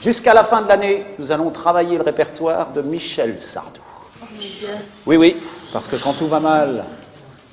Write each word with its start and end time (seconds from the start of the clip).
Jusqu'à 0.00 0.32
la 0.32 0.44
fin 0.44 0.62
de 0.62 0.68
l'année, 0.68 1.04
nous 1.18 1.30
allons 1.30 1.50
travailler 1.50 1.98
le 1.98 2.02
répertoire 2.02 2.70
de 2.72 2.80
Michel 2.80 3.38
Sardou. 3.38 3.80
Oui, 5.04 5.18
oui, 5.18 5.36
parce 5.74 5.88
que 5.88 5.96
quand 5.96 6.14
tout 6.14 6.26
va 6.26 6.40
mal 6.40 6.86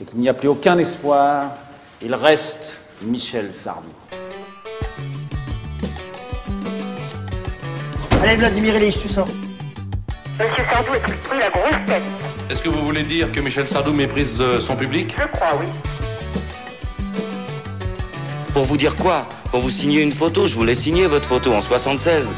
et 0.01 0.05
qu'il 0.05 0.19
n'y 0.19 0.29
a 0.29 0.33
plus 0.33 0.47
aucun 0.47 0.77
espoir, 0.77 1.51
il 2.01 2.15
reste 2.15 2.79
Michel 3.01 3.51
Sardou. 3.53 3.89
Allez, 8.23 8.37
Vladimir 8.37 8.77
Ilyich, 8.77 9.01
tu 9.01 9.09
sors. 9.09 9.27
Monsieur 10.39 10.63
Sardou 10.71 10.93
est 10.93 10.99
pris 10.99 11.37
la 11.37 11.49
grosse 11.49 11.85
tête? 11.85 12.03
Est-ce 12.49 12.61
que 12.61 12.69
vous 12.69 12.81
voulez 12.81 13.03
dire 13.03 13.29
que 13.29 13.41
Michel 13.41 13.67
Sardou 13.67 13.91
méprise 13.91 14.39
euh, 14.39 14.61
son 14.61 14.77
public? 14.77 15.13
Je 15.19 15.27
crois, 15.37 15.59
oui. 15.59 15.65
Pour 18.57 18.65
vous 18.65 18.77
dire 18.77 18.95
quoi 18.95 19.29
Pour 19.51 19.59
vous 19.59 19.69
signer 19.69 20.01
une 20.01 20.11
photo, 20.11 20.47
je 20.47 20.55
voulais 20.55 20.73
signer 20.73 21.05
votre 21.05 21.27
photo 21.27 21.53
en 21.53 21.61
76. 21.61 22.33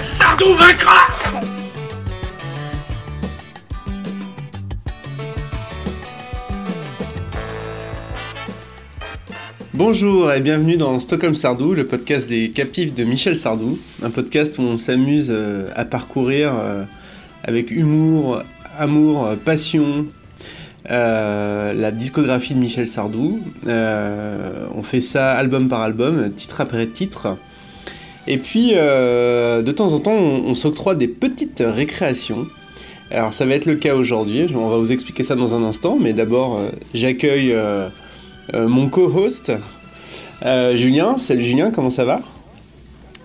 Sardou 0.00 0.54
vaincra 0.54 1.08
Bonjour 9.72 10.32
et 10.32 10.40
bienvenue 10.40 10.76
dans 10.76 11.00
Stockholm 11.00 11.34
Sardou, 11.34 11.74
le 11.74 11.84
podcast 11.84 12.28
des 12.28 12.50
captifs 12.52 12.94
de 12.94 13.02
Michel 13.02 13.34
Sardou, 13.34 13.76
un 14.04 14.10
podcast 14.10 14.56
où 14.58 14.62
on 14.62 14.78
s'amuse 14.78 15.32
euh, 15.34 15.68
à 15.74 15.84
parcourir 15.84 16.54
euh, 16.54 16.84
avec 17.42 17.72
humour, 17.72 18.44
amour, 18.78 19.30
euh, 20.90 21.72
la 21.72 21.90
discographie 21.90 22.54
de 22.54 22.58
Michel 22.58 22.86
Sardou. 22.86 23.40
on 23.66 24.82
fait 24.82 25.00
ça 25.00 25.32
album 25.32 25.68
par 25.68 25.82
album, 25.82 26.30
titre 26.32 26.60
après 26.60 26.86
titre. 26.86 27.36
Et 28.26 28.38
puis 28.38 28.72
de 28.72 29.70
temps 29.72 29.92
en 29.92 29.98
temps 29.98 30.12
on, 30.12 30.50
on 30.50 30.54
s'octroie 30.54 30.94
des 30.94 31.08
petites 31.08 31.62
récréations. 31.64 32.46
Alors 33.10 33.32
ça 33.32 33.44
va 33.46 33.54
être 33.54 33.66
le 33.66 33.74
cas 33.76 33.94
aujourd'hui, 33.94 34.46
on 34.54 34.68
va 34.68 34.78
vous 34.78 34.92
expliquer 34.92 35.22
ça 35.22 35.36
dans 35.36 35.54
un 35.54 35.62
instant, 35.62 35.98
mais 36.00 36.12
d'abord 36.14 36.58
j'accueille 36.94 37.54
euh, 38.52 38.68
mon 38.68 38.88
co-host, 38.88 39.52
euh, 40.44 40.76
Julien. 40.76 41.16
Salut 41.16 41.44
Julien, 41.44 41.70
comment 41.70 41.90
ça 41.90 42.04
va? 42.04 42.20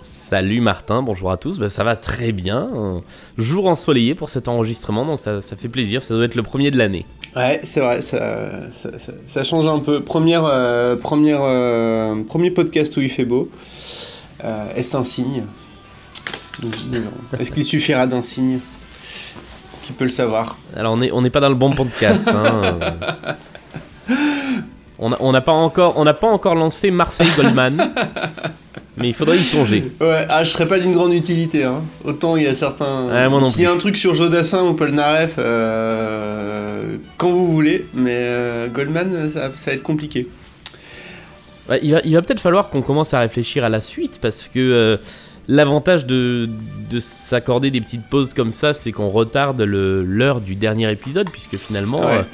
Salut 0.02 0.62
Martin, 0.62 1.02
bonjour 1.02 1.30
à 1.30 1.38
tous. 1.38 1.60
Bah, 1.60 1.70
ça 1.70 1.84
va 1.84 1.96
très 1.96 2.32
bien. 2.32 2.70
Jour 3.38 3.68
ensoleillé 3.68 4.16
pour 4.16 4.30
cet 4.30 4.48
enregistrement, 4.48 5.06
donc 5.06 5.20
ça, 5.20 5.42
ça, 5.42 5.56
fait 5.56 5.68
plaisir. 5.68 6.04
Ça 6.04 6.14
doit 6.16 6.26
être 6.26 6.36
le 6.36 6.44
premier 6.44 6.72
de 6.72 6.78
l'année. 6.78 7.06
Ouais, 7.36 7.60
c'est 7.64 7.82
vrai, 7.82 8.02
ça, 8.02 8.50
ça, 8.72 8.90
ça, 9.26 9.44
change 9.44 9.68
un 9.68 9.80
peu. 9.80 10.02
Première, 10.02 10.46
euh, 10.46 10.96
première, 10.96 11.42
euh, 11.42 12.24
premier 12.24 12.50
podcast 12.50 12.96
où 12.98 13.02
il 13.02 13.10
fait 13.10 13.26
beau. 13.26 13.50
Euh, 14.44 14.72
Est-ce 14.76 14.96
un 14.96 15.04
signe? 15.04 15.44
Est-ce 17.40 17.52
qu'il 17.52 17.64
suffira 17.64 18.08
d'un 18.08 18.22
signe? 18.22 18.60
Qui 19.84 19.92
peut 19.94 20.06
le 20.06 20.10
savoir? 20.10 20.58
Alors 20.76 20.94
on 20.94 20.98
n'est 20.98 21.12
on 21.12 21.24
pas 21.30 21.40
dans 21.40 21.50
le 21.50 21.56
bon 21.56 21.72
podcast. 21.72 22.28
Hein. 22.28 22.80
On 25.00 25.32
n'a 25.32 25.42
pas 25.42 25.54
encore, 25.54 25.94
on 25.96 26.04
n'a 26.04 26.14
pas 26.14 26.28
encore 26.28 26.56
lancé 26.56 26.92
Marseille 26.92 27.30
Goldman, 27.38 27.94
mais 29.00 29.10
il 29.10 29.14
faudrait 29.14 29.38
y 29.38 29.44
songer. 29.44 29.84
Ouais, 30.02 30.26
ah, 30.30 30.44
je 30.44 30.50
serais 30.50 30.68
pas 30.68 30.80
d'une 30.80 30.94
grande 30.94 31.14
utilité. 31.14 31.64
Hein. 31.64 31.82
Autant 32.04 32.36
il 32.36 32.44
y 32.44 32.48
a 32.48 32.54
certains. 32.54 33.08
Ouais, 33.08 33.44
S'il 33.46 33.64
y 33.64 33.66
a 33.66 33.72
un 33.72 33.78
truc 33.78 33.98
sur 33.98 34.16
Jodassin 34.16 34.64
ou 34.64 34.74
Paul 34.74 34.92
Naref, 34.92 35.36
euh, 35.38 36.98
quand 37.18 37.30
vous 37.30 37.52
voulez, 37.52 37.86
mais 37.94 38.16
euh, 38.16 38.68
Goldman, 38.68 39.30
ça, 39.30 39.52
ça, 39.56 39.72
va 39.72 39.76
être 39.76 39.84
compliqué. 39.84 40.28
Ouais, 41.70 41.80
il 41.84 41.92
va, 41.94 42.02
il 42.04 42.14
va 42.14 42.22
peut-être 42.22 42.42
falloir 42.42 42.70
qu'on 42.70 42.82
commence 42.82 43.14
à 43.14 43.20
réfléchir 43.20 43.64
à 43.64 43.70
la 43.70 43.82
suite 43.82 44.20
parce 44.22 44.48
que 44.48 44.60
euh, 44.60 44.98
l'avantage 45.48 46.06
de, 46.06 46.50
de 46.90 47.00
s'accorder 47.00 47.72
des 47.72 47.82
petites 47.82 48.08
pauses 48.10 48.34
comme 48.34 48.52
ça, 48.52 48.74
c'est 48.74 48.92
qu'on 48.92 49.10
retarde 49.10 49.62
l'heure 49.62 50.42
du 50.42 50.56
dernier 50.56 50.92
épisode 50.92 51.30
puisque 51.30 51.58
finalement. 51.58 52.06
Ouais 52.06 52.26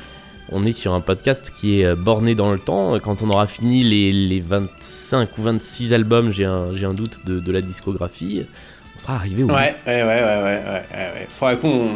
on 0.52 0.66
est 0.66 0.72
sur 0.72 0.94
un 0.94 1.02
podcast 1.02 1.54
qui 1.56 1.82
est 1.82 1.96
borné 1.96 2.36
dans 2.36 2.52
le 2.52 2.60
temps. 2.60 3.00
Quand 3.00 3.22
on 3.22 3.30
aura 3.30 3.48
fini 3.48 3.84
les, 3.84 4.12
les 4.12 4.40
25 4.40 5.38
ou 5.38 5.42
26 5.42 5.94
albums, 5.94 6.32
j'ai 6.32 6.46
un, 6.46 6.70
un, 6.74 6.94
doute 6.94 7.26
de, 7.26 7.40
de, 7.40 7.52
la 7.52 7.62
discographie, 7.62 8.46
on 8.96 9.00
sera 9.00 9.16
arrivé 9.16 9.44
au 9.44 9.48
ouais, 9.48 9.56
ouais, 9.56 9.72
ouais, 9.86 10.04
ouais, 10.04 10.04
ouais, 10.04 10.62
ouais, 10.64 10.84
ouais. 10.92 11.28
Faudra 11.30 11.56
qu'on 11.56 11.90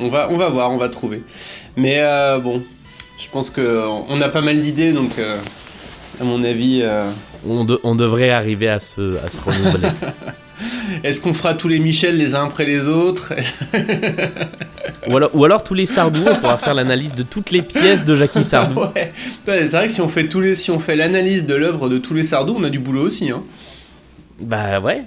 on 0.00 0.08
va, 0.08 0.28
on 0.30 0.36
va 0.36 0.48
voir, 0.48 0.70
on 0.70 0.78
va 0.78 0.88
trouver. 0.88 1.22
Mais 1.76 1.96
euh, 2.00 2.38
bon, 2.38 2.62
je 3.18 3.28
pense 3.28 3.50
qu'on 3.50 4.20
a 4.20 4.28
pas 4.28 4.40
mal 4.40 4.60
d'idées, 4.60 4.92
donc 4.92 5.18
euh, 5.18 5.38
à 6.20 6.24
mon 6.24 6.42
avis... 6.44 6.80
Euh... 6.82 7.08
On, 7.46 7.64
de, 7.64 7.80
on, 7.84 7.94
devrait 7.94 8.30
arriver 8.30 8.68
à 8.68 8.78
se, 8.78 9.16
à 9.24 9.30
se 9.30 9.40
renouveler. 9.40 9.88
Est-ce 11.04 11.20
qu'on 11.20 11.34
fera 11.34 11.54
tous 11.54 11.68
les 11.68 11.78
Michel 11.78 12.16
les 12.16 12.34
uns 12.34 12.44
après 12.44 12.64
les 12.64 12.88
autres 12.88 13.32
ou, 15.08 15.16
alors, 15.16 15.30
ou 15.34 15.44
alors 15.44 15.64
tous 15.64 15.74
les 15.74 15.86
Sardou, 15.86 16.20
on 16.30 16.34
pourra 16.36 16.58
faire 16.58 16.74
l'analyse 16.74 17.14
de 17.14 17.22
toutes 17.22 17.50
les 17.50 17.62
pièces 17.62 18.04
de 18.04 18.14
Jackie 18.14 18.44
Sardou. 18.44 18.80
ouais. 18.94 19.12
C'est 19.44 19.66
vrai 19.68 19.86
que 19.86 19.92
si 19.92 20.00
on 20.00 20.08
fait 20.08 20.28
tous 20.28 20.40
les, 20.40 20.54
si 20.54 20.70
on 20.70 20.78
fait 20.78 20.96
l'analyse 20.96 21.46
de 21.46 21.54
l'œuvre 21.54 21.88
de 21.88 21.98
tous 21.98 22.14
les 22.14 22.24
Sardou, 22.24 22.56
on 22.58 22.64
a 22.64 22.70
du 22.70 22.78
boulot 22.78 23.02
aussi. 23.02 23.30
Hein. 23.30 23.42
Bah 24.40 24.80
ouais. 24.80 25.04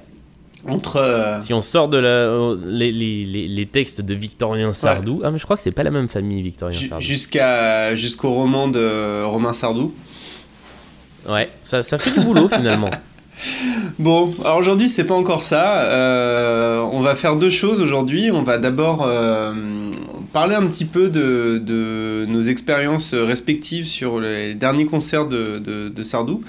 Entre. 0.68 0.98
Euh... 0.98 1.42
Si 1.42 1.54
on 1.54 1.62
sort 1.62 1.90
de 1.90 1.98
la, 1.98 2.56
les, 2.66 2.92
les, 2.92 3.48
les, 3.48 3.66
textes 3.66 4.02
de 4.02 4.14
Victorien 4.14 4.74
Sardou, 4.74 5.16
ouais. 5.18 5.26
ah 5.26 5.32
mais 5.32 5.40
je 5.40 5.44
crois 5.44 5.58
que 5.58 5.62
c'est 5.62 5.76
pas 5.76 5.84
la 5.84 5.92
même 5.92 6.08
famille 6.08 6.42
Victorien 6.42 6.78
J 6.78 6.88
Sardou. 6.88 7.04
Jusqu'à 7.04 7.96
jusqu'au 7.96 8.32
roman 8.32 8.68
de 8.68 9.24
Romain 9.24 9.54
Sardou. 9.54 9.94
Ouais, 11.28 11.50
ça, 11.64 11.84
ça 11.84 11.98
fait 11.98 12.12
du 12.12 12.26
boulot 12.26 12.50
finalement. 12.50 12.90
Bon, 14.00 14.34
alors 14.44 14.58
aujourd'hui 14.58 14.90
c'est 14.90 15.04
pas 15.06 15.14
encore 15.14 15.44
ça. 15.44 15.84
Euh, 15.84 16.82
on 16.92 17.02
va 17.02 17.16
faire 17.16 17.36
deux 17.36 17.50
choses 17.50 17.82
aujourd'hui. 17.82 18.32
On 18.32 18.44
va 18.44 18.58
d'abord 18.58 19.04
euh, 19.06 19.54
parler 20.32 20.56
un 20.56 20.66
petit 20.68 20.86
peu 20.86 21.10
de, 21.10 21.62
de 21.64 22.26
nos 22.28 22.42
expériences 22.42 23.14
respectives 23.14 23.86
sur 23.86 24.20
les 24.20 24.56
derniers 24.56 24.86
concerts 24.86 25.28
de, 25.28 25.92
Sardou. 26.04 26.42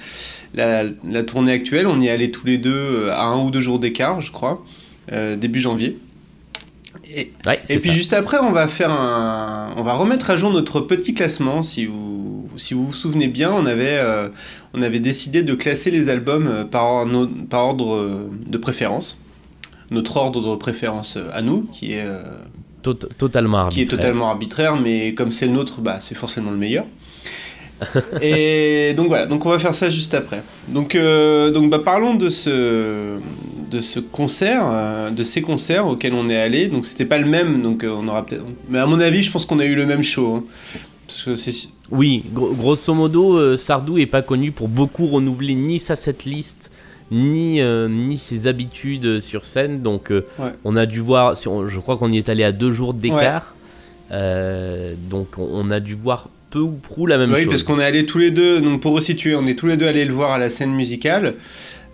La, 0.54 0.84
tournée 1.26 1.52
actuelle, 1.52 1.86
on 1.86 2.00
y 2.00 2.06
est 2.06 2.10
allés 2.10 2.30
tous 2.30 2.46
les 2.46 2.58
deux 2.58 3.08
à 3.10 3.24
un 3.24 3.44
ou 3.44 3.50
deux 3.50 3.60
jours 3.60 3.78
d'écart, 3.78 4.20
je 4.20 4.30
crois, 4.30 4.64
euh, 5.12 5.36
début 5.36 5.60
janvier. 5.60 5.98
Et, 7.16 7.32
ouais, 7.46 7.60
et 7.68 7.78
puis 7.78 7.90
ça. 7.90 7.94
juste 7.94 8.12
après, 8.12 8.38
on 8.38 8.52
va 8.52 8.66
faire 8.68 8.90
un, 8.90 9.70
on 9.76 9.82
va 9.82 9.94
remettre 9.94 10.30
à 10.30 10.36
jour 10.36 10.50
notre 10.50 10.80
petit 10.80 11.14
classement. 11.14 11.62
Si 11.62 11.86
vous, 11.86 12.48
si 12.56 12.74
vous 12.74 12.86
vous 12.86 12.92
souvenez 12.92 13.28
bien, 13.28 13.52
on 13.52 13.66
avait, 13.66 13.98
euh, 13.98 14.28
on 14.74 14.82
avait 14.82 15.00
décidé 15.00 15.42
de 15.42 15.54
classer 15.54 15.90
les 15.90 16.08
albums 16.08 16.66
par, 16.70 17.06
no, 17.06 17.26
par 17.26 17.66
ordre 17.66 18.28
de 18.46 18.58
préférence. 18.58 19.18
Notre 19.90 20.16
ordre 20.16 20.50
de 20.50 20.56
préférence 20.56 21.18
à 21.32 21.42
nous, 21.42 21.68
qui 21.70 21.92
est 21.92 22.04
euh, 22.06 22.22
Tot 22.82 22.94
totalement 22.94 23.58
arbitraire. 23.58 23.86
qui 23.86 23.94
est 23.94 23.96
totalement 23.96 24.28
arbitraire, 24.28 24.76
mais 24.76 25.14
comme 25.14 25.30
c'est 25.30 25.46
le 25.46 25.52
nôtre, 25.52 25.80
bah, 25.80 25.98
c'est 26.00 26.14
forcément 26.14 26.50
le 26.50 26.56
meilleur. 26.56 26.84
Et 28.20 28.94
donc 28.96 29.08
voilà, 29.08 29.26
donc 29.26 29.44
on 29.46 29.50
va 29.50 29.58
faire 29.58 29.74
ça 29.74 29.90
juste 29.90 30.14
après. 30.14 30.42
Donc, 30.68 30.94
euh, 30.94 31.50
donc 31.50 31.70
bah, 31.70 31.80
parlons 31.84 32.14
de 32.14 32.28
ce, 32.28 33.18
de 33.70 33.80
ce 33.80 34.00
concert, 34.00 34.66
euh, 34.66 35.10
de 35.10 35.22
ces 35.22 35.42
concerts 35.42 35.86
auxquels 35.86 36.14
on 36.14 36.28
est 36.30 36.36
allé. 36.36 36.68
Donc 36.68 36.86
c'était 36.86 37.04
pas 37.04 37.18
le 37.18 37.26
même, 37.26 37.62
donc 37.62 37.84
euh, 37.84 37.94
on 37.96 38.08
aura 38.08 38.24
peut-être. 38.24 38.44
Mais 38.68 38.78
à 38.78 38.86
mon 38.86 39.00
avis, 39.00 39.22
je 39.22 39.30
pense 39.30 39.46
qu'on 39.46 39.58
a 39.58 39.64
eu 39.64 39.74
le 39.74 39.86
même 39.86 40.02
show. 40.02 40.34
Hein, 40.34 40.44
parce 41.06 41.22
que 41.24 41.36
c'est. 41.36 41.68
Oui, 41.90 42.24
gros, 42.32 42.52
grosso 42.54 42.94
modo, 42.94 43.56
Sardou 43.56 43.98
est 43.98 44.06
pas 44.06 44.22
connu 44.22 44.52
pour 44.52 44.68
beaucoup 44.68 45.06
renouveler 45.06 45.54
ni 45.54 45.78
sa 45.78 45.96
setlist 45.96 46.70
ni 47.10 47.60
ni 47.60 48.18
ses 48.18 48.46
habitudes 48.46 49.20
sur 49.20 49.44
scène. 49.44 49.82
Donc 49.82 50.08
ouais. 50.10 50.24
on 50.64 50.76
a 50.76 50.86
dû 50.86 51.00
voir, 51.00 51.36
si 51.36 51.46
on, 51.46 51.68
je 51.68 51.78
crois 51.78 51.98
qu'on 51.98 52.10
y 52.10 52.16
est 52.16 52.28
allé 52.30 52.42
à 52.42 52.52
deux 52.52 52.72
jours 52.72 52.94
d'écart. 52.94 53.54
Ouais. 54.10 54.96
donc 55.10 55.36
on, 55.36 55.46
on 55.52 55.70
a 55.70 55.80
dû 55.80 55.94
voir 55.94 56.28
peu 56.54 56.60
ou 56.60 56.76
prou 56.76 57.06
la 57.06 57.18
même 57.18 57.30
oui, 57.30 57.36
chose. 57.38 57.44
Oui, 57.44 57.48
parce 57.50 57.64
qu'on 57.64 57.80
est 57.80 57.84
allés 57.84 58.06
tous 58.06 58.18
les 58.18 58.30
deux, 58.30 58.60
donc 58.60 58.80
pour 58.80 58.92
resituer, 58.94 59.34
on 59.34 59.44
est 59.46 59.58
tous 59.58 59.66
les 59.66 59.76
deux 59.76 59.88
allés 59.88 60.04
le 60.04 60.12
voir 60.12 60.30
à 60.30 60.38
la 60.38 60.48
scène 60.48 60.70
musicale, 60.70 61.34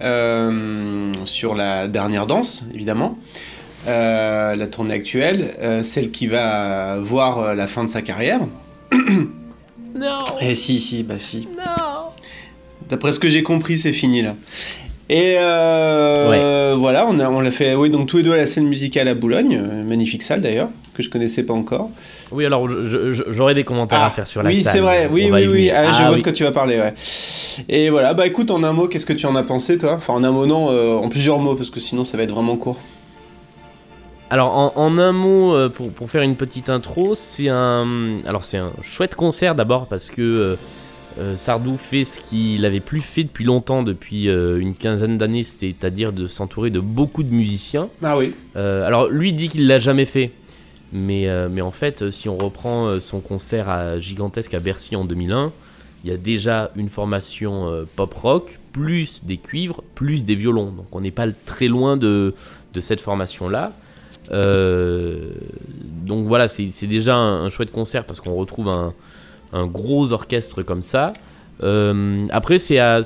euh, 0.03 1.15
sur 1.24 1.54
la 1.54 1.89
dernière 1.89 2.27
danse, 2.27 2.65
évidemment, 2.74 3.18
euh, 3.89 4.54
la 4.54 4.66
tournée 4.66 4.92
actuelle, 4.92 5.54
euh, 5.60 5.83
celle 5.83 6.10
qui 6.10 6.27
va 6.27 6.98
voir 7.01 7.54
la 7.54 7.66
fin 7.66 7.84
de 7.84 7.89
sa 7.89 8.03
carrière. 8.03 8.41
non 9.95 10.24
Eh 10.42 10.54
si, 10.54 10.78
si, 10.78 11.04
bah 11.04 11.15
si. 11.18 11.48
Non 11.57 12.10
D'après 12.91 13.12
ce 13.12 13.21
que 13.21 13.30
j'ai 13.30 13.42
compris, 13.42 13.78
c'est 13.78 13.92
fini 13.92 14.21
là. 14.21 14.36
Et 15.09 15.36
euh, 15.39 16.74
ouais. 16.74 16.78
voilà, 16.78 17.09
on 17.09 17.41
l'a 17.41 17.51
fait, 17.51 17.74
oui, 17.74 17.89
donc 17.89 18.09
tous 18.09 18.18
les 18.18 18.22
deux 18.24 18.33
à 18.33 18.36
la 18.36 18.47
scène 18.47 18.66
musicale 18.66 19.09
à 19.09 19.15
Boulogne, 19.15 19.59
magnifique 19.86 20.22
salle 20.22 20.42
d'ailleurs, 20.42 20.68
que 21.00 21.06
je 21.06 21.10
connaissais 21.10 21.42
pas 21.42 21.54
encore. 21.54 21.91
Oui, 22.30 22.47
alors 22.47 22.68
j'aurais 23.28 23.54
des 23.54 23.64
commentaires 23.64 24.00
ah, 24.02 24.06
à 24.06 24.10
faire 24.10 24.26
sur 24.26 24.42
la 24.42 24.50
oui, 24.50 24.62
salle. 24.62 24.72
Oui, 24.72 24.72
c'est 24.72 24.80
vrai, 24.80 25.08
oui, 25.10 25.30
oui, 25.32 25.47
oui, 25.47 25.70
ah, 25.70 25.91
je 25.91 25.97
ah, 25.98 26.02
vois 26.02 26.10
oui. 26.12 26.18
de 26.18 26.22
quoi 26.22 26.32
tu 26.32 26.44
vas 26.44 26.52
parler, 26.52 26.78
ouais. 26.78 26.94
Et 27.68 27.91
voilà, 27.91 28.14
bah 28.14 28.26
écoute, 28.26 28.50
en 28.50 28.62
un 28.62 28.72
mot, 28.72 28.86
qu'est-ce 28.86 29.06
que 29.06 29.12
tu 29.12 29.26
en 29.26 29.36
as 29.36 29.42
pensé, 29.42 29.78
toi? 29.78 29.94
Enfin, 29.94 30.14
en 30.14 30.24
un 30.24 30.30
mot, 30.30 30.47
non, 30.47 30.70
euh, 30.70 30.94
en 30.94 31.08
plusieurs 31.08 31.38
mots, 31.38 31.54
parce 31.54 31.70
que 31.70 31.80
sinon 31.80 32.04
ça 32.04 32.16
va 32.16 32.22
être 32.22 32.32
vraiment 32.32 32.56
court. 32.56 32.78
Alors, 34.30 34.56
en, 34.56 34.72
en 34.76 34.97
un 34.97 35.10
mot, 35.10 35.54
euh, 35.54 35.68
pour, 35.68 35.91
pour, 35.91 36.08
faire 36.08 36.22
une 36.22 36.36
petite 36.36 36.70
intro, 36.70 37.16
c'est 37.16 37.48
un, 37.48 38.20
alors 38.24 38.44
c'est 38.44 38.58
un 38.58 38.70
chouette 38.80 39.16
concert 39.16 39.56
d'abord 39.56 39.88
parce 39.88 40.12
que 40.12 40.56
euh, 41.18 41.34
Sardou 41.34 41.76
fait 41.76 42.04
ce 42.04 42.20
qu'il 42.20 42.64
avait 42.64 42.78
plus 42.78 43.00
fait 43.00 43.24
depuis 43.24 43.42
longtemps, 43.44 43.82
depuis 43.82 44.28
euh, 44.28 44.60
une 44.60 44.76
quinzaine 44.76 45.18
d'années, 45.18 45.42
c'est-à-dire 45.42 46.12
de 46.12 46.28
s'entourer 46.28 46.70
de 46.70 46.78
beaucoup 46.78 47.24
de 47.24 47.34
musiciens. 47.34 47.88
Ah 48.04 48.16
oui. 48.16 48.32
Alors 48.54 49.08
lui 49.08 49.32
dit 49.32 49.48
qu'il 49.48 49.66
l'a 49.66 49.80
jamais 49.80 50.06
fait, 50.06 50.30
mais, 50.92 51.28
euh, 51.28 51.48
mais 51.51 51.60
en 51.60 51.71
fait, 51.71 52.10
si 52.10 52.28
on 52.28 52.37
reprend 52.37 52.87
euh, 52.87 53.01
son 53.01 53.21
concert 53.21 53.69
à, 53.69 54.01
gigantesque 54.01 54.54
à 54.54 54.60
Bercy 54.60 54.97
en 54.97 55.04
2001, 55.04 55.53
il 56.04 56.10
y 56.10 56.13
a 56.13 56.16
déjà 56.16 56.71
une 56.77 56.89
formation 56.89 57.69
euh, 57.69 57.84
pop 57.97 58.13
rock, 58.15 58.59
plus 58.72 59.25
des 59.25 59.37
cuivres, 59.37 59.83
plus 59.95 60.25
des 60.25 60.34
violons. 60.34 60.71
Donc 60.72 60.87
on 60.92 61.01
n'est 61.01 61.10
pas 61.10 61.27
très 61.47 61.69
loin 61.69 61.97
de, 61.97 62.34
de 62.75 62.81
cette 62.81 63.01
formation-là. 63.01 63.72
Donc 64.31 66.27
voilà, 66.27 66.48
c'est 66.48 66.69
c'est 66.69 66.87
déjà 66.87 67.16
un, 67.16 67.45
un 67.45 67.51
chouette 67.51 67.72
concert 67.72 68.04
parce 68.04 68.21
qu'on 68.21 68.34
retrouve 68.34 68.69
un, 68.69 68.95
un 69.53 69.66
gros 69.66 70.13
orchestre 70.13 70.63
comme 70.63 70.83
ça. 70.83 71.13
Euh, 71.62 72.27
après, 72.30 72.59
c'est 72.59 72.78
un, 72.78 73.03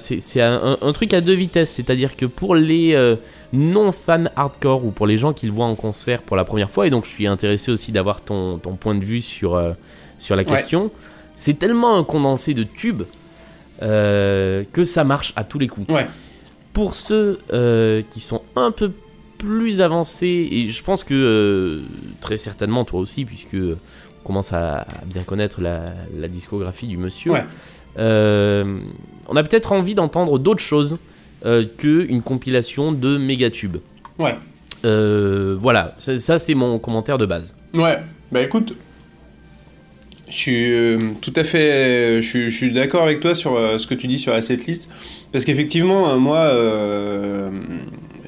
un 0.80 0.92
truc 0.92 1.12
à 1.12 1.20
deux 1.20 1.32
vitesses, 1.34 1.72
c'est-à-dire 1.72 2.16
que 2.16 2.24
pour 2.26 2.54
les 2.54 2.94
euh, 2.94 3.16
non-fans 3.52 4.24
hardcore 4.36 4.84
ou 4.84 4.90
pour 4.90 5.06
les 5.08 5.18
gens 5.18 5.32
qui 5.32 5.46
le 5.46 5.52
voient 5.52 5.66
en 5.66 5.74
concert 5.74 6.22
pour 6.22 6.36
la 6.36 6.44
première 6.44 6.70
fois, 6.70 6.86
et 6.86 6.90
donc 6.90 7.04
je 7.04 7.10
suis 7.10 7.26
intéressé 7.26 7.72
aussi 7.72 7.90
d'avoir 7.90 8.20
ton, 8.20 8.58
ton 8.58 8.76
point 8.76 8.94
de 8.94 9.04
vue 9.04 9.20
sur, 9.20 9.56
euh, 9.56 9.72
sur 10.18 10.36
la 10.36 10.42
Ouais. 10.42 10.48
question, 10.48 10.90
c'est 11.36 11.58
tellement 11.58 11.98
un 11.98 12.04
condensé 12.04 12.54
de 12.54 12.62
tubes 12.62 13.02
que 13.80 14.84
ça 14.84 15.04
marche 15.04 15.32
à 15.36 15.44
tous 15.44 15.58
les 15.58 15.68
coups. 15.68 15.88
Ouais. 15.92 16.06
Pour 16.72 16.94
ceux 16.94 17.40
qui 18.10 18.20
sont 18.20 18.42
un 18.56 18.70
peu 18.70 18.92
plus 19.38 19.80
avancés, 19.80 20.48
et 20.50 20.70
je 20.70 20.82
pense 20.82 21.04
que 21.04 21.80
très 22.20 22.36
certainement 22.36 22.84
toi 22.84 23.00
aussi, 23.00 23.24
puisque 23.24 23.54
on 23.56 24.26
commence 24.26 24.52
à, 24.52 24.78
à 24.82 25.04
bien 25.04 25.22
connaître 25.22 25.60
la, 25.60 25.80
la 26.16 26.28
discographie 26.28 26.86
du 26.86 26.96
monsieur, 26.96 27.32
Ouais. 27.32 27.44
Euh, 27.98 28.78
on 29.28 29.36
a 29.36 29.42
peut-être 29.42 29.72
envie 29.72 29.94
d'entendre 29.94 30.38
d'autres 30.38 30.62
choses 30.62 30.98
euh, 31.46 31.64
qu'une 31.78 32.22
compilation 32.22 32.92
de 32.92 33.16
méga 33.18 33.50
tubes. 33.50 33.76
Ouais. 34.18 34.34
Euh, 34.84 35.56
voilà, 35.58 35.94
ça, 35.98 36.18
ça, 36.18 36.38
c'est 36.38 36.54
mon 36.54 36.78
commentaire 36.78 37.18
de 37.18 37.26
base. 37.26 37.54
Ouais, 37.74 37.98
bah 38.30 38.42
écoute, 38.42 38.74
je 40.28 40.34
suis 40.34 40.72
euh, 40.74 40.98
tout 41.20 41.32
à 41.36 41.44
fait, 41.44 42.20
je, 42.22 42.28
suis- 42.28 42.50
je 42.50 42.56
suis 42.56 42.72
d'accord 42.72 43.02
avec 43.02 43.20
toi 43.20 43.34
sur 43.34 43.56
euh, 43.56 43.78
ce 43.78 43.86
que 43.86 43.94
tu 43.94 44.06
dis 44.06 44.18
sur 44.18 44.32
la 44.32 44.42
setlist, 44.42 44.88
parce 45.32 45.44
qu'effectivement, 45.44 46.10
euh, 46.10 46.16
moi, 46.16 46.50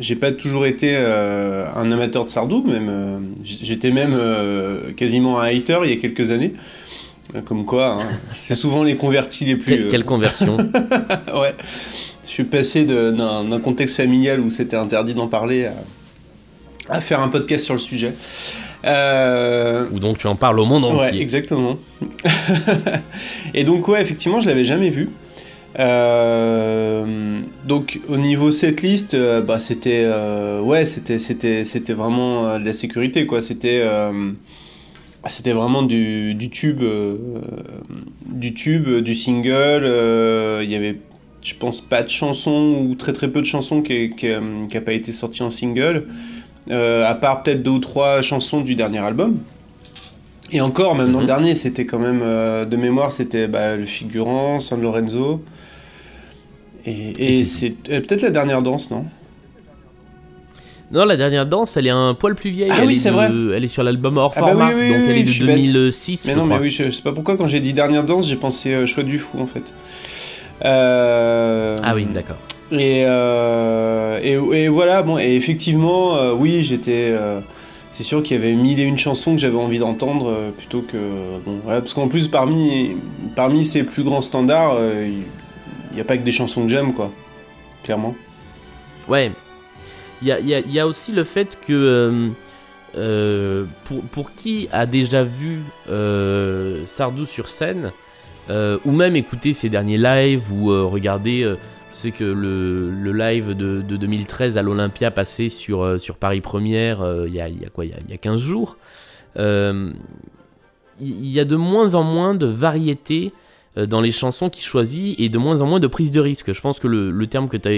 j'ai 0.00 0.16
pas 0.16 0.32
toujours 0.32 0.66
été 0.66 0.94
un 0.96 1.90
amateur 1.92 2.24
de 2.24 2.28
Sardou, 2.28 2.62
même, 2.66 3.34
j'étais 3.42 3.90
même 3.90 4.16
quasiment 4.96 5.40
un 5.40 5.46
hater 5.46 5.78
il 5.84 5.90
y 5.90 5.92
a 5.92 5.96
quelques 5.96 6.30
années, 6.32 6.52
comme 7.44 7.64
quoi, 7.66 7.92
hein, 8.00 8.06
c'est 8.32 8.54
souvent 8.54 8.82
les 8.82 8.96
convertis 8.96 9.44
les 9.44 9.56
plus... 9.56 9.72
Quelle, 9.76 9.88
quelle 9.88 10.04
conversion 10.04 10.56
euh, 10.58 11.40
ouais, 11.40 11.54
je 12.24 12.30
suis 12.30 12.44
passé 12.44 12.84
d'un 12.84 13.60
contexte 13.60 13.96
familial 13.96 14.40
où 14.40 14.50
c'était 14.50 14.76
interdit 14.76 15.14
d'en 15.14 15.28
parler 15.28 15.66
à, 15.66 15.74
à 16.88 17.00
faire 17.00 17.20
un 17.20 17.28
podcast 17.28 17.64
sur 17.64 17.74
le 17.74 17.80
sujet. 17.80 18.12
Euh, 18.84 19.88
Ou 19.92 19.98
donc 19.98 20.18
tu 20.18 20.26
en 20.28 20.36
parles 20.36 20.60
au 20.60 20.64
monde 20.64 20.84
Ouais, 20.84 21.08
entier. 21.08 21.20
exactement. 21.20 21.76
et 23.54 23.64
donc, 23.64 23.88
ouais, 23.88 24.00
effectivement, 24.00 24.38
je 24.40 24.48
l'avais 24.48 24.64
jamais 24.64 24.90
vu. 24.90 25.08
Euh, 25.78 27.40
donc, 27.64 28.00
au 28.08 28.16
niveau 28.16 28.50
setlist, 28.50 29.14
euh, 29.14 29.42
bah, 29.42 29.58
c'était, 29.58 30.04
euh, 30.04 30.60
ouais, 30.60 30.84
c'était, 30.84 31.18
c'était, 31.18 31.64
c'était 31.64 31.92
vraiment 31.92 32.58
de 32.58 32.64
la 32.64 32.72
sécurité, 32.72 33.26
quoi. 33.26 33.42
C'était, 33.42 33.82
ah, 35.22 35.30
c'était 35.30 35.52
vraiment 35.52 35.82
du, 35.82 36.34
du 36.34 36.50
tube, 36.50 36.82
euh, 36.82 37.16
du 38.26 38.54
tube, 38.54 38.88
du 38.98 39.14
single. 39.14 39.82
euh, 39.84 40.60
Il 40.64 40.70
y 40.70 40.74
avait, 40.76 41.00
je 41.42 41.54
pense, 41.54 41.80
pas 41.80 42.02
de 42.02 42.08
chansons 42.08 42.86
ou 42.88 42.94
très 42.94 43.12
très 43.12 43.28
peu 43.28 43.40
de 43.40 43.46
chansons 43.46 43.82
qui 43.82 44.10
n'a 44.24 44.80
pas 44.80 44.92
été 44.92 45.12
sorti 45.12 45.42
en 45.42 45.50
single. 45.50 46.06
Euh, 46.70 47.04
à 47.06 47.14
part 47.14 47.42
peut-être 47.42 47.62
deux 47.62 47.70
ou 47.70 47.78
trois 47.78 48.22
chansons 48.22 48.60
du 48.60 48.74
dernier 48.74 48.98
album. 48.98 49.38
Et 50.52 50.60
encore, 50.60 50.94
même 50.94 51.12
dans 51.12 51.18
le 51.20 51.24
Mhm. 51.24 51.26
dernier, 51.26 51.54
c'était 51.56 51.86
quand 51.86 51.98
même, 51.98 52.20
euh, 52.22 52.64
de 52.64 52.76
mémoire, 52.76 53.10
c'était 53.12 53.48
bah, 53.48 53.76
le 53.76 53.84
figurant, 53.86 54.60
San 54.60 54.80
Lorenzo. 54.80 55.44
Et, 56.84 56.90
et 57.18 57.38
Et 57.38 57.44
c'est 57.44 57.74
euh, 57.90 58.00
peut-être 58.00 58.22
la 58.22 58.30
dernière 58.30 58.62
danse, 58.62 58.90
non? 58.90 59.04
Non, 60.92 61.04
la 61.04 61.16
dernière 61.16 61.46
danse, 61.46 61.76
elle 61.76 61.88
est 61.88 61.90
un 61.90 62.14
poil 62.14 62.34
plus 62.36 62.50
vieille. 62.50 62.70
Ah 62.72 62.76
elle 62.80 62.86
oui, 62.86 62.92
est 62.94 62.98
c'est 62.98 63.10
vrai. 63.10 63.26
Elle 63.54 63.64
est 63.64 63.68
sur 63.68 63.82
l'album 63.82 64.18
hors 64.18 64.32
Ah 64.36 64.40
bah 64.40 64.46
format, 64.48 64.68
oui, 64.68 64.82
oui, 64.82 64.88
donc 64.90 64.98
elle 65.08 65.16
est 65.18 65.22
de 65.24 65.28
suis 65.28 65.44
bête. 65.46 65.56
2006, 65.72 66.26
Mais 66.26 66.32
je 66.32 66.38
non, 66.38 66.46
mais 66.46 66.58
oui, 66.58 66.70
je, 66.70 66.84
je 66.84 66.90
sais 66.90 67.02
pas 67.02 67.12
pourquoi, 67.12 67.36
quand 67.36 67.48
j'ai 67.48 67.58
dit 67.60 67.72
dernière 67.72 68.04
danse, 68.04 68.28
j'ai 68.28 68.36
pensé 68.36 68.72
euh, 68.72 68.86
Choix 68.86 69.02
du 69.02 69.18
fou, 69.18 69.40
en 69.40 69.46
fait. 69.46 69.74
Euh, 70.64 71.78
Ah 71.82 71.94
oui, 71.94 72.06
d'accord. 72.12 72.36
Et, 72.70 73.02
euh, 73.04 74.18
et, 74.22 74.32
et 74.64 74.68
voilà, 74.68 75.02
bon, 75.02 75.18
et 75.18 75.34
effectivement, 75.34 76.16
euh, 76.16 76.32
oui, 76.32 76.62
j'étais. 76.62 77.12
c'est 77.90 78.02
sûr 78.04 78.22
qu'il 78.22 78.36
y 78.36 78.40
avait 78.40 78.54
mille 78.54 78.78
et 78.78 78.84
une 78.84 78.98
chansons 78.98 79.32
que 79.34 79.40
j'avais 79.40 79.58
envie 79.58 79.78
d'entendre 79.80 80.52
plutôt 80.56 80.82
que. 80.82 80.96
Bon, 81.44 81.58
voilà, 81.64 81.80
parce 81.80 81.94
qu'en 81.94 82.06
plus, 82.08 82.28
parmi, 82.28 82.92
parmi 83.34 83.64
ces 83.64 83.82
plus 83.82 84.04
grands 84.04 84.22
standards, 84.22 84.76
il 84.80 85.94
n'y 85.94 86.00
a 86.00 86.04
pas 86.04 86.16
que 86.16 86.22
des 86.22 86.32
chansons 86.32 86.62
que 86.62 86.68
j'aime, 86.68 86.92
quoi. 86.94 87.10
Clairement. 87.82 88.14
Ouais. 89.08 89.30
Il 90.22 90.28
y 90.28 90.80
a, 90.80 90.86
aussi 90.86 91.12
le 91.12 91.24
fait 91.24 91.58
que 91.60 91.72
euh, 91.72 92.28
euh, 92.96 93.64
pour, 93.84 94.02
pour 94.04 94.34
qui 94.34 94.68
a 94.72 94.86
déjà 94.86 95.24
vu 95.24 95.60
euh, 95.90 96.84
Sardou 96.86 97.26
sur 97.26 97.48
scène, 97.48 97.92
ou 98.48 98.92
même 98.92 99.16
écouté 99.16 99.52
ses 99.52 99.68
derniers 99.68 99.98
lives, 99.98 100.52
ou 100.52 100.70
euh, 100.70 100.88
je 101.02 101.56
sais 101.92 102.10
que 102.10 102.24
le, 102.24 102.90
le 102.90 103.12
live 103.12 103.54
de, 103.54 103.82
de 103.82 103.96
2013 103.96 104.56
à 104.58 104.62
l'Olympia 104.62 105.10
passé 105.10 105.48
sur, 105.48 106.00
sur 106.00 106.16
Paris 106.16 106.40
Première, 106.40 107.04
il 107.26 107.34
y, 107.34 107.40
a, 107.40 107.48
y 107.48 107.64
a 107.64 107.68
quoi 107.68 107.84
il 107.84 107.90
y 107.90 107.94
a, 107.94 108.14
a 108.14 108.18
15 108.18 108.40
jours, 108.40 108.76
il 109.38 109.94
y 111.00 111.40
a 111.40 111.44
de 111.44 111.56
moins 111.56 111.94
en 111.94 112.02
moins 112.02 112.34
de 112.34 112.46
variété 112.46 113.32
euh, 113.32 113.45
dans 113.76 114.00
les 114.00 114.12
chansons 114.12 114.48
qu'il 114.48 114.64
choisit 114.64 115.18
et 115.20 115.28
de 115.28 115.38
moins 115.38 115.60
en 115.60 115.66
moins 115.66 115.80
de 115.80 115.86
prise 115.86 116.10
de 116.10 116.20
risque. 116.20 116.52
Je 116.52 116.60
pense 116.60 116.78
que 116.78 116.88
le, 116.88 117.26
terme 117.26 117.48
que 117.48 117.56
tu 117.56 117.68
as 117.68 117.74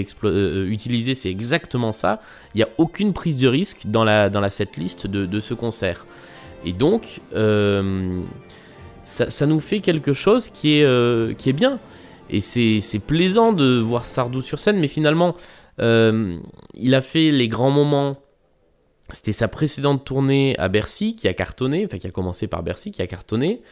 utilisé, 0.68 1.14
c'est 1.14 1.30
exactement 1.30 1.92
ça. 1.92 2.20
Il 2.54 2.58
n'y 2.58 2.62
a 2.62 2.68
aucune 2.78 3.12
prise 3.12 3.36
de 3.36 3.48
risque 3.48 3.82
dans 3.86 4.04
la, 4.04 4.30
dans 4.30 4.40
la 4.40 4.50
setlist 4.50 5.06
de, 5.06 5.26
de 5.26 5.40
ce 5.40 5.54
concert. 5.54 6.06
Et 6.64 6.72
donc, 6.72 7.20
euh, 7.34 8.20
ça, 9.04 9.46
nous 9.46 9.60
fait 9.60 9.80
quelque 9.80 10.12
chose 10.12 10.48
qui 10.48 10.78
est, 10.78 10.84
euh, 10.84 11.34
qui 11.34 11.50
est 11.50 11.54
bien. 11.54 11.78
Et 12.30 12.40
c'est 12.40 12.98
plaisant 13.06 13.52
de 13.52 13.78
voir 13.78 14.04
Sardou 14.04 14.42
sur 14.42 14.58
scène, 14.58 14.78
mais 14.78 14.88
finalement, 14.88 15.34
euh, 15.80 16.38
il 16.74 16.94
a 16.94 17.00
fait 17.00 17.30
les 17.30 17.48
grands 17.48 17.70
moments. 17.70 18.18
C'était 19.10 19.32
sa 19.32 19.48
précédente 19.48 20.04
tournée 20.04 20.54
à 20.58 20.68
Bercy 20.68 21.16
qui 21.16 21.28
a 21.28 21.32
cartonné, 21.32 21.86
enfin 21.86 21.96
qui 21.96 22.06
a 22.06 22.10
commencé 22.10 22.46
par 22.46 22.62
Bercy, 22.62 22.90
qui 22.90 23.00
a 23.00 23.06
cartonné. 23.06 23.62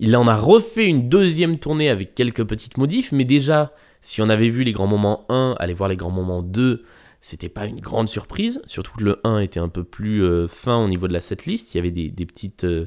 Il 0.00 0.16
en 0.16 0.28
a 0.28 0.36
refait 0.36 0.86
une 0.86 1.08
deuxième 1.08 1.58
tournée 1.58 1.88
avec 1.88 2.14
quelques 2.14 2.44
petites 2.44 2.78
modifs, 2.78 3.10
mais 3.12 3.24
déjà, 3.24 3.72
si 4.00 4.22
on 4.22 4.28
avait 4.28 4.48
vu 4.48 4.62
les 4.62 4.72
grands 4.72 4.86
moments 4.86 5.26
1, 5.28 5.56
aller 5.58 5.74
voir 5.74 5.88
les 5.88 5.96
grands 5.96 6.10
moments 6.10 6.42
2, 6.42 6.84
c'était 7.20 7.48
pas 7.48 7.66
une 7.66 7.80
grande 7.80 8.08
surprise. 8.08 8.62
Surtout 8.66 8.92
que 8.96 9.04
le 9.04 9.20
1 9.24 9.40
était 9.40 9.58
un 9.58 9.68
peu 9.68 9.82
plus 9.82 10.22
euh, 10.22 10.46
fin 10.46 10.78
au 10.78 10.88
niveau 10.88 11.08
de 11.08 11.12
la 11.12 11.20
setlist. 11.20 11.74
Il 11.74 11.78
y 11.78 11.80
avait 11.80 11.90
des, 11.90 12.12
euh, 12.64 12.86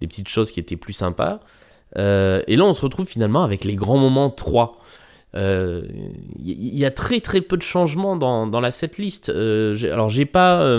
petites 0.00 0.28
choses 0.28 0.52
qui 0.52 0.60
étaient 0.60 0.76
plus 0.76 0.92
sympas. 0.92 1.40
Euh, 1.96 2.42
et 2.46 2.56
là, 2.56 2.64
on 2.64 2.72
se 2.72 2.82
retrouve 2.82 3.06
finalement 3.06 3.42
avec 3.42 3.64
les 3.64 3.74
grands 3.74 3.98
moments 3.98 4.30
3. 4.30 4.80
Euh, 5.34 5.88
Il 6.38 6.78
y, 6.78 6.84
a 6.84 6.92
très 6.92 7.20
très 7.20 7.40
peu 7.40 7.56
de 7.56 7.62
changements 7.62 8.16
dans, 8.16 8.46
dans 8.46 8.60
la 8.60 8.70
setlist. 8.70 9.28
Alors, 9.28 10.08
j'ai 10.08 10.26
pas. 10.26 10.78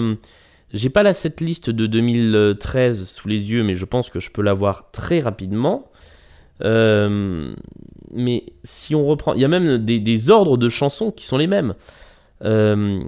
J'ai 0.76 0.90
pas 0.90 1.04
la 1.04 1.14
setlist 1.14 1.70
de 1.70 1.88
2013 1.88 3.08
sous 3.08 3.28
les 3.30 3.50
yeux, 3.52 3.64
mais 3.64 3.76
je 3.76 3.86
pense 3.86 4.10
que 4.10 4.20
je 4.20 4.30
peux 4.30 4.42
l'avoir 4.42 4.92
très 4.92 5.20
rapidement. 5.20 5.90
Euh, 6.64 7.54
mais 8.12 8.44
si 8.64 8.94
on 8.94 9.06
reprend, 9.06 9.34
il 9.34 9.42
y 9.42 9.46
a 9.46 9.48
même 9.48 9.78
des, 9.78 10.30
ordres 10.30 10.58
de 10.58 10.68
chansons 10.68 11.12
qui 11.12 11.26
sont 11.26 11.38
les 11.38 11.48
mêmes. 11.48 11.76
Euh, 12.44 13.02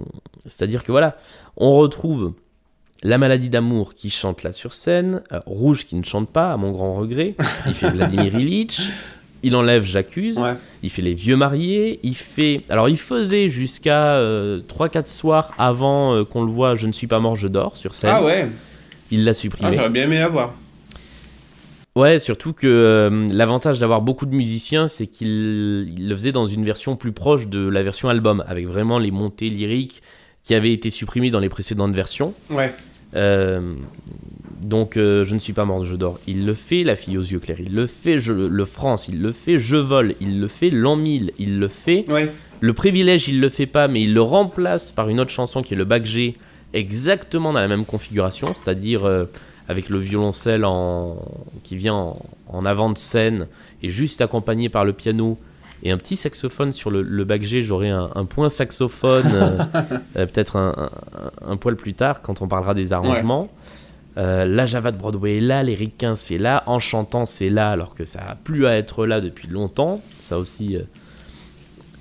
C'est-à-dire 0.46 0.82
que 0.82 0.92
voilà, 0.92 1.18
on 1.56 1.76
retrouve 1.76 2.32
La 3.02 3.18
maladie 3.18 3.50
d'amour 3.50 3.94
qui 3.94 4.08
chante 4.08 4.42
là 4.42 4.52
sur 4.52 4.72
scène, 4.72 5.22
euh, 5.32 5.40
Rouge 5.44 5.84
qui 5.84 5.94
ne 5.96 6.04
chante 6.04 6.30
pas, 6.30 6.52
à 6.52 6.56
mon 6.56 6.72
grand 6.72 6.94
regret. 6.94 7.36
Il 7.66 7.74
fait 7.74 7.90
Vladimir 7.90 8.34
Ilitch. 8.34 8.80
Il 9.42 9.54
enlève 9.56 9.84
J'accuse. 9.84 10.38
Ouais. 10.38 10.54
Il 10.82 10.90
fait 10.90 11.02
Les 11.02 11.14
Vieux 11.14 11.36
Mariés. 11.36 12.00
Il 12.02 12.16
fait. 12.16 12.62
Alors, 12.68 12.88
il 12.88 12.98
faisait 12.98 13.48
jusqu'à 13.48 14.20
3-4 14.20 15.06
soirs 15.06 15.52
avant 15.58 16.14
euh, 16.14 16.24
qu'on 16.24 16.44
le 16.44 16.50
voit 16.50 16.74
Je 16.74 16.86
ne 16.86 16.92
suis 16.92 17.06
pas 17.06 17.20
mort, 17.20 17.36
je 17.36 17.48
dors 17.48 17.76
sur 17.76 17.94
scène. 17.94 18.10
Ah 18.12 18.24
ouais 18.24 18.48
Il 19.10 19.24
l'a 19.24 19.30
ah, 19.30 19.34
supprimé. 19.34 19.74
J'aurais 19.74 19.90
bien 19.90 20.04
aimé 20.04 20.18
la 20.18 20.28
voir. 20.28 20.54
Ouais, 21.98 22.20
surtout 22.20 22.52
que 22.52 22.68
euh, 22.68 23.26
l'avantage 23.32 23.80
d'avoir 23.80 24.02
beaucoup 24.02 24.24
de 24.24 24.34
musiciens, 24.34 24.86
c'est 24.86 25.08
qu'il 25.08 25.92
il 25.98 26.08
le 26.08 26.16
faisait 26.16 26.30
dans 26.30 26.46
une 26.46 26.64
version 26.64 26.94
plus 26.94 27.10
proche 27.10 27.48
de 27.48 27.66
la 27.66 27.82
version 27.82 28.08
album, 28.08 28.44
avec 28.46 28.68
vraiment 28.68 29.00
les 29.00 29.10
montées 29.10 29.50
lyriques 29.50 30.00
qui 30.44 30.54
avaient 30.54 30.72
été 30.72 30.90
supprimées 30.90 31.30
dans 31.30 31.40
les 31.40 31.48
précédentes 31.48 31.94
versions. 31.94 32.34
Ouais. 32.50 32.72
Euh, 33.16 33.74
Donc 34.60 34.96
euh, 34.96 35.24
je 35.24 35.34
ne 35.34 35.40
suis 35.40 35.52
pas 35.52 35.64
mort, 35.64 35.84
je 35.84 35.94
dors. 35.94 36.18
Il 36.26 36.44
le 36.46 36.54
fait, 36.54 36.82
la 36.84 36.96
fille 36.96 37.16
aux 37.18 37.22
yeux 37.22 37.38
clairs. 37.38 37.60
Il 37.60 37.74
le 37.74 37.86
fait, 37.86 38.18
je, 38.18 38.32
le 38.32 38.64
France. 38.64 39.06
Il 39.08 39.22
le 39.22 39.32
fait, 39.32 39.58
je 39.60 39.76
vole. 39.76 40.14
Il 40.20 40.40
le 40.40 40.48
fait, 40.48 40.70
l'an 40.70 40.96
1000. 40.96 41.32
Il 41.38 41.58
le 41.60 41.68
fait. 41.68 42.04
Ouais. 42.08 42.30
Le 42.60 42.72
privilège, 42.72 43.28
il 43.28 43.40
le 43.40 43.48
fait 43.48 43.66
pas, 43.66 43.86
mais 43.86 44.02
il 44.02 44.14
le 44.14 44.22
remplace 44.22 44.90
par 44.90 45.08
une 45.08 45.20
autre 45.20 45.30
chanson 45.30 45.62
qui 45.62 45.74
est 45.74 45.76
le 45.76 45.84
bac 45.84 46.04
G, 46.04 46.34
exactement 46.74 47.52
dans 47.52 47.60
la 47.60 47.68
même 47.68 47.84
configuration, 47.84 48.48
c'est-à-dire 48.48 49.04
euh, 49.04 49.26
avec 49.68 49.88
le 49.88 49.98
violoncelle 49.98 50.64
en... 50.64 51.18
qui 51.62 51.76
vient 51.76 51.94
en, 51.94 52.18
en 52.48 52.66
avant 52.66 52.90
de 52.90 52.98
scène 52.98 53.46
et 53.82 53.90
juste 53.90 54.20
accompagné 54.20 54.68
par 54.68 54.84
le 54.84 54.92
piano 54.92 55.38
et 55.84 55.92
un 55.92 55.96
petit 55.98 56.16
saxophone 56.16 56.72
sur 56.72 56.90
le, 56.90 57.02
le 57.02 57.24
bac 57.24 57.42
G. 57.44 57.62
J'aurai 57.62 57.90
un, 57.90 58.10
un 58.16 58.24
point 58.24 58.48
saxophone, 58.48 59.22
euh, 59.32 59.58
euh, 60.16 60.26
peut-être 60.26 60.56
un, 60.56 60.74
un- 60.76 61.50
un 61.52 61.56
poil 61.56 61.76
plus 61.76 61.94
tard 61.94 62.22
quand 62.22 62.42
on 62.42 62.48
parlera 62.48 62.74
des 62.74 62.92
arrangements. 62.92 63.48
Euh, 64.18 64.44
la 64.46 64.66
Java 64.66 64.90
de 64.90 64.96
Broadway 64.98 65.36
est 65.36 65.40
là, 65.40 65.62
les 65.62 65.74
ricains 65.76 66.16
c'est 66.16 66.38
là, 66.38 66.64
en 66.66 66.80
chantant 66.80 67.24
c'est 67.24 67.50
là, 67.50 67.70
alors 67.70 67.94
que 67.94 68.04
ça 68.04 68.18
a 68.30 68.34
plus 68.34 68.66
à 68.66 68.76
être 68.76 69.06
là 69.06 69.20
depuis 69.20 69.46
longtemps. 69.48 70.00
Ça 70.18 70.38
aussi, 70.38 70.74
euh, 70.76 70.80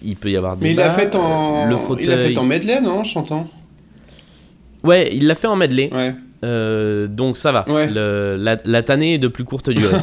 il 0.01 0.15
peut 0.15 0.31
y 0.31 0.35
avoir 0.37 0.57
des. 0.57 0.63
Mais 0.63 0.71
il 0.71 0.77
l'a 0.77 0.89
fait 0.89 1.15
en. 1.15 1.65
Le 1.67 1.71
Il 1.99 2.07
l'a 2.09 2.17
fauteuil. 2.17 2.33
fait 2.33 2.37
en 2.39 2.43
medley, 2.43 2.81
non, 2.81 3.03
chantant? 3.03 3.47
Ouais, 4.83 5.09
il 5.15 5.27
l'a 5.27 5.35
fait 5.35 5.47
en 5.47 5.55
medley. 5.55 5.89
Ouais. 5.93 6.15
Euh, 6.43 7.07
donc 7.07 7.37
ça 7.37 7.51
va. 7.51 7.69
Ouais. 7.69 7.87
Le- 7.87 8.35
la, 8.39 8.57
la 8.65 8.81
tannée 8.83 9.15
est 9.15 9.19
de 9.19 9.27
plus 9.27 9.43
courte 9.43 9.69
durée. 9.69 9.95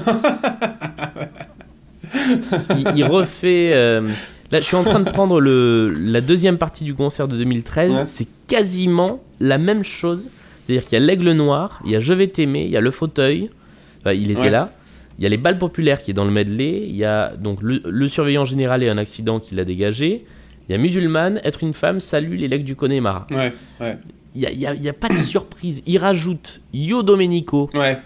il, 2.76 2.92
il 2.96 3.04
refait. 3.04 3.70
euh, 3.72 4.02
là, 4.50 4.60
je 4.60 4.64
suis 4.64 4.76
en 4.76 4.84
train 4.84 5.00
de 5.00 5.10
prendre 5.10 5.40
le, 5.40 5.88
la 5.88 6.20
deuxième 6.20 6.58
partie 6.58 6.84
du 6.84 6.94
concert 6.94 7.28
de 7.28 7.36
2013. 7.36 7.92
Ouais. 7.94 8.06
C'est 8.06 8.26
quasiment 8.46 9.20
la 9.40 9.58
même 9.58 9.84
chose. 9.84 10.28
C'est-à-dire 10.66 10.86
qu'il 10.86 10.98
y 10.98 11.02
a 11.02 11.04
l'aigle 11.04 11.30
noir, 11.32 11.80
il 11.84 11.92
y 11.92 11.96
a 11.96 12.00
Je 12.00 12.12
vais 12.12 12.26
t'aimer, 12.26 12.62
il 12.64 12.70
y 12.70 12.76
a 12.76 12.80
le 12.80 12.90
fauteuil. 12.90 13.50
Enfin, 14.00 14.12
il 14.12 14.30
était 14.30 14.40
Ouais. 14.40 14.50
là. 14.50 14.72
Il 15.18 15.22
y 15.22 15.26
a 15.26 15.28
les 15.28 15.36
balles 15.36 15.58
populaires 15.58 16.02
qui 16.02 16.10
est 16.10 16.14
dans 16.14 16.24
le 16.24 16.30
medley. 16.32 16.84
Il 16.88 16.96
y 16.96 17.04
a 17.04 17.34
donc 17.36 17.62
le, 17.62 17.80
le 17.84 18.08
surveillant 18.08 18.44
général 18.44 18.82
et 18.82 18.88
un 18.88 18.98
accident 18.98 19.38
qui 19.40 19.54
l'a 19.54 19.64
dégagé. 19.64 20.24
Il 20.68 20.72
y 20.72 20.74
a 20.74 20.78
musulmane, 20.78 21.40
être 21.44 21.62
une 21.62 21.74
femme, 21.74 22.00
salut 22.00 22.36
les 22.36 22.48
legs 22.48 22.64
du 22.64 22.74
Connemara. 22.74 23.26
Ouais, 23.32 23.52
ouais. 23.80 23.98
Il 24.34 24.40
n'y 24.40 24.46
a, 24.46 24.50
il 24.50 24.58
y 24.58 24.66
a- 24.66 24.74
il 24.74 24.82
y 24.82 24.88
a 24.88 24.92
pas 24.94 25.08
de 25.08 25.16
surprise. 25.16 25.82
Il 25.86 25.98
rajoute 25.98 26.60
Yo 26.72 27.02
Domenico, 27.02 27.70
Ouais. 27.74 27.98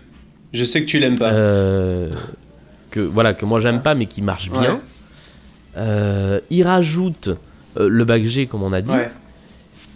Je 0.53 0.65
sais 0.65 0.81
que 0.81 0.87
tu 0.87 0.99
l'aimes 0.99 1.19
pas. 1.19 1.31
euh, 1.33 2.11
que, 2.91 3.01
voilà, 3.01 3.33
que 3.35 3.45
moi 3.45 3.61
j'aime 3.61 3.81
pas, 3.81 3.95
mais 3.95 4.07
qui 4.07 4.21
marche 4.23 4.51
bien. 4.51 4.75
Ouais. 4.75 4.81
Euh, 5.77 6.41
il 6.51 6.63
rajoute 6.65 7.29
euh, 7.79 7.89
le 7.89 8.05
bac 8.05 8.25
G, 8.25 8.47
comme 8.47 8.63
on 8.63 8.73
a 8.73 8.81
dit. 8.81 8.91
Ouais. 8.91 9.09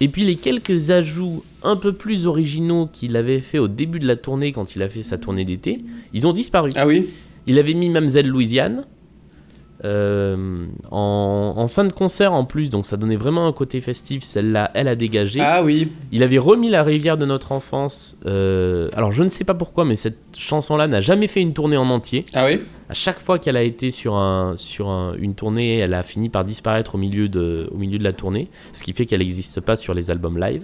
Et 0.03 0.09
puis 0.09 0.25
les 0.25 0.35
quelques 0.35 0.91
ajouts 0.91 1.45
un 1.63 1.77
peu 1.77 1.93
plus 1.93 2.27
originaux 2.27 2.89
qu'il 2.93 3.17
avait 3.17 3.39
fait 3.39 3.61
au 3.61 3.69
début 3.69 4.01
de 4.01 4.07
la 4.09 4.17
tournée, 4.17 4.51
quand 4.51 4.75
il 4.75 4.83
a 4.83 4.89
fait 4.89 5.05
sa 5.05 5.17
tournée 5.17 5.45
d'été, 5.45 5.85
ils 6.13 6.27
ont 6.27 6.33
disparu. 6.33 6.71
Ah 6.75 6.89
oui? 6.89 7.09
Il 7.47 7.57
avait 7.57 7.73
mis 7.73 7.89
Mamselle 7.89 8.27
Louisiane. 8.27 8.85
Euh, 9.85 10.67
en, 10.91 11.55
en 11.57 11.69
fin 11.69 11.85
de 11.85 11.93
concert 11.93 12.33
en 12.33 12.45
plus, 12.45 12.71
donc 12.71 12.87
ça 12.87 12.97
donnait 12.97 13.17
vraiment 13.17 13.47
un 13.49 13.53
côté 13.53 13.81
festif. 13.81 14.23
Celle-là, 14.23 14.71
elle 14.75 14.87
a 14.89 14.95
dégagé. 14.97 15.41
Ah 15.43 15.63
oui. 15.65 15.89
Il 16.13 16.23
avait 16.23 16.39
remis 16.39 16.71
La 16.71 16.83
rivière 16.85 17.19
de 17.19 17.27
notre 17.27 17.53
enfance. 17.53 18.17
euh, 18.27 18.89
alors 18.95 19.11
je 19.13 19.23
ne 19.25 19.29
sais 19.29 19.45
pas 19.45 19.55
pourquoi, 19.55 19.85
mais 19.85 19.97
cette 19.97 20.19
chanson-là 20.37 20.87
n'a 20.87 21.01
jamais 21.01 21.27
fait 21.29 21.41
une 21.41 21.53
tournée 21.53 21.77
en 21.77 21.91
entier. 21.91 22.25
Ah 22.35 22.47
oui 22.47 22.61
À 22.89 22.95
chaque 22.95 23.19
fois 23.19 23.39
qu'elle 23.41 23.57
a 23.57 23.63
été 23.63 23.91
sur, 23.91 24.15
un, 24.15 24.57
sur 24.57 24.89
un- 24.89 25.15
une 25.19 25.35
tournée, 25.35 25.79
elle 25.79 25.95
a 25.95 26.03
fini 26.03 26.29
par 26.29 26.45
disparaître 26.45 26.95
au 26.95 26.99
milieu 26.99 27.29
de, 27.29 27.69
au 27.73 27.77
milieu 27.77 27.99
de 27.99 28.05
la 28.05 28.13
tournée, 28.13 28.49
ce 28.73 28.83
qui 28.85 28.93
fait 28.93 29.05
qu'elle 29.07 29.21
n'existe 29.21 29.61
pas 29.61 29.77
sur 29.77 29.95
les 29.95 30.11
albums 30.11 30.39
live. 30.39 30.63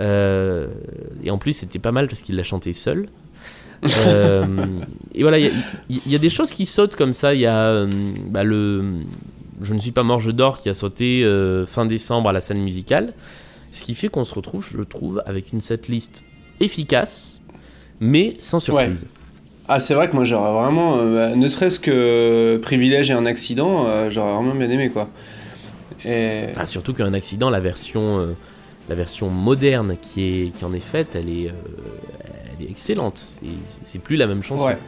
Euh, 0.00 0.68
et 1.22 1.30
en 1.30 1.36
plus, 1.38 1.52
c'était 1.52 1.78
pas 1.78 1.92
mal 1.92 2.08
parce 2.08 2.22
qu'il 2.22 2.36
l'a 2.36 2.42
chanté 2.44 2.72
seul. 2.72 3.08
Euh, 4.06 4.44
et 5.14 5.22
voilà, 5.22 5.38
il 5.38 5.46
y, 5.46 5.48
a- 5.48 5.52
il 6.06 6.12
y 6.12 6.14
a 6.14 6.18
des 6.18 6.30
choses 6.30 6.52
qui 6.52 6.66
sautent 6.66 6.94
comme 6.96 7.12
ça. 7.12 7.34
Il 7.34 7.40
y 7.40 7.46
a 7.46 7.58
euh, 7.58 7.88
bah, 8.28 8.44
le 8.44 8.84
Je 9.62 9.74
ne 9.74 9.78
suis 9.78 9.90
pas 9.92 10.02
mort, 10.04 10.20
je 10.20 10.30
dors 10.30 10.58
qui 10.58 10.68
a 10.68 10.74
sauté 10.74 11.24
euh, 11.24 11.66
fin 11.66 11.86
décembre 11.86 12.28
à 12.28 12.32
la 12.32 12.40
scène 12.40 12.60
musicale. 12.62 13.12
Ce 13.72 13.82
qui 13.84 13.94
fait 13.94 14.08
qu'on 14.08 14.24
se 14.24 14.34
retrouve, 14.34 14.66
je 14.70 14.82
trouve, 14.82 15.22
avec 15.26 15.52
une 15.52 15.60
setlist 15.60 16.22
efficace, 16.60 17.40
mais 18.00 18.36
sans 18.38 18.60
surprise. 18.60 19.06
Ah, 19.68 19.78
c'est 19.78 19.94
vrai 19.94 20.08
que 20.10 20.14
moi 20.14 20.24
j'aurais 20.24 20.52
vraiment, 20.52 20.98
euh, 20.98 21.34
ne 21.34 21.48
serait-ce 21.48 21.80
que 21.80 22.58
privilège 22.62 23.10
et 23.10 23.14
un 23.14 23.26
accident, 23.26 23.86
j'aurais 24.10 24.32
vraiment 24.34 24.54
bien 24.54 24.68
aimé 24.70 24.90
quoi. 24.90 25.08
Et... 26.04 26.46
Ah, 26.56 26.66
surtout 26.66 26.92
qu'un 26.94 27.14
accident, 27.14 27.48
la 27.48 27.60
version, 27.60 28.34
la 28.88 28.94
version 28.94 29.28
moderne 29.30 29.96
qui, 30.02 30.24
est, 30.24 30.48
qui 30.50 30.64
en 30.64 30.74
est 30.74 30.80
faite, 30.80 31.10
elle 31.14 31.28
est, 31.28 31.48
euh, 31.48 31.52
elle 32.20 32.21
est 32.21 32.21
excellente. 32.70 33.22
C'est- 33.84 33.98
plus 33.98 34.16
la 34.16 34.26
même 34.26 34.42
chanson. 34.42 34.66
Ouais. 34.66 34.78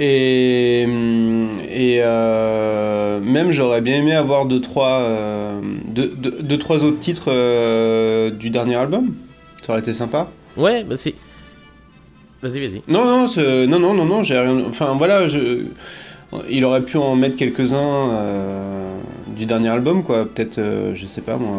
Et, 0.00 0.82
et 0.82 2.00
euh, 2.04 3.18
même 3.20 3.50
j'aurais 3.50 3.80
bien 3.80 3.96
aimé 3.96 4.14
avoir 4.14 4.46
deux 4.46 4.60
trois, 4.60 5.00
euh, 5.00 5.60
deux, 5.86 6.08
deux- 6.16 6.38
deux, 6.40 6.58
trois 6.58 6.84
autres 6.84 7.00
titres 7.00 7.32
euh, 7.32 8.30
du 8.30 8.50
dernier 8.50 8.76
album. 8.76 9.14
Ça 9.62 9.72
aurait 9.72 9.80
été 9.80 9.92
sympa. 9.92 10.28
Ouais, 10.56 10.84
bah 10.84 10.96
c'est. 10.96 11.14
Vas-y, 12.42 12.60
vas-y. 12.60 12.82
Non, 12.86 13.04
non, 13.04 13.26
non, 13.66 13.78
non, 13.80 13.94
non, 13.94 14.04
non, 14.04 14.22
j'ai 14.22 14.38
rien. 14.38 14.62
Enfin 14.68 14.94
voilà, 14.96 15.26
je, 15.26 15.62
il 16.48 16.64
aurait 16.64 16.82
pu 16.82 16.96
en 16.96 17.16
mettre 17.16 17.34
quelques-uns 17.36 18.12
du 19.36 19.46
dernier 19.46 19.68
album, 19.70 20.04
quoi. 20.04 20.26
Peut-être, 20.26 20.60
je 20.94 21.06
sais 21.06 21.22
pas 21.22 21.36
moi. 21.36 21.58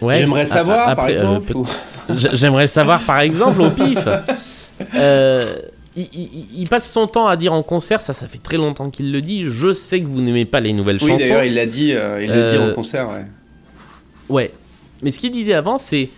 Ouais, 0.00 0.14
J'aimerais 0.14 0.44
savoir, 0.44 0.94
par 0.94 1.06
euh, 1.06 1.08
exemple. 1.08 1.56
ou- 1.56 1.66
J'aimerais 2.34 2.66
savoir, 2.68 3.00
par 3.02 3.20
exemple, 3.20 3.60
au 3.62 3.70
pif. 3.70 3.98
euh, 4.94 5.56
il, 5.96 6.08
il- 6.12 6.46
il 6.60 6.68
passe 6.68 6.90
son 6.90 7.06
temps 7.06 7.26
à 7.26 7.36
dire 7.36 7.52
en 7.52 7.62
concert, 7.62 8.00
ça, 8.00 8.12
ça 8.12 8.28
fait 8.28 8.38
très 8.38 8.56
longtemps 8.58 8.90
qu'il 8.90 9.10
le 9.12 9.22
dit. 9.22 9.44
Je 9.44 9.72
sais 9.72 10.00
que 10.00 10.06
vous 10.06 10.20
n'aimez 10.20 10.44
pas 10.44 10.60
les 10.60 10.72
nouvelles 10.72 10.98
Oui, 11.00 11.08
chansons. 11.12 11.18
d'ailleurs, 11.18 11.44
il 11.44 11.54
l'a 11.54 11.66
dit, 11.66 11.92
euh, 11.94 12.22
il 12.22 12.30
le 12.32 12.44
dit 12.44 12.56
Euh, 12.56 12.70
en 12.70 12.74
concert, 12.74 13.08
ouais. 13.08 13.24
Ouais. 14.28 14.50
Mais 15.02 15.10
ce 15.10 15.18
qu'il 15.18 15.32
disait 15.32 15.54
avant, 15.54 15.78
c'est 15.78 16.08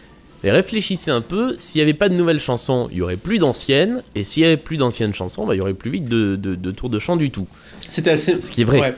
réfléchissez 0.45 1.11
un 1.11 1.21
peu. 1.21 1.55
S'il 1.59 1.79
n'y 1.79 1.83
avait 1.83 1.95
pas 1.95 2.09
de 2.09 2.15
nouvelles 2.15 2.41
chansons, 2.41 2.89
il 2.93 2.99
y 2.99 3.03
aurait 3.03 3.17
plus 3.17 3.39
d'anciennes. 3.39 4.03
Et 4.15 4.25
s'il 4.25 4.43
y 4.43 4.47
avait 4.47 4.57
plus 4.57 4.77
d'anciennes 4.77 5.15
chansons, 5.15 5.47
bah, 5.47 5.55
il 5.55 5.59
y 5.59 5.61
aurait 5.61 5.75
plus 5.75 5.91
vite 5.91 6.07
de, 6.07 6.37
de, 6.37 6.55
de 6.55 6.71
tours 6.71 6.91
de 6.91 6.99
chant 6.99 7.17
du 7.17 7.31
tout. 7.31 7.47
C'était 7.89 8.11
assez. 8.11 8.41
Ce 8.41 8.51
qui 8.53 8.63
est 8.63 8.65
vrai. 8.65 8.81
Ouais. 8.81 8.95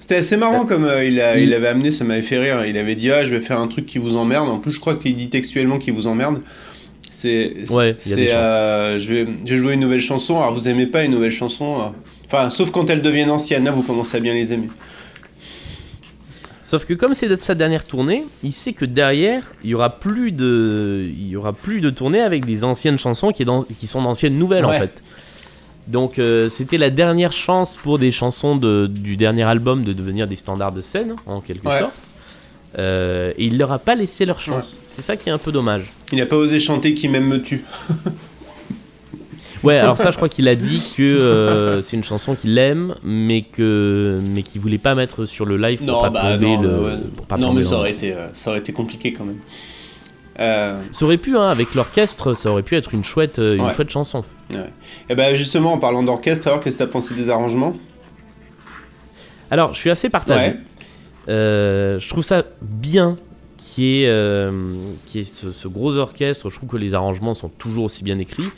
C'était 0.00 0.16
assez 0.16 0.36
marrant 0.36 0.66
comme 0.66 0.84
euh, 0.84 1.04
il, 1.04 1.20
a, 1.20 1.36
il- 1.38 1.44
il 1.48 1.54
avait 1.54 1.68
amené, 1.68 1.90
ça 1.90 2.04
m'avait 2.04 2.22
fait 2.22 2.38
rire. 2.38 2.64
Il 2.66 2.76
avait 2.78 2.94
dit 2.94 3.10
Ah, 3.10 3.24
je 3.24 3.34
vais 3.34 3.40
faire 3.40 3.58
un 3.58 3.66
truc 3.66 3.86
qui 3.86 3.98
vous 3.98 4.16
emmerde. 4.16 4.48
En 4.48 4.58
plus, 4.58 4.72
je 4.72 4.80
crois 4.80 4.94
qu'il 4.94 5.16
dit 5.16 5.28
textuellement 5.28 5.78
qu'il 5.78 5.94
vous 5.94 6.06
emmerde. 6.06 6.40
C'est. 7.10 7.54
Ouais, 7.70 7.94
c'est, 7.98 8.32
euh, 8.34 8.98
je 9.00 9.12
vais, 9.12 9.26
j'ai 9.44 9.56
joué 9.56 9.74
une 9.74 9.80
nouvelle 9.80 10.00
chanson. 10.00 10.36
Alors, 10.36 10.52
vous 10.54 10.68
aimez 10.68 10.86
pas 10.86 11.02
une 11.04 11.12
nouvelle 11.12 11.30
chanson 11.30 11.76
euh, 11.80 11.84
Enfin, 12.26 12.50
sauf 12.50 12.70
quand 12.72 12.90
elles 12.90 13.00
deviennent 13.00 13.30
anciennes. 13.30 13.64
Là, 13.64 13.70
vous 13.70 13.82
commencez 13.82 14.16
à 14.16 14.20
bien 14.20 14.34
les 14.34 14.52
aimer. 14.52 14.68
Sauf 16.62 16.84
que 16.84 16.94
comme 16.94 17.14
c'est 17.14 17.34
sa 17.38 17.54
dernière 17.54 17.84
tournée, 17.84 18.24
il 18.42 18.52
sait 18.52 18.72
que 18.72 18.84
derrière, 18.84 19.52
il 19.62 19.70
y 19.70 19.74
aura 19.74 19.98
plus 20.00 20.32
de, 20.32 21.06
il 21.08 21.28
y 21.28 21.36
aura 21.36 21.52
plus 21.52 21.80
de 21.80 21.90
tournée 21.90 22.20
avec 22.20 22.44
des 22.44 22.64
anciennes 22.64 22.98
chansons 22.98 23.30
qui, 23.30 23.42
est 23.42 23.44
dans- 23.44 23.62
qui 23.62 23.86
sont 23.86 24.02
d'anciennes 24.02 24.36
nouvelles 24.36 24.64
en 24.64 24.70
fait. 24.80 25.02
Donc 25.88 26.18
euh, 26.18 26.48
c'était 26.48 26.78
la 26.78 26.90
dernière 26.90 27.32
chance 27.32 27.76
pour 27.76 27.98
des 27.98 28.10
chansons 28.10 28.56
de- 28.56 28.88
du 28.90 29.16
dernier 29.16 29.44
album 29.44 29.84
de 29.84 29.92
devenir 29.92 30.26
des 30.26 30.36
standards 30.36 30.72
de 30.72 30.80
scène 30.80 31.14
en 31.26 31.40
quelque 31.40 31.68
Ouais. 31.68 31.78
sorte. 31.78 31.94
Euh, 32.78 33.32
et 33.38 33.46
il 33.46 33.56
leur 33.56 33.72
a 33.72 33.78
pas 33.78 33.94
laissé 33.94 34.26
leur 34.26 34.38
chance. 34.40 34.80
C'est 34.86 35.00
ça 35.02 35.16
qui 35.16 35.28
est 35.28 35.32
un 35.32 35.38
peu 35.38 35.52
dommage. 35.52 35.84
Il 36.12 36.18
n'a 36.18 36.26
pas 36.26 36.36
osé 36.36 36.58
chanter 36.58 36.92
Qui 36.94 37.08
m'aime 37.08 37.26
me 37.26 37.40
tue. 37.40 37.64
Ouais, 39.62 39.76
alors 39.78 39.96
ça, 40.04 40.10
je 40.10 40.16
crois 40.16 40.28
qu'il 40.28 40.46
a 40.48 40.54
dit 40.54 40.82
que 40.96 41.02
euh, 41.02 41.82
c'est 41.82 41.96
une 41.96 42.04
chanson 42.04 42.34
qu'il 42.34 42.56
aime, 42.58 42.94
mais 43.02 43.42
que 43.42 44.20
mais 44.22 44.42
qu'il 44.42 44.60
voulait 44.60 44.76
pas 44.78 44.94
mettre 44.94 45.24
sur 45.24 45.46
le 45.46 45.56
live 45.56 45.78
pour 45.78 45.86
Non, 45.86 46.02
pas 46.02 46.10
bah 46.10 46.36
non, 46.36 46.60
le. 46.60 46.68
ouais. 46.68 46.92
pour 47.16 47.26
pas 47.26 47.36
non 47.38 47.52
mais 47.52 47.62
ça 47.62 47.76
aurait, 47.78 47.90
été, 47.92 48.14
ça 48.32 48.50
aurait 48.50 48.58
été 48.58 48.72
compliqué 48.72 49.12
quand 49.12 49.24
même. 49.24 49.38
Euh, 50.38 50.80
Ça 50.92 51.04
aurait 51.06 51.16
pu, 51.16 51.36
hein, 51.36 51.48
avec 51.48 51.74
l'orchestre, 51.74 52.34
ça 52.34 52.50
aurait 52.50 52.62
pu 52.62 52.76
être 52.76 52.92
une 52.94 53.04
chouette, 53.04 53.38
euh, 53.38 53.56
une 53.56 53.62
Ouais. 53.62 53.72
chouette 53.74 53.90
chanson. 53.90 54.24
Et 55.08 55.14
ben 55.14 55.34
justement, 55.34 55.72
en 55.72 55.78
parlant 55.78 56.02
d'orchestre, 56.02 56.46
alors 56.48 56.60
qu'est-ce 56.60 56.76
que 56.76 56.84
t'as 56.84 56.90
pensé 56.90 57.14
des 57.14 57.30
arrangements? 57.30 57.74
Alors, 59.50 59.74
je 59.74 59.78
suis 59.78 59.90
assez 59.90 60.08
partagé. 60.10 60.48
Ouais. 60.48 60.56
Euh, 61.28 61.98
je 62.00 62.08
trouve 62.08 62.24
ça 62.24 62.44
bien 62.62 63.16
qu'il 63.56 63.84
y 63.84 64.02
ait, 64.02 64.08
euh, 64.08 64.52
qu'il 65.06 65.20
y 65.20 65.24
ait 65.24 65.26
ce, 65.26 65.50
ce 65.52 65.68
gros 65.68 65.94
orchestre. 65.96 66.50
Je 66.50 66.56
trouve 66.56 66.68
que 66.68 66.76
les 66.76 66.94
arrangements 66.94 67.34
sont 67.34 67.48
toujours 67.48 67.84
aussi 67.84 68.04
bien 68.04 68.18
écrits. 68.18 68.48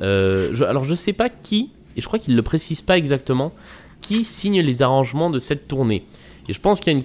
Euh, 0.00 0.50
je- 0.54 0.64
alors, 0.64 0.84
je 0.84 0.94
sais 0.94 1.12
pas 1.12 1.28
qui, 1.28 1.70
et 1.96 2.00
je 2.00 2.06
crois 2.06 2.18
qu'il 2.18 2.36
le 2.36 2.42
précise 2.42 2.80
pas 2.82 2.96
exactement, 2.96 3.52
qui 4.00 4.24
signe 4.24 4.60
les 4.60 4.82
arrangements 4.82 5.30
de 5.30 5.38
cette 5.38 5.66
tournée. 5.68 6.04
Et 6.48 6.52
je 6.52 6.60
pense 6.60 6.80
qu'il 6.80 6.92
y 6.92 6.96
a 6.96 6.98
une 6.98 7.04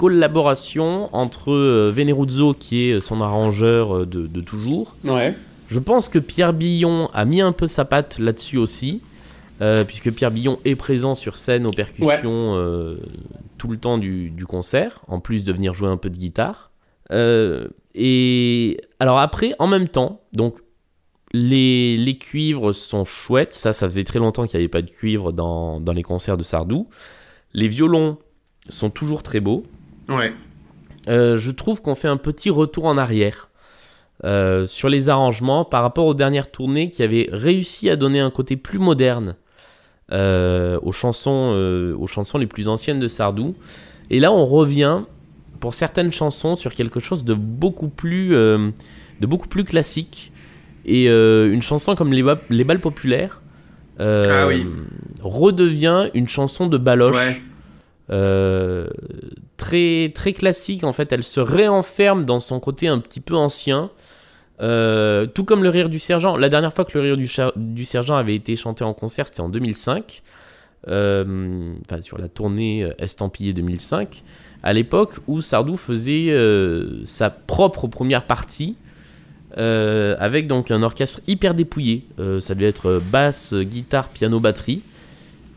collaboration 0.00 1.14
entre 1.14 1.52
euh, 1.52 1.92
Veneruzzo, 1.94 2.54
qui 2.54 2.84
est 2.88 3.00
son 3.00 3.20
arrangeur 3.20 3.94
euh, 3.98 4.06
de, 4.06 4.26
de 4.26 4.40
toujours, 4.40 4.94
Ouais. 5.04 5.34
je 5.68 5.78
pense 5.78 6.08
que 6.08 6.18
Pierre 6.18 6.52
Billon 6.54 7.10
a 7.12 7.24
mis 7.26 7.40
un 7.42 7.52
peu 7.52 7.66
sa 7.66 7.84
patte 7.84 8.18
là-dessus 8.18 8.56
aussi, 8.56 9.02
euh, 9.60 9.84
puisque 9.84 10.10
Pierre 10.12 10.30
Billon 10.30 10.58
est 10.64 10.74
présent 10.74 11.14
sur 11.14 11.36
scène 11.36 11.66
aux 11.66 11.72
percussions 11.72 12.54
euh, 12.56 12.96
tout 13.58 13.68
le 13.68 13.76
temps 13.76 13.98
du, 13.98 14.30
du 14.30 14.46
concert, 14.46 15.00
en 15.06 15.20
plus 15.20 15.44
de 15.44 15.52
venir 15.52 15.74
jouer 15.74 15.88
un 15.90 15.98
peu 15.98 16.08
de 16.08 16.16
guitare. 16.16 16.70
Euh, 17.12 17.68
et 17.94 18.80
alors 19.00 19.18
après, 19.18 19.52
en 19.58 19.66
même 19.66 19.88
temps, 19.88 20.20
donc 20.32 20.54
Les, 21.32 21.96
les 21.96 22.16
cuivres 22.18 22.72
sont 22.72 23.04
chouettes, 23.04 23.52
ça, 23.54 23.72
ça 23.72 23.86
faisait 23.88 24.02
très 24.04 24.18
longtemps 24.18 24.46
qu'il 24.46 24.58
n'y 24.58 24.64
avait 24.64 24.68
pas 24.78 24.82
de 24.82 24.90
cuivre 24.90 25.30
dans, 25.32 25.78
dans 25.78 25.92
les 25.92 26.02
concerts 26.02 26.36
de 26.36 26.42
Sardou. 26.42 26.88
Les 27.54 27.68
violons 27.68 28.16
sont 28.68 28.90
toujours 28.90 29.22
très 29.22 29.38
beaux. 29.40 29.62
Ouais. 30.10 30.32
Euh, 31.08 31.36
je 31.36 31.50
trouve 31.50 31.80
qu'on 31.82 31.94
fait 31.94 32.08
un 32.08 32.16
petit 32.18 32.50
retour 32.50 32.84
en 32.86 32.98
arrière 32.98 33.48
euh, 34.24 34.66
sur 34.66 34.88
les 34.90 35.08
arrangements 35.08 35.64
par 35.64 35.82
rapport 35.82 36.04
aux 36.06 36.14
dernières 36.14 36.50
tournées 36.50 36.90
qui 36.90 37.02
avaient 37.02 37.28
réussi 37.32 37.88
à 37.88 37.96
donner 37.96 38.20
un 38.20 38.30
côté 38.30 38.56
plus 38.56 38.78
moderne 38.78 39.36
euh, 40.12 40.78
aux, 40.82 40.92
chansons, 40.92 41.94
aux 41.98 42.06
chansons 42.06 42.36
les 42.38 42.46
plus 42.46 42.68
anciennes 42.68 43.00
de 43.00 43.08
Sardou. 43.08 43.54
Et 44.10 44.20
là, 44.20 44.30
on 44.32 44.44
revient 44.44 45.00
pour 45.60 45.72
certaines 45.74 46.12
chansons 46.12 46.56
sur 46.56 46.74
quelque 46.74 47.00
chose 47.00 47.24
de 47.24 47.34
beaucoup 47.34 47.88
plus, 47.88 48.30
de 48.30 49.26
beaucoup 49.26 49.48
plus 49.48 49.64
classique. 49.64 50.32
Et 50.84 51.06
une 51.06 51.62
chanson 51.62 51.94
comme 51.94 52.12
Les, 52.12 52.22
Ba- 52.22 52.40
Les 52.50 52.64
Balles 52.64 52.80
Populaires 52.80 53.40
Ah 53.98 54.46
oui. 54.48 54.66
redevient 55.22 56.10
une 56.14 56.28
chanson 56.28 56.66
de 56.66 56.76
baloche. 56.78 57.14
Ouais. 57.16 57.40
Euh, 58.10 58.88
très 59.56 60.12
classique 60.34 60.84
en 60.84 60.92
fait. 60.92 61.12
Elle 61.12 61.22
se 61.22 61.40
réenferme 61.40 62.24
dans 62.24 62.40
son 62.40 62.60
côté 62.60 62.88
un 62.88 62.98
petit 62.98 63.20
peu 63.20 63.36
ancien. 63.36 63.90
Euh, 64.60 65.26
tout 65.26 65.44
comme 65.44 65.62
le 65.62 65.68
rire 65.68 65.88
du 65.88 65.98
sergent. 65.98 66.36
La 66.36 66.48
dernière 66.48 66.74
fois 66.74 66.84
que 66.84 66.98
le 66.98 67.14
rire 67.14 67.52
du, 67.56 67.84
sergent 67.84 68.16
avait 68.16 68.34
été 68.34 68.56
chanté 68.56 68.84
en 68.84 68.92
concert 68.92 69.26
c'était 69.26 69.40
en 69.40 69.48
2005 69.48 70.22
euh, 70.88 71.72
sur 72.02 72.18
la 72.18 72.28
tournée 72.28 72.86
estampillée 72.98 73.54
2005 73.54 74.22
à 74.62 74.74
l'époque 74.74 75.14
où 75.28 75.40
Sardou 75.40 75.78
faisait 75.78 76.36
sa 77.06 77.30
propre 77.30 77.86
première 77.86 78.24
partie 78.26 78.76
avec 79.56 80.46
donc 80.46 80.70
un 80.70 80.82
orchestre 80.82 81.20
hyper 81.26 81.54
dépouillé. 81.54 82.04
Ça 82.40 82.54
devait 82.54 82.68
être 82.68 83.00
basse 83.10 83.54
guitare 83.54 84.08
piano 84.08 84.40
batterie 84.40 84.82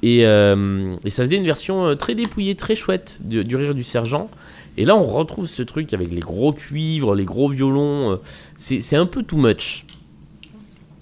et, 0.03 0.25
euh, 0.25 0.95
et 1.05 1.09
ça 1.09 1.23
faisait 1.23 1.37
une 1.37 1.45
version 1.45 1.85
euh, 1.87 1.95
très 1.95 2.13
dépouillée, 2.13 2.55
très 2.55 2.75
chouette 2.75 3.17
du, 3.21 3.43
du 3.43 3.55
rire 3.55 3.73
du 3.73 3.83
sergent. 3.83 4.29
Et 4.77 4.85
là, 4.85 4.95
on 4.95 5.03
retrouve 5.03 5.45
ce 5.47 5.63
truc 5.63 5.93
avec 5.93 6.11
les 6.11 6.19
gros 6.19 6.51
cuivres, 6.53 7.15
les 7.15 7.25
gros 7.25 7.47
violons. 7.49 8.11
euh, 8.11 8.15
c'est 8.57 8.95
un 8.95 9.05
peu 9.05 9.23
too 9.23 9.37
much. 9.37 9.85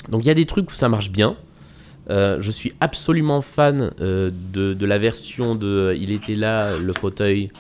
Donc 0.10 0.24
il 0.24 0.27
y 0.27 0.31
a 0.31 0.34
des 0.36 0.46
trucs 0.46 0.70
où 0.72 0.74
ça 0.74 0.88
marche 0.89 1.10
bien. 1.12 1.36
Euh, 2.10 2.38
je 2.41 2.51
suis 2.51 2.74
absolument 2.81 3.41
fan 3.41 3.91
euh, 4.01 4.31
de, 4.53 4.74
de 4.74 4.86
la 4.86 4.98
version 4.98 5.55
de 5.55 5.96
Il 5.98 6.12
était 6.12 6.36
là, 6.36 6.75
le 6.77 6.91
fauteuil, 6.93 7.51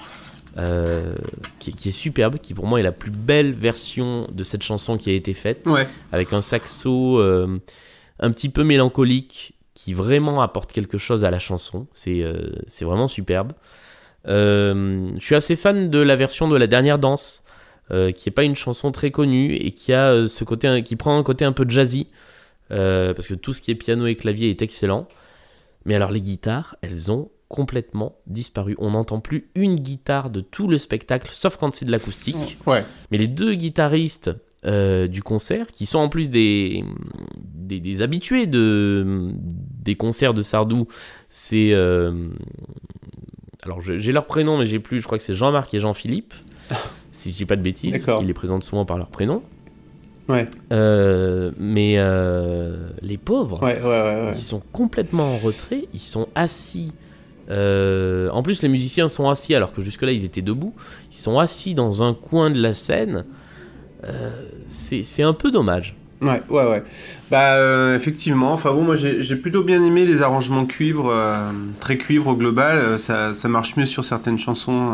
euh, 0.57 1.13
qui, 1.59 1.71
qui 1.73 1.89
est 1.89 1.93
superbe, 1.93 2.37
qui 2.41 2.53
pour 2.53 2.65
moi 2.67 2.79
est 2.79 2.83
la 2.83 2.91
plus 2.91 3.11
belle 3.11 3.51
version 3.53 4.27
de 4.33 4.43
cette 4.43 4.63
chanson 4.63 4.97
qui 4.97 5.09
a 5.11 5.13
été 5.13 5.33
faite 5.33 5.65
Ouais. 5.67 5.87
avec 6.11 6.33
un 6.33 6.41
saxo 6.41 7.21
un 7.21 8.31
petit 8.31 8.49
peu 8.49 8.63
mélancolique 8.63 9.53
qui 9.83 9.95
vraiment 9.95 10.43
apporte 10.43 10.71
quelque 10.73 10.99
chose 10.99 11.25
à 11.25 11.31
la 11.31 11.39
chanson. 11.39 11.87
C'est 11.95 12.21
euh, 12.21 12.51
vraiment 12.81 13.07
superbe. 13.07 13.53
Euh, 14.27 15.09
je 15.17 15.25
suis 15.25 15.33
assez 15.33 15.55
fan 15.55 15.89
de 15.89 15.97
la 15.97 16.15
version 16.15 16.47
de 16.47 16.55
la 16.55 16.67
dernière 16.67 16.99
danse, 16.99 17.43
euh, 17.89 18.11
qui 18.11 18.29
est 18.29 18.31
pas 18.31 18.43
une 18.43 18.55
chanson 18.55 18.91
très 18.91 19.09
connue 19.09 19.55
et 19.55 19.71
qui 19.71 19.91
a 19.91 20.27
ce 20.27 20.43
côté, 20.43 20.83
qui 20.83 20.95
prend 20.95 21.17
un 21.17 21.23
côté 21.23 21.45
un 21.45 21.51
peu 21.51 21.65
jazzy, 21.67 22.07
parce 22.69 23.27
que 23.27 23.33
tout 23.33 23.53
ce 23.53 23.61
qui 23.61 23.71
est 23.71 23.75
piano 23.75 24.05
et 24.05 24.15
clavier 24.15 24.51
est 24.51 24.61
excellent. 24.61 25.07
Mais 25.85 25.95
alors 25.95 26.11
les 26.11 26.21
guitares, 26.21 26.75
elles 26.83 27.11
ont 27.11 27.31
complètement 27.47 28.19
disparu. 28.27 28.75
On 28.77 28.91
n'entend 28.91 29.19
plus 29.19 29.49
une 29.55 29.75
guitare 29.75 30.29
de 30.29 30.41
tout 30.41 30.67
le 30.67 30.77
spectacle, 30.77 31.29
sauf 31.31 31.57
quand 31.57 31.73
c'est 31.73 31.85
de 31.85 31.91
l'acoustique. 31.91 32.59
Ouais. 32.67 32.85
Mais 33.09 33.17
les 33.17 33.27
deux 33.27 33.55
guitaristes 33.55 34.29
euh, 34.65 35.07
du 35.07 35.23
concert, 35.23 35.67
qui 35.71 35.85
sont 35.85 35.99
en 35.99 36.09
plus 36.09 36.29
des, 36.29 36.83
des, 37.43 37.79
des 37.79 38.01
habitués 38.01 38.45
de, 38.45 39.31
des 39.83 39.95
concerts 39.95 40.33
de 40.33 40.41
Sardou, 40.41 40.87
c'est. 41.29 41.71
euh, 41.73 42.27
alors 43.63 43.79
j'ai 43.81 44.11
leur 44.11 44.25
prénom, 44.25 44.57
mais 44.57 44.65
j'ai 44.65 44.79
plus, 44.79 45.01
je 45.01 45.05
crois 45.05 45.17
que 45.17 45.23
c'est 45.23 45.35
Jean-Marc 45.35 45.73
et 45.73 45.79
Jean-Philippe, 45.79 46.33
si 47.11 47.31
je 47.31 47.37
dis 47.37 47.45
pas 47.45 47.55
de 47.55 47.61
bêtises, 47.61 48.01
parce 48.01 48.19
qu'ils 48.19 48.27
les 48.27 48.33
présentent 48.33 48.63
souvent 48.63 48.85
par 48.85 48.97
leur 48.97 49.07
prénom. 49.07 49.43
Ouais. 50.29 50.47
Euh, 50.71 51.51
mais 51.57 51.97
les 53.01 53.17
pauvres, 53.17 53.61
ouais. 53.63 53.81
ouais. 53.81 54.31
ils 54.31 54.37
sont 54.37 54.61
complètement 54.71 55.25
en 55.33 55.37
retrait, 55.37 55.87
ils 55.93 55.99
sont 55.99 56.27
assis. 56.35 56.93
Euh, 57.49 58.29
en 58.29 58.43
plus, 58.43 58.61
les 58.61 58.69
musiciens 58.69 59.09
sont 59.09 59.29
assis 59.29 59.53
alors 59.55 59.73
que 59.73 59.81
jusque-là 59.81 60.11
ils 60.11 60.23
étaient 60.25 60.41
debout. 60.41 60.73
Ils 61.11 61.17
sont 61.17 61.39
assis 61.39 61.75
dans 61.75 62.01
un 62.03 62.13
coin 62.13 62.49
de 62.49 62.59
la 62.61 62.73
scène. 62.73 63.25
C'est 64.67 65.23
un 65.23 65.33
peu 65.33 65.51
dommage. 65.51 65.95
Ouais, 66.21 66.41
ouais, 66.49 66.65
ouais. 66.65 66.83
Bah, 67.31 67.55
euh, 67.55 67.95
effectivement. 67.95 68.53
Enfin 68.53 68.71
bon, 68.71 68.83
moi 68.83 68.95
j'ai 68.95 69.35
plutôt 69.35 69.63
bien 69.63 69.83
aimé 69.83 70.05
les 70.05 70.21
arrangements 70.21 70.65
cuivre, 70.65 71.09
euh, 71.11 71.49
très 71.79 71.97
cuivre 71.97 72.27
au 72.27 72.35
global. 72.35 72.77
Euh, 72.77 72.97
Ça, 72.99 73.33
ça 73.33 73.47
marche 73.49 73.75
mieux 73.75 73.85
sur 73.87 74.03
certaines 74.03 74.37
chansons 74.37 74.91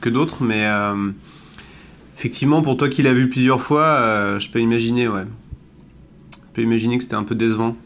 que 0.00 0.08
d'autres, 0.08 0.44
mais 0.44 0.66
effectivement, 2.16 2.62
pour 2.62 2.76
toi 2.76 2.88
qui 2.88 3.02
l'as 3.02 3.12
vu 3.12 3.28
plusieurs 3.28 3.60
fois, 3.60 4.38
je 4.38 4.48
peux 4.50 4.60
imaginer, 4.60 5.08
ouais. 5.08 5.24
Je 6.32 6.52
peux 6.54 6.62
imaginer 6.62 6.96
que 6.96 7.02
c'était 7.04 7.16
un 7.16 7.24
peu 7.24 7.34
décevant. 7.34 7.76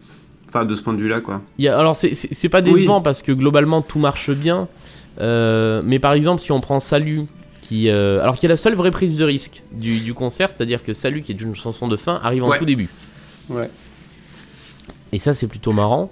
Enfin, 0.48 0.66
de 0.66 0.74
ce 0.74 0.82
point 0.82 0.92
de 0.92 0.98
vue-là, 1.00 1.20
quoi. 1.20 1.40
Y 1.58 1.68
a- 1.68 1.78
alors, 1.78 1.96
c'est- 1.96 2.48
pas 2.50 2.60
décevant 2.60 3.00
parce 3.00 3.22
que 3.22 3.32
globalement 3.32 3.80
tout 3.80 3.98
marche 3.98 4.30
bien. 4.30 4.68
Mais 5.18 5.98
par 5.98 6.12
exemple, 6.12 6.42
si 6.42 6.52
on 6.52 6.60
prend 6.60 6.78
Salut, 6.78 7.22
qui, 7.62 7.88
euh, 7.88 8.20
alors 8.22 8.36
qui 8.36 8.44
est 8.44 8.48
la 8.50 8.56
seule 8.58 8.74
vraie 8.74 8.90
prise 8.90 9.16
de 9.16 9.24
risque 9.24 9.62
du, 9.72 10.00
du 10.00 10.12
concert, 10.12 10.50
c'est-à-dire 10.50 10.82
que 10.84 10.92
Salut, 10.92 11.22
qui 11.22 11.32
est 11.32 11.40
une 11.40 11.54
chanson 11.54 11.88
de 11.88 11.96
fin, 11.96 12.20
arrive 12.22 12.44
en 12.44 12.48
Ouais. 12.50 12.58
tout 12.58 12.64
début. 12.66 12.88
Ouais. 13.48 13.70
Et 15.12 15.18
ça, 15.18 15.32
c'est 15.32 15.46
plutôt 15.46 15.72
marrant. 15.72 16.10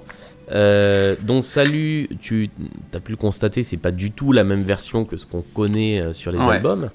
Euh, 0.53 1.15
donc 1.23 1.45
Salut, 1.45 2.09
tu 2.21 2.51
as 2.95 3.01
pu 3.01 3.13
le 3.13 3.17
constater, 3.17 3.63
c'est 3.65 3.77
pas 3.77 3.91
du 3.93 4.11
tout 4.11 4.33
la 4.33 4.45
même 4.45 4.63
version 4.63 5.05
que 5.05 5.17
ce 5.17 5.27
qu'on 5.27 5.43
connaît 5.43 6.01
euh, 6.01 6.15
sur 6.15 6.33
les 6.33 6.39
Ouais. 6.39 6.55
albums. 6.57 6.91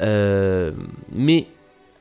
Euh, 0.00 0.70
mais 1.12 1.46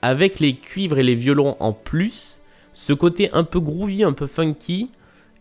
avec 0.01 0.39
les 0.39 0.55
cuivres 0.55 0.97
et 0.99 1.03
les 1.03 1.15
violons 1.15 1.57
en 1.59 1.73
plus, 1.73 2.41
ce 2.73 2.93
côté 2.93 3.29
un 3.33 3.43
peu 3.43 3.59
groovy, 3.59 4.03
un 4.03 4.13
peu 4.13 4.27
funky, 4.27 4.89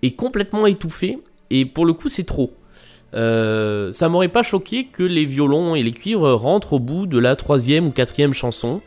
est 0.02 0.12
complètement 0.16 0.66
étouffé. 0.66 1.18
Et 1.50 1.64
pour 1.64 1.86
le 1.86 1.92
coup, 1.92 2.08
c'est 2.08 2.24
trop. 2.24 2.52
Euh, 3.14 3.92
ça 3.92 4.08
m'aurait 4.08 4.28
pas 4.28 4.42
choqué 4.42 4.84
que 4.84 5.02
les 5.02 5.24
violons 5.24 5.74
et 5.74 5.82
les 5.82 5.92
cuivres 5.92 6.32
rentrent 6.32 6.74
au 6.74 6.78
bout 6.78 7.06
de 7.06 7.18
la 7.18 7.36
troisième 7.36 7.86
ou 7.86 7.90
quatrième 7.90 8.34
chanson. 8.34 8.82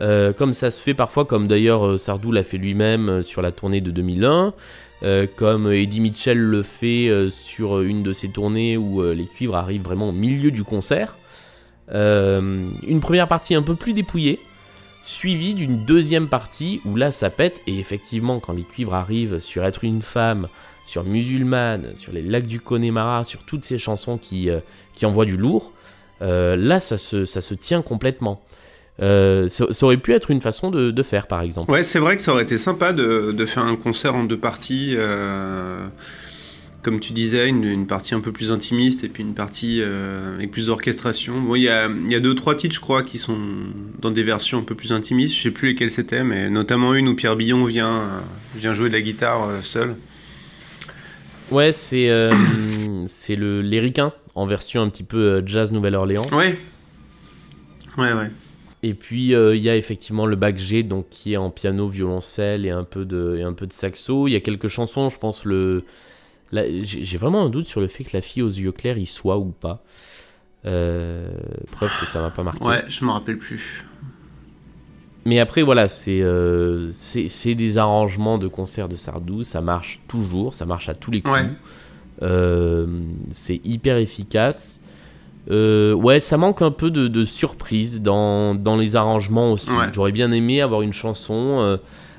Euh, 0.00 0.32
comme 0.32 0.54
ça 0.54 0.70
se 0.70 0.80
fait 0.80 0.94
parfois, 0.94 1.24
comme 1.24 1.46
d'ailleurs 1.46 1.86
euh, 1.86 1.98
Sardou 1.98 2.32
l'a 2.32 2.44
fait 2.44 2.58
lui-même 2.58 3.22
sur 3.22 3.42
la 3.42 3.50
tournée 3.52 3.80
de 3.80 3.90
2001, 3.90 4.52
euh, 5.02 5.26
comme 5.36 5.72
Eddie 5.72 6.00
Mitchell 6.00 6.38
le 6.38 6.62
fait 6.62 7.10
sur 7.30 7.80
une 7.80 8.02
de 8.02 8.12
ses 8.12 8.28
tournées 8.28 8.76
où 8.76 9.02
les 9.02 9.26
cuivres 9.26 9.56
arrivent 9.56 9.82
vraiment 9.82 10.10
au 10.10 10.12
milieu 10.12 10.50
du 10.50 10.64
concert. 10.64 11.16
Une 11.92 13.00
première 13.00 13.28
partie 13.28 13.54
un 13.54 13.62
peu 13.62 13.74
plus 13.74 13.92
dépouillée, 13.92 14.40
suivie 15.02 15.54
d'une 15.54 15.84
deuxième 15.84 16.28
partie 16.28 16.80
où 16.84 16.96
là 16.96 17.12
ça 17.12 17.30
pète, 17.30 17.62
et 17.66 17.78
effectivement 17.78 18.40
quand 18.40 18.52
les 18.52 18.64
cuivres 18.64 18.94
arrivent 18.94 19.38
sur 19.38 19.64
Être 19.64 19.84
une 19.84 20.02
femme, 20.02 20.48
sur 20.86 21.04
Musulmane, 21.04 21.96
sur 21.96 22.12
les 22.12 22.22
lacs 22.22 22.46
du 22.46 22.60
Connemara, 22.60 23.24
sur 23.24 23.42
toutes 23.42 23.64
ces 23.64 23.76
chansons 23.76 24.16
qui, 24.16 24.48
euh, 24.48 24.60
qui 24.94 25.04
envoient 25.04 25.26
du 25.26 25.36
lourd, 25.36 25.72
euh, 26.22 26.56
là 26.56 26.80
ça 26.80 26.96
se, 26.96 27.26
ça 27.26 27.42
se 27.42 27.52
tient 27.52 27.82
complètement. 27.82 28.40
Euh, 29.02 29.50
ça, 29.50 29.66
aurait 29.82 29.98
pu 29.98 30.12
être 30.12 30.30
une 30.30 30.40
façon 30.40 30.70
de, 30.70 30.90
de 30.90 31.02
faire 31.02 31.26
par 31.26 31.42
exemple. 31.42 31.70
Ouais, 31.70 31.82
c'est 31.82 31.98
vrai 31.98 32.16
que 32.16 32.22
ça 32.22 32.32
aurait 32.32 32.44
été 32.44 32.56
sympa 32.56 32.94
de, 32.94 33.34
de 33.36 33.44
faire 33.44 33.64
un 33.64 33.76
concert 33.76 34.14
en 34.14 34.24
deux 34.24 34.38
parties. 34.38 34.96
comme 36.82 37.00
tu 37.00 37.12
disais, 37.12 37.48
une, 37.48 37.86
partie 37.86 38.14
un 38.14 38.20
peu 38.20 38.32
plus 38.32 38.52
intimiste 38.52 39.02
et 39.04 39.08
puis 39.08 39.24
une 39.24 39.34
partie 39.34 39.82
avec 39.82 40.50
plus 40.52 40.68
d'orchestration. 40.68 41.40
Bon, 41.42 41.56
il 41.56 41.62
y 41.62 41.68
a, 41.68 41.90
y 42.08 42.14
a 42.14 42.20
deux, 42.20 42.34
trois 42.34 42.54
titres, 42.54 42.76
je 42.76 42.80
crois, 42.80 43.02
qui 43.02 43.18
sont 43.18 43.36
dans 44.00 44.12
des 44.12 44.22
versions 44.22 44.60
un 44.60 44.62
peu 44.62 44.76
plus 44.76 44.92
intimistes. 44.92 45.34
Je 45.34 45.42
sais 45.42 45.50
plus 45.50 45.70
lesquelles 45.70 45.90
c'était, 45.90 46.24
mais 46.24 46.48
notamment 46.48 46.94
une 46.94 47.08
où 47.08 47.14
Pierre 47.14 47.36
Billon 47.36 47.66
vient, 47.66 48.04
vient 48.54 48.72
jouer 48.72 48.88
de 48.88 48.94
la 48.94 49.02
guitare 49.02 49.46
seul. 49.62 49.96
Ouais, 51.50 51.72
c'est 51.72 52.10
euh, 52.10 52.34
c'est 53.06 53.36
le 53.36 53.62
l'Éricain 53.62 54.12
en 54.34 54.46
version 54.46 54.82
un 54.82 54.88
petit 54.88 55.04
peu 55.04 55.18
euh, 55.18 55.42
jazz 55.46 55.72
Nouvelle-Orléans. 55.72 56.26
Ouais. 56.32 56.58
Ouais, 57.96 58.12
ouais. 58.12 58.30
Et 58.82 58.94
puis 58.94 59.34
euh, 59.34 59.56
il 59.56 59.62
y 59.62 59.70
a 59.70 59.76
effectivement 59.76 60.26
le 60.26 60.36
bac 60.36 60.58
G 60.58 60.82
donc 60.82 61.08
qui 61.08 61.32
est 61.32 61.36
en 61.36 61.50
piano, 61.50 61.88
violoncelle 61.88 62.66
et 62.66 62.70
un 62.70 62.84
peu 62.84 63.04
de 63.04 63.36
et 63.38 63.42
un 63.42 63.52
peu 63.52 63.66
de 63.66 63.72
saxo. 63.72 64.28
Il 64.28 64.32
y 64.32 64.36
a 64.36 64.40
quelques 64.40 64.68
chansons, 64.68 65.08
je 65.08 65.18
pense 65.18 65.44
le 65.44 65.84
j'ai 66.52 67.18
vraiment 67.18 67.44
un 67.44 67.48
doute 67.48 67.66
sur 67.66 67.80
le 67.80 67.88
fait 67.88 68.04
que 68.04 68.10
la 68.12 68.22
fille 68.22 68.42
aux 68.42 68.48
yeux 68.48 68.72
clairs 68.72 68.98
y 68.98 69.06
soit 69.06 69.38
ou 69.38 69.46
pas. 69.46 69.82
Euh, 70.64 71.28
preuve 71.72 71.90
que 72.00 72.06
ça 72.06 72.20
m'a 72.20 72.30
pas 72.30 72.42
marqué. 72.42 72.64
Ouais, 72.64 72.84
je 72.88 73.04
me 73.04 73.10
rappelle 73.10 73.38
plus. 73.38 73.84
Mais 75.26 75.40
après, 75.40 75.62
voilà, 75.62 75.88
c'est 75.88 76.20
euh, 76.22 76.92
des 77.44 77.78
arrangements 77.78 78.38
de 78.38 78.48
concerts 78.48 78.88
de 78.88 78.96
Sardou, 78.96 79.42
ça 79.42 79.60
marche 79.60 80.00
toujours, 80.08 80.54
ça 80.54 80.64
marche 80.64 80.88
à 80.88 80.94
tous 80.94 81.10
les 81.10 81.20
coups. 81.20 81.34
Ouais. 81.34 81.48
Euh, 82.22 82.86
c'est 83.30 83.60
hyper 83.64 83.98
efficace. 83.98 84.80
Euh, 85.50 85.92
ouais, 85.92 86.20
ça 86.20 86.36
manque 86.36 86.62
un 86.62 86.70
peu 86.70 86.90
de, 86.90 87.08
de 87.08 87.24
surprise 87.24 88.00
dans, 88.00 88.54
dans 88.54 88.76
les 88.76 88.96
arrangements 88.96 89.52
aussi. 89.52 89.70
Ouais. 89.70 89.86
J'aurais 89.92 90.12
bien 90.12 90.32
aimé 90.32 90.62
avoir 90.62 90.80
une 90.82 90.94
chanson. 90.94 91.58
euh, 91.60 91.76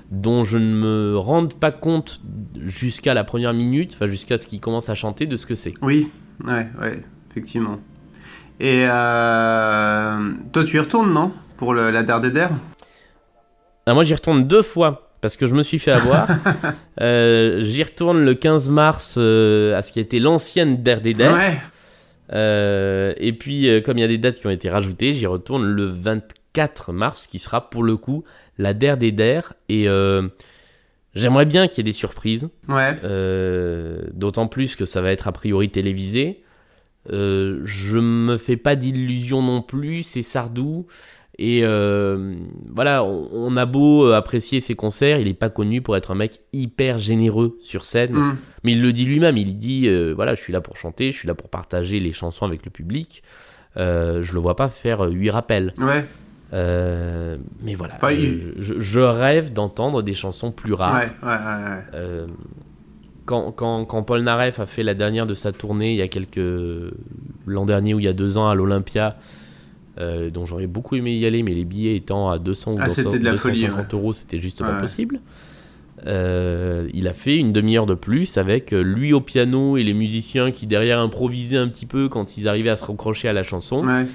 dont 0.10 0.46
je 0.46 0.58
ne 0.58 0.74
me 0.74 1.18
rende 1.18 1.54
pas 1.54 1.72
compte 1.72 2.22
jusqu'à 2.64 3.14
la 3.14 3.26
première 3.26 3.54
minute, 3.54 3.92
enfin 3.94 4.08
jusqu'à 4.08 4.38
ce 4.38 4.48
qu'il 4.48 4.62
commence 4.62 4.90
à 4.90 4.96
chanter 4.96 5.26
de 5.26 5.36
ce 5.36 5.46
que 5.46 5.56
c'est. 5.56 5.74
Oui, 5.82 6.08
ouais, 6.46 6.68
ouais, 6.80 7.04
effectivement. 7.30 7.78
Et 8.60 8.86
toi, 8.88 10.64
tu 10.66 10.78
y 10.78 10.80
retournes, 10.80 11.14
non? 11.14 11.32
Pour 11.58 11.74
le, 11.74 11.90
la 11.90 12.04
Der 12.04 12.50
Ah, 13.88 13.94
moi 13.94 14.04
j'y 14.04 14.14
retourne 14.14 14.46
deux 14.46 14.62
fois 14.62 15.10
parce 15.22 15.38
que 15.38 15.48
je 15.48 15.56
me 15.56 15.64
suis 15.64 15.80
fait 15.80 15.92
avoir. 15.94 16.28
Euh, 17.00 17.62
j'y 17.62 17.84
retourne 17.84 18.26
le 18.26 18.34
15 18.34 18.70
mars 18.70 19.16
euh, 19.20 19.78
à 19.78 19.84
ce 19.84 19.92
qui 19.92 20.00
était 20.00 20.18
l'ancienne 20.18 20.82
Der 20.82 21.00
des 21.00 21.14
Der. 21.14 21.32
Ouais. 21.32 21.54
Euh, 22.34 23.14
et 23.18 23.34
puis, 23.34 23.70
euh, 23.70 23.82
comme 23.82 24.00
il 24.00 24.02
y 24.02 24.04
a 24.04 24.08
des 24.08 24.18
dates 24.18 24.38
qui 24.38 24.48
ont 24.48 24.52
été 24.52 24.68
rajoutées, 24.68 25.14
j'y 25.14 25.28
retourne 25.28 25.64
le 25.64 25.86
24 25.86 26.94
mars, 26.94 27.28
qui 27.28 27.38
sera 27.38 27.70
pour 27.70 27.84
le 27.84 27.98
coup 27.98 28.24
la 28.58 28.74
Der 28.74 28.98
des 28.98 29.12
Der. 29.12 29.54
Et 29.70 29.84
j'aimerais 31.14 31.46
bien 31.46 31.68
qu'il 31.68 31.78
y 31.78 31.82
ait 31.82 31.92
des 31.92 31.94
surprises, 31.94 32.50
Ouais. 32.68 33.00
d'autant 34.12 34.48
plus 34.48 34.76
que 34.76 34.86
ça 34.86 35.02
va 35.02 35.12
être 35.12 35.28
a 35.28 35.32
priori 35.32 35.70
télévisé. 35.70 36.42
Je 37.12 38.00
me 38.00 38.38
fais 38.38 38.58
pas 38.58 38.76
d'illusions 38.76 39.44
non 39.44 39.62
plus, 39.62 40.02
c'est 40.02 40.24
Sardou. 40.24 40.88
Et 41.40 41.62
euh, 41.64 42.34
voilà, 42.74 43.04
on, 43.04 43.30
on 43.32 43.58
a 43.58 43.66
beau 43.68 44.08
apprécier 44.12 44.60
ses 44.60 44.74
concerts, 44.76 45.20
il 45.20 45.28
est 45.28 45.34
pas 45.36 45.50
connu 45.50 45.82
pour 45.84 45.96
être 45.96 46.10
un 46.12 46.16
mec 46.16 46.40
hyper 46.52 46.98
généreux 46.98 47.58
sur 47.60 47.86
scène. 47.86 48.14
Mm. 48.14 48.38
Mais 48.64 48.72
il 48.72 48.82
le 48.82 48.92
dit 48.92 49.06
lui-même, 49.06 49.38
il 49.38 49.58
dit 49.58 49.88
euh, 49.88 50.14
voilà, 50.16 50.34
je 50.34 50.42
suis 50.42 50.52
là 50.52 50.62
pour 50.62 50.78
chanter, 50.78 51.12
je 51.12 51.18
suis 51.20 51.28
là 51.28 51.36
pour 51.36 51.50
partager 51.50 52.00
les 52.00 52.12
chansons 52.12 52.46
avec 52.46 52.66
le 52.66 52.72
public. 52.72 53.22
Euh, 53.78 54.24
je 54.24 54.34
le 54.34 54.40
vois 54.40 54.56
pas 54.56 54.70
faire 54.70 55.06
euh, 55.06 55.10
huit 55.12 55.30
rappels. 55.30 55.74
Ouais. 55.80 56.06
Euh, 56.54 57.38
mais 57.62 57.76
voilà, 57.76 57.96
Enfin, 57.98 58.10
je, 58.10 58.16
il- 58.22 58.54
je- 58.58 58.80
je 58.80 59.00
rêve 59.00 59.54
d'entendre 59.54 60.02
des 60.02 60.14
chansons 60.16 60.52
plus 60.52 60.74
rares. 60.74 60.96
Ouais, 60.96 61.12
ouais. 61.22 61.84
Euh, 61.94 62.26
quand, 63.26 63.52
quand, 63.52 63.84
quand 63.86 64.02
Paul 64.04 64.22
Naref 64.22 64.60
a 64.60 64.66
fait 64.66 64.84
la 64.84 64.94
dernière 64.96 65.26
de 65.28 65.34
sa 65.34 65.52
tournée 65.52 65.92
il 65.92 65.98
y 65.98 66.02
a 66.02 66.08
quelques 66.08 66.40
l'an 67.46 67.66
dernier 67.66 67.94
ou 67.94 68.00
il 68.00 68.06
y 68.06 68.08
a 68.08 68.14
deux 68.14 68.38
ans 68.38 68.48
à 68.50 68.56
l'Olympia, 68.56 69.18
euh, 70.00 70.30
dont 70.30 70.46
j'aurais 70.46 70.68
beaucoup 70.68 70.96
aimé 70.96 71.16
y 71.16 71.26
aller, 71.26 71.44
mais 71.44 71.54
les 71.54 71.66
billets 71.66 71.96
étant 71.96 72.30
à 72.30 72.38
200 72.40 72.72
ou 72.74 72.78
Ah, 72.80 72.90
c'était 72.90 73.20
de 73.20 73.24
la 73.26 73.32
250 73.32 73.76
folie, 73.76 73.88
euros, 73.94 74.14
c'était 74.14 74.40
juste 74.40 74.62
Ouais, 74.62 74.68
pas 74.68 74.76
ouais. 74.76 74.82
possible. 74.82 75.20
Euh, 76.06 76.88
il 76.94 77.08
a 77.08 77.14
fait 77.14 77.38
une 77.38 77.52
demi-heure 77.52 77.88
de 77.88 77.96
plus 77.96 78.38
avec 78.38 78.72
euh, 78.72 78.82
lui 78.84 79.14
au 79.14 79.22
piano 79.22 79.78
et 79.78 79.84
les 79.84 79.96
musiciens 79.96 80.52
qui 80.52 80.68
derrière 80.68 81.00
improvisaient 81.00 81.58
un 81.58 81.68
petit 81.68 81.88
peu 81.88 82.08
quand 82.08 82.38
ils 82.38 82.48
arrivaient 82.48 82.70
à 82.70 82.76
se 82.76 82.86
raccrocher 82.86 83.28
à 83.28 83.34
la 83.34 83.42
chanson 83.42 83.84
Ouais. 83.84 84.06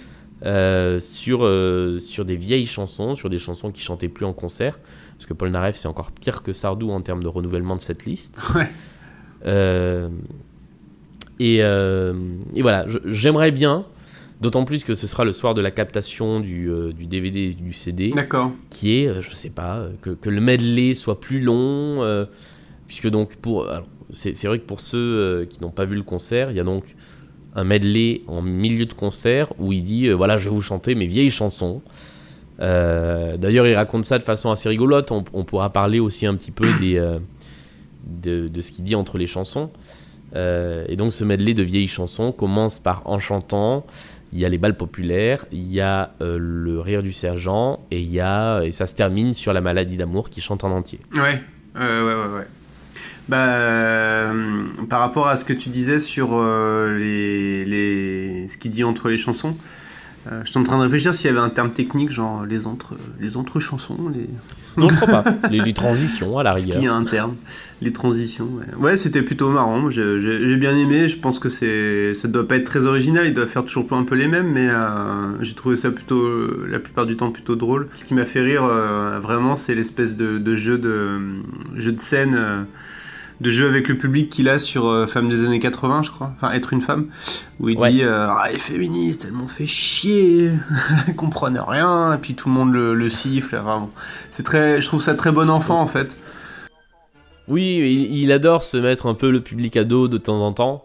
euh, 0.47 1.01
sur, 1.01 1.45
euh, 1.45 1.99
sur 1.99 2.25
des 2.25 2.37
vieilles 2.37 2.67
chansons, 2.67 3.17
sur 3.17 3.29
des 3.29 3.39
chansons 3.41 3.73
qui 3.73 3.83
chantaient 3.83 4.09
plus 4.09 4.25
en 4.27 4.33
concert. 4.33 4.79
Parce 5.19 5.27
que 5.27 5.35
Paul 5.35 5.51
Naref, 5.51 5.77
c'est 5.77 5.89
encore 5.89 6.13
pire 6.13 6.43
que 6.45 6.53
Sardou 6.53 6.91
en 6.93 7.01
termes 7.01 7.23
de 7.23 7.29
renouvellement 7.29 7.75
de 7.77 7.81
cette 7.81 8.05
liste. 8.07 8.41
Ouais. 8.55 8.69
Euh, 9.45 10.09
et, 11.41 11.57
et 11.57 12.63
voilà, 12.63 12.87
j'aimerais 13.07 13.51
bien, 13.51 13.85
d'autant 14.43 14.65
plus 14.65 14.85
que 14.85 14.95
ce 14.95 15.07
sera 15.07 15.25
le 15.25 15.33
soir 15.33 15.55
de 15.55 15.61
la 15.63 15.71
captation 15.71 16.41
du, 16.41 16.69
euh, 16.69 16.93
du 16.93 17.07
DVD 17.07 17.51
et 17.51 17.55
du 17.55 17.73
CD, 17.73 18.11
D'accord. 18.11 18.53
qui 18.69 18.99
est, 18.99 19.07
euh, 19.09 19.23
je 19.23 19.31
sais 19.31 19.51
pas, 19.51 19.77
euh, 19.77 19.91
que, 20.03 20.11
que 20.11 20.29
le 20.29 20.41
medley 20.41 20.95
soit 20.95 21.21
plus 21.21 21.41
long, 21.41 22.27
puisque 22.87 23.09
donc 23.09 23.37
pour, 23.37 23.67
c'est 24.11 24.45
vrai 24.45 24.59
que 24.59 24.67
pour 24.67 24.81
ceux 24.81 25.47
qui 25.49 25.61
n'ont 25.63 25.71
pas 25.71 25.87
vu 25.87 25.97
le 25.97 26.03
concert, 26.03 26.51
il 26.51 26.57
y 26.57 26.61
a 26.61 26.65
donc 26.65 26.95
un 27.55 27.65
medley 27.65 28.23
en 28.27 28.43
milieu 28.43 28.85
de 28.85 28.93
concert 28.93 29.53
où 29.59 29.73
il 29.73 29.83
dit, 29.83 30.11
voilà, 30.11 30.37
je 30.37 30.45
vais 30.45 30.51
vous 30.51 30.61
chanter 30.61 30.95
mes 30.95 31.07
vieilles 31.07 31.31
chansons. 31.31 31.81
Euh, 32.61 33.37
D'ailleurs, 33.37 33.67
il 33.67 33.75
raconte 33.75 34.05
ça 34.05 34.19
de 34.19 34.23
façon 34.23 34.51
assez 34.51 34.69
rigolote. 34.69 35.11
On, 35.11 35.25
on 35.33 35.45
pourra 35.45 35.71
parler 35.71 36.01
aussi 36.01 36.27
un 36.27 36.35
petit 36.35 36.51
peu 36.51 36.67
des, 36.81 36.97
euh, 36.97 37.19
de, 38.07 38.49
de 38.49 38.61
ce 38.61 38.73
qu'il 38.73 38.85
dit 38.85 38.95
entre 38.95 39.19
les 39.19 39.27
chansons. 39.27 39.71
Euh, 40.35 40.85
et 40.89 40.97
donc, 40.97 41.13
ce 41.13 41.25
medley 41.25 41.55
de 41.55 41.63
vieilles 41.63 41.89
chansons 41.89 42.33
commence 42.33 42.79
par 42.79 43.03
En 43.07 43.19
chantant. 43.19 43.85
Il 44.33 44.39
y 44.39 44.45
a 44.45 44.49
les 44.49 44.59
balles 44.59 44.77
populaires, 44.77 45.45
il 45.53 45.71
y 45.71 45.81
a 45.81 46.15
euh, 46.23 46.39
le 46.41 46.81
rire 46.81 47.03
du 47.03 47.13
sergent, 47.13 47.81
et 47.91 48.01
il 48.01 48.11
y 48.11 48.21
a 48.21 48.63
et 48.63 48.73
ça 48.73 48.87
se 48.87 48.95
termine 48.95 49.35
sur 49.35 49.53
la 49.53 49.61
maladie 49.61 49.97
d'amour 49.97 50.31
qui 50.31 50.41
chante 50.41 50.65
en 50.65 50.71
entier. 50.71 51.01
Ouais, 51.15 51.43
euh, 51.77 52.29
ouais, 52.31 52.39
ouais. 52.39 52.47
Bah, 53.29 53.55
euh, 53.55 54.65
par 54.89 55.01
rapport 55.01 55.29
à 55.29 55.37
ce 55.37 55.45
que 55.45 55.53
tu 55.53 55.69
disais 55.69 55.99
sur 55.99 56.31
euh, 56.33 56.97
les, 56.99 57.65
les, 57.65 58.49
ce 58.49 58.59
qu'il 58.59 58.71
dit 58.71 58.85
entre 58.85 59.09
les 59.09 59.17
chansons, 59.17 59.57
euh, 60.31 60.41
je 60.45 60.51
suis 60.51 60.59
en 60.59 60.63
train 60.63 60.77
de 60.79 60.83
réfléchir 60.83 61.13
s'il 61.15 61.27
y 61.29 61.31
avait 61.31 61.41
un 61.45 61.49
terme 61.51 61.71
technique, 61.73 62.11
genre 62.11 62.45
les 62.47 62.67
entre, 62.67 62.95
les 63.21 63.37
entre 63.37 63.59
chansons, 63.61 64.09
les... 64.15 64.29
Non, 64.79 64.89
je 64.89 64.95
crois 64.97 65.23
pas. 65.23 65.49
les, 65.51 65.61
les 65.61 65.75
transitions 65.75 66.39
à 66.39 66.45
la 66.45 66.53
ce 66.53 66.63
qu'il 66.65 66.73
y 66.75 66.77
rigueur. 66.79 66.95
a 66.95 66.97
un 66.99 67.05
terme, 67.05 67.35
les 67.83 67.93
transitions. 67.93 68.49
Ouais, 68.55 68.65
Ouais, 68.79 68.97
c'était 68.97 69.21
plutôt 69.23 69.51
marrant. 69.51 69.91
J'ai- 69.91 70.19
j'ai 70.21 70.57
bien 70.57 70.75
aimé. 70.75 71.09
Je 71.09 71.19
pense 71.19 71.39
que 71.39 71.51
c'est, 71.51 72.15
ça 72.15 72.27
doit 72.29 72.49
pas 72.49 72.57
être 72.57 72.65
très 72.65 72.87
original. 72.87 73.27
Il 73.27 73.35
doit 73.35 73.47
faire 73.47 73.65
toujours 73.67 73.87
un 73.93 74.05
peu 74.05 74.15
les 74.15 74.29
mêmes, 74.29 74.51
mais 74.51 74.69
euh, 74.71 75.43
j'ai 75.43 75.53
trouvé 75.55 75.77
ça 75.77 75.91
plutôt, 75.91 76.21
euh, 76.23 76.67
la 76.71 76.79
plupart 76.79 77.05
du 77.05 77.17
temps, 77.19 77.31
plutôt 77.31 77.55
drôle. 77.55 77.87
Ce 77.95 78.05
qui 78.07 78.15
m'a 78.15 78.25
fait 78.25 78.41
rire, 78.41 78.65
euh, 78.65 79.19
vraiment, 79.21 79.57
c'est 79.57 79.75
l'espèce 79.75 80.17
de, 80.17 80.39
de 80.39 80.55
jeu 80.55 80.79
de, 80.79 81.19
jeu 81.77 81.93
de 81.93 82.01
scène. 82.01 82.67
De 83.43 83.51
jeu 83.51 83.69
avec 83.69 83.89
le 83.89 83.99
public 83.99 84.31
qu'il 84.31 84.49
a 84.49 84.59
sur 84.59 84.87
euh, 84.89 85.07
Femme 85.07 85.29
des 85.29 85.45
années 85.45 85.59
80, 85.59 86.05
je 86.05 86.11
crois. 86.11 86.33
Enfin, 86.35 86.51
être 86.53 86.73
une 86.73 86.81
femme. 86.81 87.09
Où 87.61 87.69
il 87.69 87.77
Ouais. 87.79 87.91
dit 87.91 88.03
euh, 88.03 88.27
Ah, 88.29 88.47
les 88.51 88.59
féministes, 88.59 89.25
elles 89.27 89.33
m'ont 89.33 89.49
fait 89.49 89.67
chier. 89.67 90.51
elles 91.09 91.17
comprennent 91.17 91.61
rien. 91.61 92.15
Et 92.15 92.19
puis 92.19 92.35
tout 92.35 92.49
le 92.49 92.55
monde 92.55 92.73
le, 92.73 92.95
le 92.95 93.11
siffle. 93.11 93.57
Vraiment. 93.57 93.91
C'est 94.31 94.45
très, 94.45 94.81
je 94.81 94.87
trouve 94.87 95.03
ça 95.03 95.15
très 95.15 95.33
bon 95.33 95.51
enfant, 95.51 95.81
en 95.81 95.87
fait. 95.87 96.17
Oui, 97.49 97.79
il, 97.83 98.17
il 98.23 98.33
adore 98.33 98.63
se 98.63 98.77
mettre 98.77 99.07
un 99.07 99.15
peu 99.15 99.31
le 99.31 99.41
public 99.43 99.77
à 99.77 99.85
dos 99.85 100.09
de 100.09 100.17
temps 100.19 100.41
en 100.41 100.53
temps. 100.53 100.85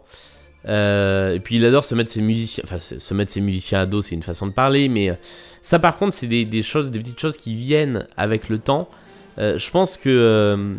Euh, 0.68 1.34
et 1.36 1.40
puis 1.40 1.56
il 1.56 1.66
adore 1.66 1.86
se 1.86 1.96
mettre 1.96 2.12
ses 2.12 2.22
musiciens, 2.22 2.64
enfin 2.68 2.78
se 2.80 3.14
mettre 3.14 3.32
ses 3.32 3.40
musiciens 3.40 3.80
à 3.82 3.86
dos, 3.86 4.02
c'est 4.02 4.16
une 4.16 4.24
façon 4.24 4.48
de 4.48 4.52
parler, 4.52 4.90
mais 4.90 5.12
euh, 5.12 5.14
ça 5.62 5.80
par 5.80 5.98
contre 5.98 6.14
c'est 6.14 6.28
des, 6.28 6.44
des 6.44 6.62
choses, 6.62 6.92
des 6.92 7.00
petites 7.00 7.20
choses 7.22 7.38
qui 7.38 7.56
viennent 7.56 8.06
avec 8.18 8.50
le 8.50 8.58
temps. 8.60 8.90
Euh, 9.38 9.58
je 9.58 9.70
pense 9.72 9.96
que 9.96 10.10
euh, 10.10 10.74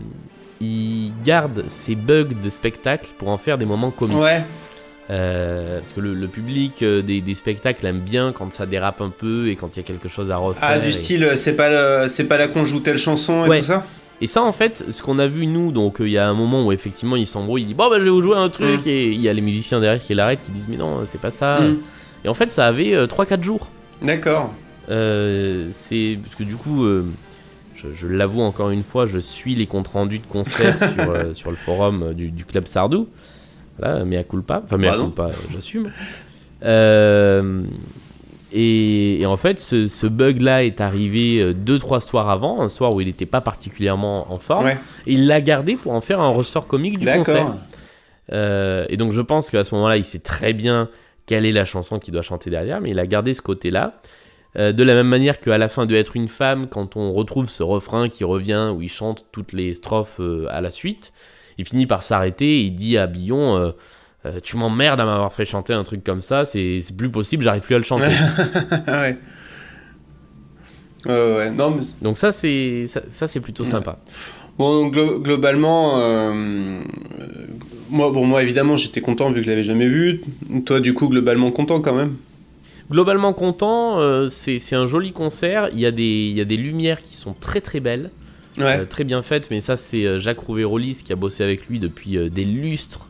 il 0.60 1.12
garde 1.24 1.64
ses 1.68 1.94
bugs 1.94 2.24
de 2.42 2.50
spectacle 2.50 3.08
pour 3.18 3.28
en 3.28 3.38
faire 3.38 3.58
des 3.58 3.64
moments 3.64 3.90
comiques. 3.90 4.18
Ouais. 4.18 4.42
Euh, 5.10 5.78
parce 5.80 5.92
que 5.92 6.00
le, 6.00 6.12
le 6.12 6.28
public 6.28 6.82
euh, 6.82 7.00
des, 7.00 7.22
des 7.22 7.34
spectacles 7.34 7.86
aime 7.86 8.00
bien 8.00 8.30
quand 8.32 8.52
ça 8.52 8.66
dérape 8.66 9.00
un 9.00 9.08
peu 9.08 9.48
et 9.48 9.56
quand 9.56 9.74
il 9.74 9.78
y 9.78 9.80
a 9.80 9.82
quelque 9.82 10.08
chose 10.08 10.30
à 10.30 10.36
refaire. 10.36 10.68
Ah, 10.70 10.78
du 10.78 10.88
et- 10.88 10.92
style, 10.92 11.24
euh, 11.24 11.34
c'est 11.34 11.56
pas, 11.56 12.06
c'est 12.08 12.24
pas 12.28 12.36
là 12.36 12.46
qu'on 12.48 12.64
joue 12.66 12.80
telle 12.80 12.98
chanson 12.98 13.46
et 13.46 13.48
Ouais. 13.48 13.58
tout 13.60 13.64
ça 13.64 13.84
Et 14.20 14.26
ça, 14.26 14.42
en 14.42 14.52
fait, 14.52 14.84
ce 14.90 15.02
qu'on 15.02 15.18
a 15.18 15.26
vu 15.26 15.46
nous, 15.46 15.72
donc 15.72 16.00
euh, 16.02 16.06
il 16.06 16.12
y 16.12 16.18
a 16.18 16.28
un 16.28 16.34
moment 16.34 16.66
où 16.66 16.72
effectivement 16.72 17.16
il 17.16 17.26
s'embrouille, 17.26 17.62
il 17.62 17.68
dit 17.68 17.74
bon 17.74 17.88
bah 17.88 17.96
je 17.98 18.04
vais 18.04 18.10
vous 18.10 18.20
jouer 18.20 18.36
un 18.36 18.50
truc, 18.50 18.84
Mm. 18.84 18.88
et 18.88 19.06
il 19.06 19.20
y 19.22 19.30
a 19.30 19.32
les 19.32 19.40
musiciens 19.40 19.80
derrière 19.80 20.02
qui 20.02 20.12
l'arrêtent, 20.12 20.42
qui 20.44 20.50
disent 20.50 20.68
mais 20.68 20.76
non, 20.76 21.00
c'est 21.06 21.20
pas 21.20 21.30
ça. 21.30 21.60
Mm. 21.60 21.76
Et 22.26 22.28
en 22.28 22.34
fait, 22.34 22.52
ça 22.52 22.66
avait 22.66 23.06
3-4 23.06 23.42
jours. 23.42 23.70
D'accord. 24.02 24.52
Euh, 24.90 25.68
c'est 25.72 26.18
parce 26.22 26.34
que 26.34 26.42
du 26.44 26.56
coup, 26.56 26.84
euh, 26.84 27.06
je, 27.78 27.88
je 27.94 28.06
l'avoue 28.06 28.42
encore 28.42 28.70
une 28.70 28.82
fois, 28.82 29.06
je 29.06 29.18
suis 29.18 29.54
les 29.54 29.66
comptes 29.66 29.88
rendus 29.88 30.18
de 30.18 30.26
concerts 30.26 30.76
sur, 30.94 31.10
euh, 31.10 31.34
sur 31.34 31.50
le 31.50 31.56
forum 31.56 32.02
euh, 32.02 32.12
du, 32.12 32.30
du 32.30 32.44
club 32.44 32.66
Sardou. 32.66 33.08
Voilà, 33.78 34.04
mais 34.04 34.16
à 34.16 34.24
culpa, 34.24 34.62
enfin 34.64 34.76
mais 34.76 34.88
à 34.88 34.96
non. 34.96 35.04
culpa, 35.04 35.26
euh, 35.26 35.32
j'assume. 35.52 35.90
Euh, 36.64 37.62
et, 38.52 39.20
et 39.20 39.26
en 39.26 39.36
fait, 39.36 39.60
ce, 39.60 39.86
ce 39.86 40.06
bug-là 40.06 40.64
est 40.64 40.80
arrivé 40.80 41.52
2-3 41.54 42.00
soirs 42.00 42.28
avant, 42.28 42.60
un 42.60 42.68
soir 42.68 42.92
où 42.92 43.00
il 43.00 43.06
n'était 43.06 43.26
pas 43.26 43.40
particulièrement 43.40 44.32
en 44.32 44.38
forme. 44.38 44.64
Ouais. 44.64 44.78
Et 45.06 45.12
il 45.12 45.26
l'a 45.26 45.40
gardé 45.40 45.76
pour 45.76 45.92
en 45.92 46.00
faire 46.00 46.20
un 46.20 46.30
ressort 46.30 46.66
comique 46.66 46.98
du 46.98 47.06
concert. 47.06 47.54
Euh, 48.32 48.84
et 48.88 48.96
donc 48.96 49.12
je 49.12 49.20
pense 49.20 49.50
qu'à 49.50 49.64
ce 49.64 49.74
moment-là, 49.74 49.96
il 49.96 50.04
sait 50.04 50.18
très 50.18 50.52
bien 50.52 50.88
quelle 51.26 51.46
est 51.46 51.52
la 51.52 51.64
chanson 51.64 51.98
qu'il 51.98 52.12
doit 52.12 52.22
chanter 52.22 52.50
derrière, 52.50 52.80
mais 52.80 52.90
il 52.90 52.98
a 52.98 53.06
gardé 53.06 53.34
ce 53.34 53.42
côté-là. 53.42 54.00
Euh, 54.56 54.72
de 54.72 54.82
la 54.82 54.94
même 54.94 55.08
manière 55.08 55.40
qu'à 55.40 55.58
la 55.58 55.68
fin 55.68 55.84
de 55.86 55.94
Être 55.94 56.16
une 56.16 56.28
femme, 56.28 56.68
quand 56.68 56.96
on 56.96 57.12
retrouve 57.12 57.48
ce 57.50 57.62
refrain 57.62 58.08
qui 58.08 58.24
revient, 58.24 58.72
où 58.74 58.80
il 58.80 58.88
chante 58.88 59.26
toutes 59.30 59.52
les 59.52 59.74
strophes 59.74 60.20
euh, 60.20 60.46
à 60.50 60.60
la 60.62 60.70
suite, 60.70 61.12
il 61.58 61.66
finit 61.66 61.86
par 61.86 62.02
s'arrêter 62.02 62.58
et 62.58 62.60
il 62.62 62.74
dit 62.74 62.96
à 62.96 63.06
Billon 63.06 63.56
euh, 63.58 63.70
Euh, 64.26 64.40
Tu 64.42 64.56
m'emmerdes 64.56 65.00
à 65.00 65.04
m'avoir 65.04 65.32
fait 65.32 65.44
chanter 65.44 65.74
un 65.74 65.84
truc 65.84 66.02
comme 66.02 66.22
ça, 66.22 66.44
c'est 66.44 66.80
plus 66.96 67.10
possible, 67.10 67.44
j'arrive 67.44 67.62
plus 67.62 67.74
à 67.74 67.78
le 67.78 67.84
chanter. 67.84 68.06
ouais. 68.88 69.16
Non, 71.06 71.70
mais... 71.70 71.82
donc 72.02 72.18
ça, 72.18 72.32
c'est 72.32 72.86
ça, 72.88 73.00
ça, 73.10 73.28
c'est 73.28 73.40
plutôt 73.40 73.64
sympa. 73.64 73.98
Bon, 74.58 74.88
glo- 74.88 75.20
globalement, 75.22 75.96
moi, 77.90 78.10
bon, 78.10 78.26
moi, 78.26 78.42
évidemment, 78.42 78.76
j'étais 78.76 79.00
content 79.00 79.28
vu 79.30 79.36
que 79.36 79.42
je 79.44 79.48
l'avais 79.48 79.62
jamais 79.62 79.86
vu. 79.86 80.20
Toi, 80.66 80.80
du 80.80 80.94
coup, 80.94 81.08
globalement 81.08 81.50
content 81.52 81.80
quand 81.80 81.94
même. 81.94 82.16
Globalement 82.90 83.32
content, 83.32 83.98
euh, 84.00 84.28
c'est 84.28 84.74
un 84.74 84.86
joli 84.86 85.12
concert, 85.12 85.68
il 85.72 85.80
y, 85.80 85.86
a 85.86 85.90
des, 85.90 86.02
il 86.02 86.32
y 86.32 86.40
a 86.40 86.44
des 86.44 86.56
lumières 86.56 87.02
qui 87.02 87.16
sont 87.16 87.34
très 87.38 87.60
très 87.60 87.80
belles. 87.80 88.10
Ouais. 88.56 88.80
Euh, 88.80 88.84
très 88.86 89.04
bien 89.04 89.22
faite, 89.22 89.50
mais 89.50 89.60
ça 89.60 89.76
c'est 89.76 90.04
euh, 90.04 90.18
Jacques 90.18 90.40
Rouvérolis 90.40 91.02
qui 91.04 91.12
a 91.12 91.16
bossé 91.16 91.44
avec 91.44 91.66
lui 91.66 91.80
depuis 91.80 92.30
des 92.30 92.44
lustres 92.44 93.06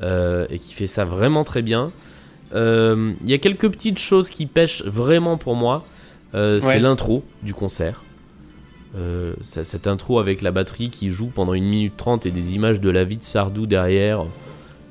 et 0.00 0.58
qui 0.60 0.74
fait 0.74 0.86
ça 0.86 1.04
vraiment 1.04 1.42
très 1.42 1.62
bien. 1.62 1.90
Il 2.54 3.16
y 3.26 3.34
a 3.34 3.38
quelques 3.38 3.68
petites 3.70 3.98
choses 3.98 4.30
qui 4.30 4.46
pêchent 4.46 4.84
vraiment 4.84 5.36
pour 5.36 5.56
moi. 5.56 5.84
Ouais. 6.34 6.60
C'est 6.60 6.78
l'intro 6.78 7.24
du 7.42 7.52
concert. 7.52 8.04
Euh, 8.96 9.34
cette 9.42 9.86
intro 9.86 10.18
avec 10.18 10.40
la 10.40 10.50
batterie 10.50 10.88
qui 10.88 11.10
joue 11.10 11.26
pendant 11.26 11.52
une 11.52 11.66
minute 11.66 11.96
trente 11.96 12.24
et 12.24 12.30
des 12.30 12.54
images 12.54 12.80
de 12.80 12.88
la 12.88 13.04
vie 13.04 13.18
de 13.18 13.22
Sardou 13.22 13.66
derrière, 13.66 14.24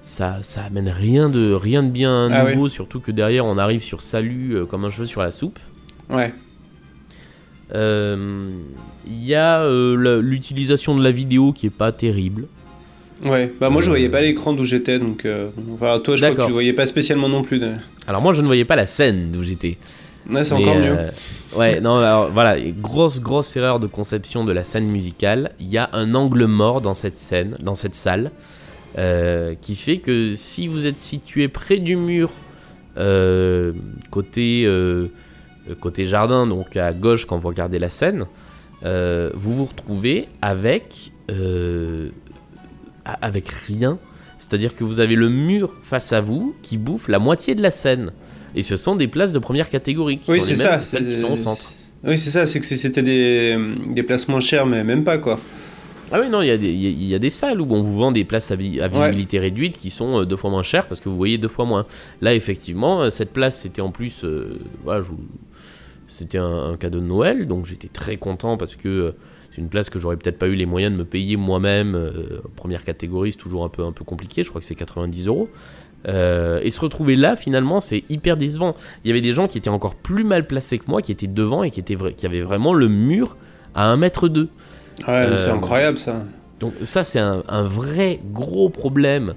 ça, 0.08 0.38
ça 0.42 0.64
amène 0.64 0.88
rien 0.88 1.28
de, 1.28 1.54
rien 1.54 1.84
de 1.84 1.90
bien 1.90 2.30
Ah 2.32 2.50
nouveau, 2.50 2.70
surtout 2.70 3.02
que 3.02 3.12
derrière 3.12 3.46
on 3.46 3.58
arrive 3.58 3.84
sur 3.84 4.02
Salut 4.02 4.56
euh, 4.56 4.66
comme 4.66 4.86
un 4.86 4.90
cheveu 4.90 5.06
sur 5.06 5.22
la 5.22 5.32
soupe. 5.32 5.60
Ouais. 6.10 6.34
Euh, 7.76 8.50
Il 9.06 9.26
y 9.26 9.36
a 9.36 9.60
euh, 9.62 10.22
l'utilisation 10.22 10.98
de 10.98 11.04
la 11.04 11.12
vidéo 11.12 11.52
qui 11.52 11.66
est 11.66 11.72
pas 11.72 11.92
terrible. 11.92 12.48
Ouais. 13.26 13.52
Bah 13.60 13.70
moi 13.70 13.82
je 13.82 13.90
voyais 13.90 14.08
pas 14.08 14.22
l'écran 14.22 14.54
d'où 14.54 14.64
j'étais 14.64 14.98
donc. 14.98 15.28
Enfin 15.74 16.00
toi 16.00 16.16
je 16.16 16.26
crois 16.26 16.36
que 16.36 16.48
tu 16.48 16.54
voyais 16.54 16.74
pas 16.74 16.86
spécialement 16.86 17.28
non 17.28 17.42
plus. 17.42 17.60
De... 17.60 17.72
Alors 18.08 18.22
moi 18.22 18.34
je 18.34 18.42
ne 18.42 18.46
voyais 18.46 18.66
pas 18.66 18.78
la 18.78 18.86
scène 18.86 19.32
d'où 19.32 19.44
j'étais. 19.44 19.78
Ouais, 20.30 20.44
c'est 20.44 20.54
encore 20.54 20.76
mieux. 20.76 20.98
ouais, 21.56 21.80
non, 21.80 21.98
alors 21.98 22.32
voilà, 22.32 22.58
grosse, 22.60 23.22
grosse 23.22 23.56
erreur 23.56 23.80
de 23.80 23.88
conception 23.88 24.46
de 24.46 24.52
la 24.52 24.64
scène 24.64 24.88
musicale. 24.88 25.52
Il 25.60 25.70
y 25.70 25.78
a 25.78 25.90
un 25.94 26.16
angle 26.16 26.46
mort 26.46 26.82
dans 26.82 26.94
cette 26.94 27.18
scène, 27.18 27.58
dans 27.62 27.76
cette 27.76 27.96
salle, 27.96 28.32
euh, 28.98 29.54
qui 29.62 29.76
fait 29.76 29.98
que 29.98 30.34
si 30.34 30.68
vous 30.68 30.88
êtes 30.88 30.98
situé 30.98 31.48
près 31.48 31.78
du 31.78 31.96
mur, 31.96 32.32
euh, 32.98 33.72
côté, 34.10 34.64
euh, 34.66 35.10
côté 35.80 36.08
jardin, 36.08 36.48
donc 36.48 36.76
à 36.76 36.94
gauche 36.94 37.26
quand 37.26 37.38
vous 37.38 37.48
regardez 37.50 37.78
la 37.78 37.90
scène, 37.90 38.24
vous 38.82 39.54
vous 39.54 39.66
retrouvez 39.66 40.28
avec, 40.42 41.12
avec 43.06 43.50
rien. 43.50 44.00
C'est-à-dire 44.40 44.76
que 44.76 44.84
vous 44.84 45.00
avez 45.00 45.16
le 45.16 45.30
mur 45.30 45.76
face 45.82 46.12
à 46.12 46.22
vous 46.22 46.56
qui 46.64 46.78
bouffe 46.78 47.08
la 47.08 47.20
moitié 47.20 47.54
de 47.54 47.62
la 47.62 47.72
scène. 47.72 48.12
Et 48.56 48.64
ce 48.64 48.78
sont 48.78 48.96
des 48.96 49.08
places 49.08 49.32
de 49.32 49.40
première 49.40 49.70
catégorie 49.70 50.18
qui 50.18 50.32
Oui 50.32 50.40
sont 50.40 50.56
ça. 50.56 50.70
mêmes 50.70 50.80
que 50.80 50.86
celles 50.86 51.06
qui 51.06 51.14
sont 51.14 51.34
au 51.34 51.38
centre. 51.38 51.72
Oui 52.04 52.18
c'est 52.18 52.30
ça, 52.30 52.46
c'est 52.48 52.60
que 52.60 52.66
c'était 52.66 53.04
des, 53.04 53.58
des 53.94 54.04
places 54.04 54.28
moins 54.28 54.40
chères 54.40 54.66
mais 54.66 54.84
même 54.84 55.04
pas 55.04 55.18
quoi. 55.20 55.40
Ah 56.12 56.20
oui, 56.22 56.30
non, 56.30 56.42
il 56.42 56.48
y, 56.48 56.52
a 56.52 56.58
des- 56.58 56.72
il 56.72 56.82
y 56.82 56.88
a- 56.88 56.90
il 56.90 57.04
y 57.08 57.16
a 57.16 57.20
des 57.20 57.30
salles 57.30 57.60
où 57.60 57.68
on 57.70 57.82
vous 57.82 57.98
vend 57.98 58.12
des 58.14 58.24
places 58.24 58.52
à, 58.52 58.56
vi- 58.56 58.80
à 58.80 58.88
visibilité 58.88 59.40
réduite 59.40 59.78
qui 59.78 59.90
sont 59.90 60.22
euh, 60.22 60.26
deux 60.26 60.38
fois 60.38 60.50
moins 60.50 60.64
chères 60.64 60.88
parce 60.88 61.02
que 61.02 61.10
vous 61.10 61.18
voyez 61.18 61.38
deux 61.38 61.48
fois 61.50 61.66
moins. 61.66 61.86
Là, 62.22 62.34
effectivement, 62.34 63.02
euh, 63.02 63.10
cette 63.10 63.34
place, 63.34 63.60
c'était 63.60 63.82
en 63.82 63.92
plus. 63.92 64.24
euh, 64.24 64.58
voilà, 64.84 65.02
je 65.02 65.10
vous- 65.10 65.20
C'était 66.08 66.38
un, 66.40 66.72
un 66.72 66.78
cadeau 66.78 67.00
de 67.00 67.06
Noël, 67.06 67.46
donc 67.48 67.66
j'étais 67.66 67.90
très 67.90 68.18
content 68.18 68.58
parce 68.58 68.76
que 68.76 68.88
euh, 68.88 69.12
c'est 69.52 69.62
une 69.62 69.70
place 69.70 69.90
que 69.90 70.00
j'aurais 70.00 70.18
peut-être 70.18 70.40
pas 70.40 70.48
eu 70.48 70.56
les 70.56 70.66
moyens 70.66 70.92
de 70.94 70.98
me 70.98 71.06
payer 71.06 71.36
moi-même. 71.36 71.94
euh, 71.96 72.40
première 72.56 72.84
catégorie, 72.84 73.34
c'est 73.34 73.38
toujours 73.38 73.64
un 73.66 73.70
peu, 73.70 73.84
un 73.84 73.92
peu 73.92 74.04
compliqué, 74.04 74.44
je 74.44 74.50
crois 74.50 74.62
que 74.62 74.66
c'est 74.66 74.76
90 74.76 75.28
euros. 75.28 75.50
Euh, 76.08 76.60
et 76.64 76.72
se 76.72 76.80
retrouver 76.80 77.16
là, 77.18 77.36
finalement, 77.36 77.82
c'est 77.82 78.04
hyper 78.10 78.38
décevant. 78.38 78.76
Il 79.04 79.10
y 79.10 79.12
avait 79.12 79.22
des 79.22 79.34
gens 79.34 79.48
qui 79.48 79.58
étaient 79.58 79.70
encore 79.70 79.96
plus 79.96 80.24
mal 80.24 80.48
placés 80.48 80.80
que 80.80 80.86
moi, 80.88 81.02
qui 81.02 81.12
étaient 81.12 81.28
devant 81.28 81.64
et 81.64 81.70
qui, 81.70 81.82
étaient 81.82 81.98
qui 82.16 82.26
avaient 82.26 82.42
vraiment 82.42 82.74
le 82.74 82.88
mur 82.88 83.36
à 83.76 83.86
1 83.92 83.98
mètre 83.98 84.28
2. 84.30 84.48
Ouais 85.08 85.38
c'est 85.38 85.50
Euh, 85.50 85.54
incroyable 85.56 85.98
ça. 85.98 86.24
Donc 86.60 86.74
ça 86.86 87.04
c'est 87.04 87.20
un, 87.20 87.44
un 87.48 87.64
vrai 87.64 88.20
gros 88.34 88.70
problème 88.70 89.34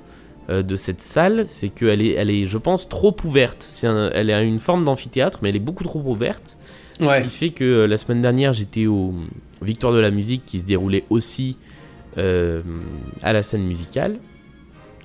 euh, 0.48 0.62
de 0.62 0.74
cette 0.76 1.00
salle, 1.00 1.44
c'est 1.46 1.68
qu'elle 1.68 2.00
est, 2.02 2.12
elle 2.14 2.30
est, 2.30 2.46
je 2.46 2.58
pense, 2.58 2.88
trop 2.88 3.14
ouverte. 3.24 3.66
Un- 3.84 4.10
elle 4.14 4.30
a 4.30 4.40
une 4.42 4.58
forme 4.58 4.84
d'amphithéâtre, 4.84 5.38
mais 5.42 5.50
elle 5.50 5.56
est 5.56 5.60
beaucoup 5.60 5.84
trop 5.84 6.00
ouverte. 6.04 6.56
Ce 6.98 7.04
qui 7.22 7.30
fait 7.30 7.50
que 7.50 7.64
euh, 7.64 7.86
la 7.86 7.96
semaine 7.98 8.20
dernière, 8.20 8.52
j'étais 8.52 8.86
au 8.86 9.14
Victoire 9.62 9.92
de 9.92 9.98
la 9.98 10.10
musique 10.10 10.44
qui 10.46 10.58
se 10.58 10.64
déroulait 10.64 11.04
aussi 11.10 11.56
euh, 12.18 12.62
à 13.22 13.32
la 13.34 13.42
scène 13.42 13.64
musicale. 13.66 14.16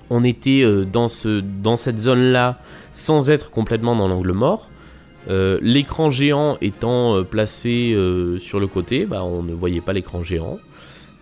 On 0.09 0.23
était 0.23 0.61
euh, 0.63 0.85
dans, 0.85 1.09
ce, 1.09 1.41
dans 1.41 1.75
cette 1.77 1.99
zone-là 1.99 2.59
sans 2.93 3.29
être 3.29 3.51
complètement 3.51 3.95
dans 3.95 4.07
l'angle 4.07 4.31
mort. 4.31 4.69
Euh, 5.27 5.57
l'écran 5.61 6.11
géant 6.11 6.57
étant 6.61 7.15
euh, 7.17 7.23
placé 7.23 7.93
euh, 7.93 8.37
sur 8.37 8.59
le 8.59 8.67
côté, 8.67 9.05
bah, 9.05 9.23
on 9.23 9.41
ne 9.41 9.53
voyait 9.53 9.81
pas 9.81 9.93
l'écran 9.93 10.21
géant. 10.21 10.59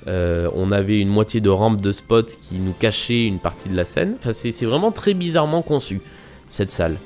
Euh, 0.07 0.49
on 0.53 0.73
avait 0.73 0.99
une 0.99 1.07
moitié 1.07 1.39
de 1.39 1.49
rampe 1.49 1.79
de 1.79 1.91
spot 1.93 2.35
qui 2.41 2.55
nous 2.55 2.73
cachait 2.73 3.25
une 3.25 3.39
partie 3.39 3.69
de 3.69 3.75
la 3.77 3.85
scène. 3.85 4.15
Enfin, 4.19 4.33
c'est 4.33 4.51
c'est 4.51 4.65
vraiment 4.65 4.91
très 4.91 5.13
bizarrement 5.13 5.61
conçu, 5.61 6.01
cette 6.49 6.71
salle. 6.71 6.97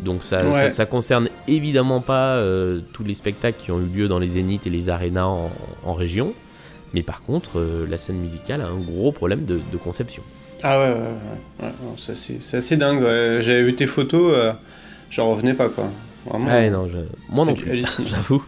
Donc 0.00 0.24
ça, 0.24 0.42
Ouais. 0.46 0.54
ça, 0.54 0.70
ça 0.70 0.86
concerne 0.86 1.28
évidemment 1.46 2.00
pas 2.00 2.42
tous 2.94 3.04
les 3.04 3.12
spectacles 3.12 3.58
qui 3.62 3.70
ont 3.70 3.80
eu 3.80 3.84
lieu 3.98 4.08
dans 4.08 4.18
les 4.18 4.28
zéniths 4.28 4.66
et 4.66 4.70
les 4.70 4.88
arénas 4.88 5.26
en, 5.26 5.50
en 5.84 5.92
région. 5.92 6.32
Mais 6.94 7.02
par 7.02 7.20
contre, 7.22 7.62
la 7.88 7.98
scène 7.98 8.16
musicale 8.16 8.62
a 8.62 8.66
un 8.68 8.78
gros 8.80 9.12
problème 9.12 9.44
de, 9.44 9.60
de 9.70 9.76
conception. 9.76 10.22
Ah 10.62 10.78
ouais, 10.80 10.86
ouais, 10.88 10.94
ouais. 10.94 11.66
ouais, 11.66 11.72
non, 11.82 11.94
c'est 11.98 12.16
c'est 12.16 12.56
assez 12.56 12.78
dingue. 12.78 13.02
J'avais 13.02 13.62
vu 13.62 13.74
tes 13.76 13.86
photos, 13.86 14.54
j'en 15.10 15.30
revenais 15.30 15.52
pas 15.52 15.68
quoi. 15.68 15.90
Vraiment. 16.26 16.46
Ouais, 16.46 16.70
non, 16.70 16.88
je- 16.88 17.34
moi 17.34 17.44
non 17.44 17.54
plus, 17.54 17.84
j'avoue. 18.06 18.42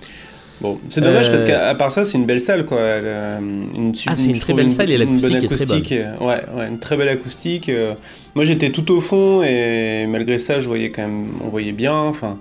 Bon, 0.60 0.78
c'est 0.88 1.00
dommage 1.00 1.26
Euh, 1.26 1.30
parce 1.30 1.42
qu'à 1.44 1.68
à 1.68 1.74
part 1.74 1.90
ça, 1.90 2.04
c'est 2.04 2.16
une 2.18 2.26
belle 2.26 2.38
salle 2.38 2.64
quoi. 2.64 2.78
Elle, 2.80 3.02
euh, 3.04 3.38
une, 3.40 3.92
Ah, 4.06 4.14
c'est 4.14 4.26
une 4.30 4.38
très 4.38 4.52
belle 4.54 4.70
salle 4.70 4.90
et 4.92 4.96
une 4.96 5.18
bonne 5.18 5.32
l'acoustique 5.32 5.50
est 5.52 5.56
très 5.56 5.66
bonne. 5.66 5.76
acoustique, 5.76 5.92
et- 5.92 6.24
ouais, 6.24 6.44
ouais, 6.56 6.68
une 6.68 6.78
très 6.78 6.96
belle 6.96 7.08
acoustique. 7.08 7.68
euh. 7.68 7.94
Moi, 8.36 8.44
j'étais 8.44 8.70
tout 8.70 8.90
au 8.92 9.00
fond 9.00 9.42
et 9.42 10.06
malgré 10.06 10.38
ça, 10.38 10.60
je 10.60 10.68
voyais 10.68 10.90
quand 10.92 11.02
même, 11.02 11.32
on 11.44 11.48
voyait 11.48 11.72
bien. 11.72 11.94
Enfin, 11.94 12.38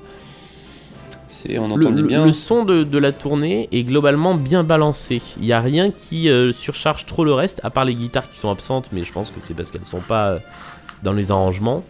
c'est, 1.27 1.57
on 1.57 1.71
entendait 1.71 2.01
le- 2.01 2.07
bien. 2.07 2.25
le 2.25 2.33
son 2.33 2.63
de, 2.65 2.83
de 2.83 2.97
la 2.97 3.11
tournée 3.11 3.69
est 3.71 3.83
globalement 3.85 4.35
bien 4.35 4.63
balancé. 4.63 5.21
Il 5.37 5.43
n'y 5.45 5.53
a 5.53 5.61
rien 5.61 5.89
qui 5.91 6.29
euh, 6.29 6.51
surcharge 6.51 7.05
trop 7.05 7.23
le 7.23 7.33
reste, 7.33 7.61
à 7.63 7.69
part 7.69 7.85
les 7.85 7.95
guitares 7.95 8.29
qui 8.29 8.37
sont 8.37 8.51
absentes, 8.51 8.89
mais 8.91 9.03
je 9.03 9.11
pense 9.13 9.31
que 9.31 9.37
c'est 9.39 9.53
parce 9.53 9.71
qu'elles 9.71 9.81
ne 9.81 9.85
sont 9.85 10.01
pas 10.01 10.29
euh, 10.31 10.39
dans 11.03 11.13
les 11.13 11.31
arrangements. 11.31 11.83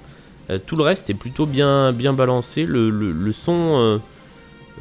Euh, 0.51 0.57
tout 0.63 0.75
le 0.75 0.83
reste 0.83 1.09
est 1.09 1.13
plutôt 1.15 1.45
bien, 1.45 1.91
bien 1.93 2.13
balancé. 2.13 2.65
Le, 2.65 2.89
le- 2.89 3.11
le 3.11 3.31
son, 3.31 3.53
euh, 3.79 3.97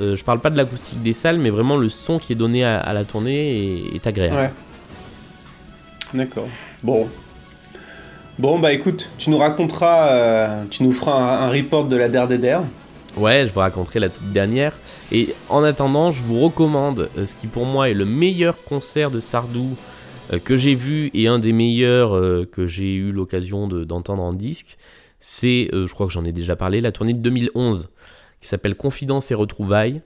euh, 0.00 0.16
je 0.16 0.24
parle 0.24 0.40
pas 0.40 0.50
de 0.50 0.56
l'acoustique 0.56 1.02
des 1.02 1.12
salles, 1.12 1.38
mais 1.38 1.50
vraiment 1.50 1.76
le 1.76 1.88
son 1.88 2.18
qui 2.18 2.32
est 2.32 2.36
donné 2.36 2.64
à, 2.64 2.78
à 2.78 2.92
la 2.92 3.04
tournée 3.04 3.84
est, 3.92 3.94
est 3.96 4.06
agréable. 4.06 4.36
Ouais. 4.36 4.50
D'accord. 6.14 6.48
Bon. 6.82 7.08
Bon, 8.38 8.58
bah 8.58 8.72
écoute, 8.72 9.10
tu 9.18 9.30
nous 9.30 9.38
raconteras, 9.38 10.64
tu 10.70 10.82
nous 10.82 10.92
feras 10.92 11.12
un, 11.42 11.46
un 11.46 11.50
report 11.50 11.86
de 11.86 11.96
la 11.96 12.08
Der. 12.08 12.62
Ouais, 13.16 13.44
je 13.46 13.52
vous 13.52 13.60
raconterai 13.60 14.00
la 14.00 14.08
toute 14.08 14.32
dernière. 14.32 14.72
Et 15.12 15.34
en 15.48 15.62
attendant, 15.62 16.10
je 16.10 16.22
vous 16.22 16.40
recommande 16.40 17.08
euh, 17.18 17.26
ce 17.26 17.34
qui 17.34 17.48
pour 17.48 17.66
moi 17.66 17.90
est 17.90 17.94
le 17.94 18.06
meilleur 18.06 18.54
concert 18.64 19.10
de 19.10 19.20
Sardou 19.20 19.76
euh, 20.32 20.38
que 20.38 20.56
j'ai 20.56 20.74
vu 20.74 21.10
et 21.12 21.26
un 21.28 21.38
des 21.38 21.52
meilleurs 21.52 22.16
euh, 22.16 22.48
que 22.50 22.66
j'ai 22.66 22.94
eu 22.94 23.12
l'occasion 23.12 23.68
de- 23.68 23.84
d'entendre 23.84 24.22
en 24.22 24.32
disque. 24.32 24.78
C'est, 25.20 25.68
euh, 25.72 25.86
je 25.86 25.94
crois 25.94 26.06
que 26.06 26.12
j'en 26.12 26.24
ai 26.24 26.32
déjà 26.32 26.56
parlé, 26.56 26.80
la 26.80 26.92
tournée 26.92 27.12
de 27.12 27.18
2011 27.18 27.90
qui 28.40 28.48
s'appelle 28.48 28.74
Confidence 28.74 29.30
et 29.30 29.34
Retrouvailles, 29.34 30.02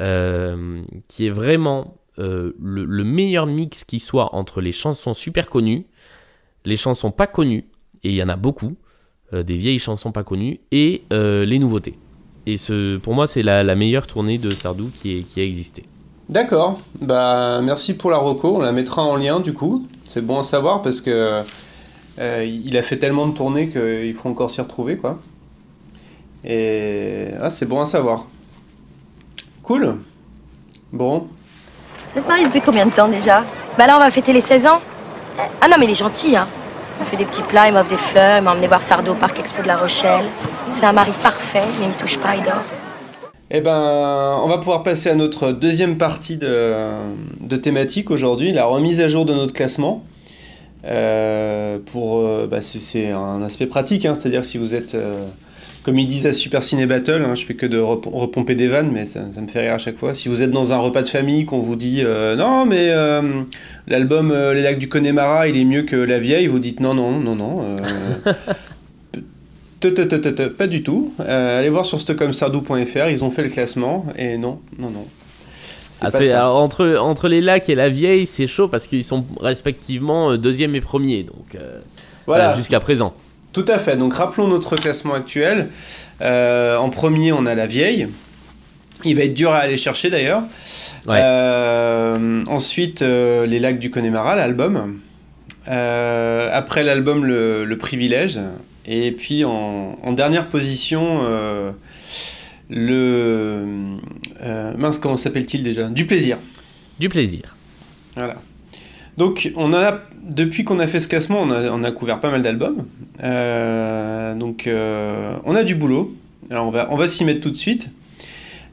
euh, 0.00 0.82
qui 1.08 1.26
est 1.26 1.30
vraiment 1.30 1.96
euh, 2.18 2.52
le, 2.60 2.84
le 2.84 3.04
meilleur 3.04 3.46
mix 3.46 3.84
qui 3.84 3.98
soit 3.98 4.34
entre 4.34 4.60
les 4.60 4.72
chansons 4.72 5.12
super 5.12 5.50
connues, 5.50 5.86
les 6.64 6.76
chansons 6.76 7.10
pas 7.10 7.26
connues, 7.26 7.64
et 8.04 8.10
il 8.10 8.14
y 8.14 8.22
en 8.22 8.28
a 8.28 8.36
beaucoup, 8.36 8.76
des 9.32 9.56
vieilles 9.56 9.80
chansons 9.80 10.12
pas 10.12 10.22
connues, 10.22 10.60
et 10.70 11.02
les 11.10 11.58
nouveautés. 11.58 11.98
Et 12.46 12.56
ce, 12.56 12.98
pour 12.98 13.14
moi, 13.14 13.26
c'est 13.26 13.42
la, 13.42 13.64
la 13.64 13.74
meilleure 13.74 14.06
tournée 14.06 14.38
de 14.38 14.54
Sardou 14.54 14.90
qui, 14.94 15.24
qui 15.24 15.40
a 15.40 15.44
existé. 15.44 15.84
D'accord. 16.28 16.80
Bah 17.00 17.60
merci 17.62 17.94
pour 17.94 18.10
la 18.10 18.18
reco, 18.18 18.56
on 18.56 18.60
la 18.60 18.72
mettra 18.72 19.02
en 19.02 19.16
lien 19.16 19.40
du 19.40 19.52
coup. 19.52 19.86
C'est 20.04 20.24
bon 20.24 20.38
à 20.38 20.42
savoir 20.42 20.82
parce 20.82 21.00
que 21.00 21.42
euh, 22.18 22.44
il 22.44 22.76
a 22.76 22.82
fait 22.82 22.96
tellement 22.96 23.26
de 23.26 23.34
tournées 23.34 23.68
qu'il 23.68 24.14
faut 24.14 24.28
encore 24.28 24.50
s'y 24.50 24.60
retrouver 24.60 24.96
quoi. 24.96 25.18
Et 26.44 27.28
ah, 27.40 27.50
c'est 27.50 27.66
bon 27.66 27.80
à 27.80 27.86
savoir. 27.86 28.26
Cool. 29.62 29.96
Bon. 30.92 31.26
Vous 32.12 32.20
êtes 32.20 32.28
mariés 32.28 32.44
depuis 32.44 32.60
combien 32.60 32.86
de 32.86 32.92
temps 32.92 33.08
déjà? 33.08 33.44
Bah 33.78 33.86
là, 33.86 33.96
on 33.96 34.00
va 34.00 34.10
fêter 34.10 34.32
les 34.32 34.40
16 34.40 34.66
ans. 34.66 34.80
Ah 35.60 35.68
non, 35.68 35.76
mais 35.78 35.86
il 35.86 35.90
est 35.90 35.96
gentil, 35.96 36.36
hein. 36.36 36.46
Il 37.00 37.06
fait 37.06 37.16
des 37.16 37.24
petits 37.24 37.42
plats, 37.42 37.66
il 37.66 37.74
m'offre 37.74 37.90
des 37.90 37.96
fleurs, 37.96 38.38
il 38.38 38.44
m'a 38.44 38.52
emmené 38.52 38.68
voir 38.68 38.82
Sardo 38.82 39.12
au 39.12 39.14
parc 39.16 39.40
Expo 39.40 39.62
de 39.62 39.66
La 39.66 39.76
Rochelle. 39.76 40.26
C'est 40.70 40.86
un 40.86 40.92
mari 40.92 41.10
parfait, 41.22 41.64
mais 41.80 41.86
il 41.86 41.88
me 41.88 41.94
touche 41.94 42.18
pas, 42.18 42.36
il 42.36 42.44
dort. 42.44 42.62
Eh 43.50 43.60
ben, 43.60 44.38
on 44.42 44.46
va 44.46 44.58
pouvoir 44.58 44.82
passer 44.82 45.10
à 45.10 45.14
notre 45.14 45.50
deuxième 45.50 45.98
partie 45.98 46.36
de, 46.36 46.92
de 47.40 47.56
thématique 47.56 48.10
aujourd'hui, 48.10 48.52
la 48.52 48.64
remise 48.64 49.00
à 49.00 49.08
jour 49.08 49.24
de 49.24 49.34
notre 49.34 49.52
classement. 49.52 50.04
Euh, 50.86 51.78
pour, 51.86 52.18
euh, 52.20 52.46
bah, 52.50 52.60
c'est- 52.60 53.10
un 53.10 53.42
aspect 53.42 53.66
pratique, 53.66 54.04
hein, 54.06 54.14
c'est-à-dire 54.14 54.44
si 54.44 54.58
vous 54.58 54.74
êtes, 54.74 54.94
euh, 54.94 55.24
comme 55.82 55.98
ils 55.98 56.06
disent 56.06 56.26
à 56.26 56.32
Super 56.32 56.62
Ciné 56.62 56.84
Battle, 56.86 57.22
hein, 57.26 57.34
je 57.34 57.44
fais 57.46 57.54
que 57.54 57.66
de 57.66 57.78
rep- 57.78 58.06
repomper 58.12 58.54
des 58.54 58.68
vannes, 58.68 58.90
mais 58.92 59.06
ça, 59.06 59.20
ça 59.34 59.40
me 59.40 59.48
fait 59.48 59.60
rire 59.60 59.74
à 59.74 59.78
chaque 59.78 59.96
fois. 59.98 60.12
Si 60.14 60.28
vous 60.28 60.42
êtes 60.42 60.50
dans 60.50 60.72
un 60.74 60.78
repas 60.78 61.02
de 61.02 61.08
famille, 61.08 61.44
qu'on 61.46 61.60
vous 61.60 61.76
dit 61.76 62.02
non, 62.36 62.66
mais 62.66 62.90
l'album 63.86 64.32
Les 64.52 64.62
Lacs 64.62 64.78
du 64.78 64.88
Connemara, 64.88 65.48
il 65.48 65.56
est 65.56 65.64
mieux 65.64 65.82
que 65.82 65.96
la 65.96 66.18
vieille, 66.18 66.46
vous 66.48 66.58
dites 66.58 66.80
non, 66.80 66.92
non, 66.94 67.12
non, 67.18 67.34
non. 67.36 67.60
Pas 70.58 70.66
du 70.66 70.82
tout. 70.82 71.12
Allez 71.18 71.68
voir 71.68 71.84
sur 71.84 72.00
stockholmsardou.fr, 72.00 73.08
ils 73.10 73.22
ont 73.24 73.30
fait 73.30 73.42
le 73.42 73.50
classement, 73.50 74.06
et 74.18 74.38
non, 74.38 74.60
non, 74.78 74.88
non. 74.90 75.04
Ah, 76.02 76.08
alors, 76.12 76.56
entre, 76.56 76.96
entre 77.00 77.28
les 77.28 77.40
lacs 77.40 77.68
et 77.68 77.74
la 77.74 77.88
vieille, 77.88 78.26
c'est 78.26 78.46
chaud 78.46 78.68
parce 78.68 78.86
qu'ils 78.86 79.04
sont 79.04 79.24
respectivement 79.40 80.30
euh, 80.32 80.38
deuxième 80.38 80.74
et 80.74 80.80
premier. 80.80 81.22
Donc, 81.22 81.54
euh, 81.54 81.80
Voilà. 82.26 82.44
voilà, 82.44 82.56
jusqu'à 82.56 82.80
présent. 82.80 83.14
Tout 83.52 83.64
à 83.68 83.78
fait. 83.78 83.96
Donc 83.96 84.14
rappelons 84.14 84.48
notre 84.48 84.76
classement 84.76 85.14
actuel. 85.14 85.68
Euh, 86.20 86.76
en 86.76 86.90
premier, 86.90 87.32
on 87.32 87.46
a 87.46 87.54
la 87.54 87.66
vieille. 87.66 88.08
Il 89.04 89.16
va 89.16 89.22
être 89.24 89.34
dur 89.34 89.52
à 89.52 89.58
aller 89.58 89.76
chercher 89.76 90.10
d'ailleurs. 90.10 90.42
Ouais. 91.06 91.18
Euh, 91.22 92.42
ensuite, 92.46 93.02
euh, 93.02 93.46
Les 93.46 93.60
Lacs 93.60 93.78
du 93.78 93.90
Connemara, 93.90 94.34
l'album. 94.34 94.98
Euh, 95.68 96.48
après 96.52 96.82
l'album, 96.84 97.24
le, 97.24 97.64
le 97.64 97.78
Privilège. 97.78 98.40
Et 98.86 99.12
puis 99.12 99.44
en, 99.44 99.96
en 100.02 100.12
dernière 100.12 100.48
position, 100.48 101.20
euh, 101.24 101.70
le. 102.70 103.96
euh, 104.42 104.74
mince, 104.76 104.98
comment 104.98 105.16
s'appelle-t-il 105.16 105.62
déjà? 105.62 105.88
Du 105.88 106.06
plaisir. 106.06 106.38
Du 106.98 107.08
plaisir. 107.08 107.56
Voilà. 108.14 108.36
Donc, 109.16 109.52
on 109.56 109.72
a, 109.72 110.00
depuis 110.28 110.64
qu'on 110.64 110.78
a 110.80 110.86
fait 110.86 110.98
ce 111.00 111.08
classement, 111.08 111.40
on 111.42 111.50
a, 111.50 111.70
on 111.70 111.84
a 111.84 111.90
couvert 111.92 112.20
pas 112.20 112.30
mal 112.30 112.42
d'albums. 112.42 112.84
Euh, 113.22 114.34
donc, 114.34 114.66
euh, 114.66 115.34
on 115.44 115.54
a 115.54 115.62
du 115.62 115.74
boulot. 115.74 116.14
Alors, 116.50 116.66
on 116.66 116.70
va, 116.70 116.88
on 116.90 116.96
va 116.96 117.06
s'y 117.08 117.24
mettre 117.24 117.40
tout 117.40 117.50
de 117.50 117.56
suite. 117.56 117.90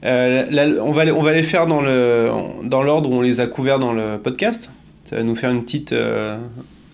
La- 0.03 0.67
on, 0.81 0.91
va, 0.93 1.05
les- 1.05 1.11
on 1.11 1.21
va 1.21 1.31
les 1.33 1.43
faire 1.43 1.67
dans 1.67 1.79
le 1.81 2.29
dans 2.63 2.81
l'ordre 2.81 3.11
où 3.11 3.15
on 3.15 3.21
les 3.21 3.39
a 3.39 3.45
couverts 3.45 3.77
dans 3.77 3.93
le 3.93 4.17
podcast. 4.17 4.71
Ça 5.03 5.15
va 5.17 5.23
nous 5.23 5.35
faire 5.35 5.51
une 5.51 5.63
petite 5.63 5.91
euh, 5.93 6.37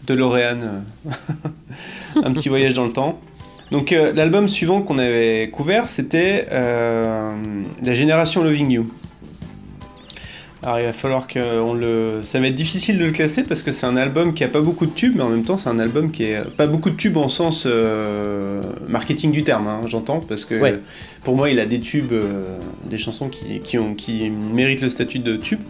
DeLorean, 0.08 0.58
un 2.24 2.32
petit 2.34 2.50
voyage 2.50 2.74
dans 2.74 2.86
le 2.86 2.92
temps. 2.92 3.20
Donc, 3.72 3.92
euh, 3.92 4.14
l'album 4.14 4.48
suivant 4.48 4.82
qu'on 4.82 4.98
avait 4.98 5.50
couvert, 5.52 5.90
c'était 5.90 6.48
euh, 6.52 7.64
La 7.84 7.94
Génération 7.94 8.44
Loving 8.44 8.72
You. 8.72 8.90
Alors 10.64 10.80
il 10.80 10.86
va 10.86 10.92
falloir 10.94 11.28
que 11.28 11.62
on 11.62 11.76
le. 11.76 12.22
Ça 12.24 12.40
va 12.40 12.48
être 12.48 12.56
difficile 12.56 12.98
de 12.98 13.06
le 13.06 13.12
classer 13.12 13.44
parce 13.44 13.62
que 13.62 13.72
c'est 13.72 13.86
un 13.86 13.96
album 13.96 14.34
qui 14.34 14.44
a 14.44 14.48
pas 14.48 14.60
beaucoup 14.60 14.88
de 14.88 14.92
tubes, 14.92 15.14
mais 15.16 15.22
en 15.22 15.30
même 15.30 15.44
temps 15.44 15.56
c'est 15.58 15.70
un 15.70 15.78
album 15.80 16.10
qui 16.12 16.24
est 16.24 16.44
pas 16.58 16.66
beaucoup 16.66 16.90
de 16.90 16.96
tubes 16.96 17.16
en 17.18 17.30
sens 17.30 17.66
euh, 17.68 18.64
marketing 18.90 19.32
du 19.32 19.44
terme, 19.44 19.68
hein, 19.68 19.82
j'entends, 19.86 20.20
parce 20.20 20.46
que 20.46 20.60
Ouais. 20.60 20.80
pour 21.24 21.36
moi 21.38 21.52
il 21.52 21.60
a 21.60 21.68
des 21.68 21.80
tubes, 21.80 22.12
des 22.90 22.98
chansons 22.98 23.30
qui, 23.30 23.60
qui, 23.60 23.78
ont, 23.78 23.94
qui 23.94 24.30
méritent 24.32 24.82
le 24.82 24.90
statut 24.90 25.20
de 25.20 25.38
tube. 25.38 25.62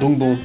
Donc 0.00 0.18
bon. 0.18 0.38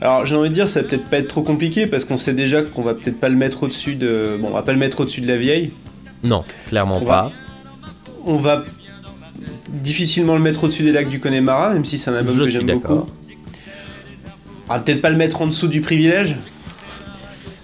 Alors 0.00 0.26
j'ai 0.26 0.36
envie 0.36 0.48
de 0.50 0.54
dire 0.54 0.68
ça 0.68 0.82
va 0.82 0.88
peut-être 0.88 1.04
pas 1.06 1.18
être 1.18 1.28
trop 1.28 1.42
compliqué 1.42 1.86
parce 1.86 2.04
qu'on 2.04 2.16
sait 2.16 2.32
déjà 2.34 2.62
qu'on 2.62 2.82
va 2.82 2.94
peut-être 2.94 3.18
pas 3.20 3.28
le 3.28 3.36
mettre 3.36 3.62
au-dessus 3.62 3.94
de. 3.94 4.38
Bon 4.40 4.48
on 4.48 4.54
va 4.54 4.62
pas 4.62 4.72
le 4.72 4.78
mettre 4.78 5.00
au-dessus 5.00 5.20
de 5.20 5.28
la 5.28 5.36
vieille. 5.36 5.72
Non, 6.22 6.44
clairement 6.68 6.98
On 7.02 7.04
pas. 7.04 7.30
On 8.26 8.36
va 8.36 8.64
difficilement 9.68 10.34
le 10.34 10.40
mettre 10.40 10.64
au-dessus 10.64 10.82
des 10.82 10.92
lacs 10.92 11.08
du 11.08 11.20
Connemara, 11.20 11.70
même 11.70 11.84
si 11.84 11.98
c'est 11.98 12.10
un 12.10 12.14
album 12.16 12.34
Je 12.36 12.44
que 12.44 12.50
j'aime 12.50 12.66
beaucoup. 12.66 13.06
On 14.68 14.72
va 14.72 14.78
peut-être 14.80 15.02
pas 15.02 15.10
le 15.10 15.16
mettre 15.16 15.42
en 15.42 15.46
dessous 15.46 15.68
du 15.68 15.80
privilège. 15.80 16.36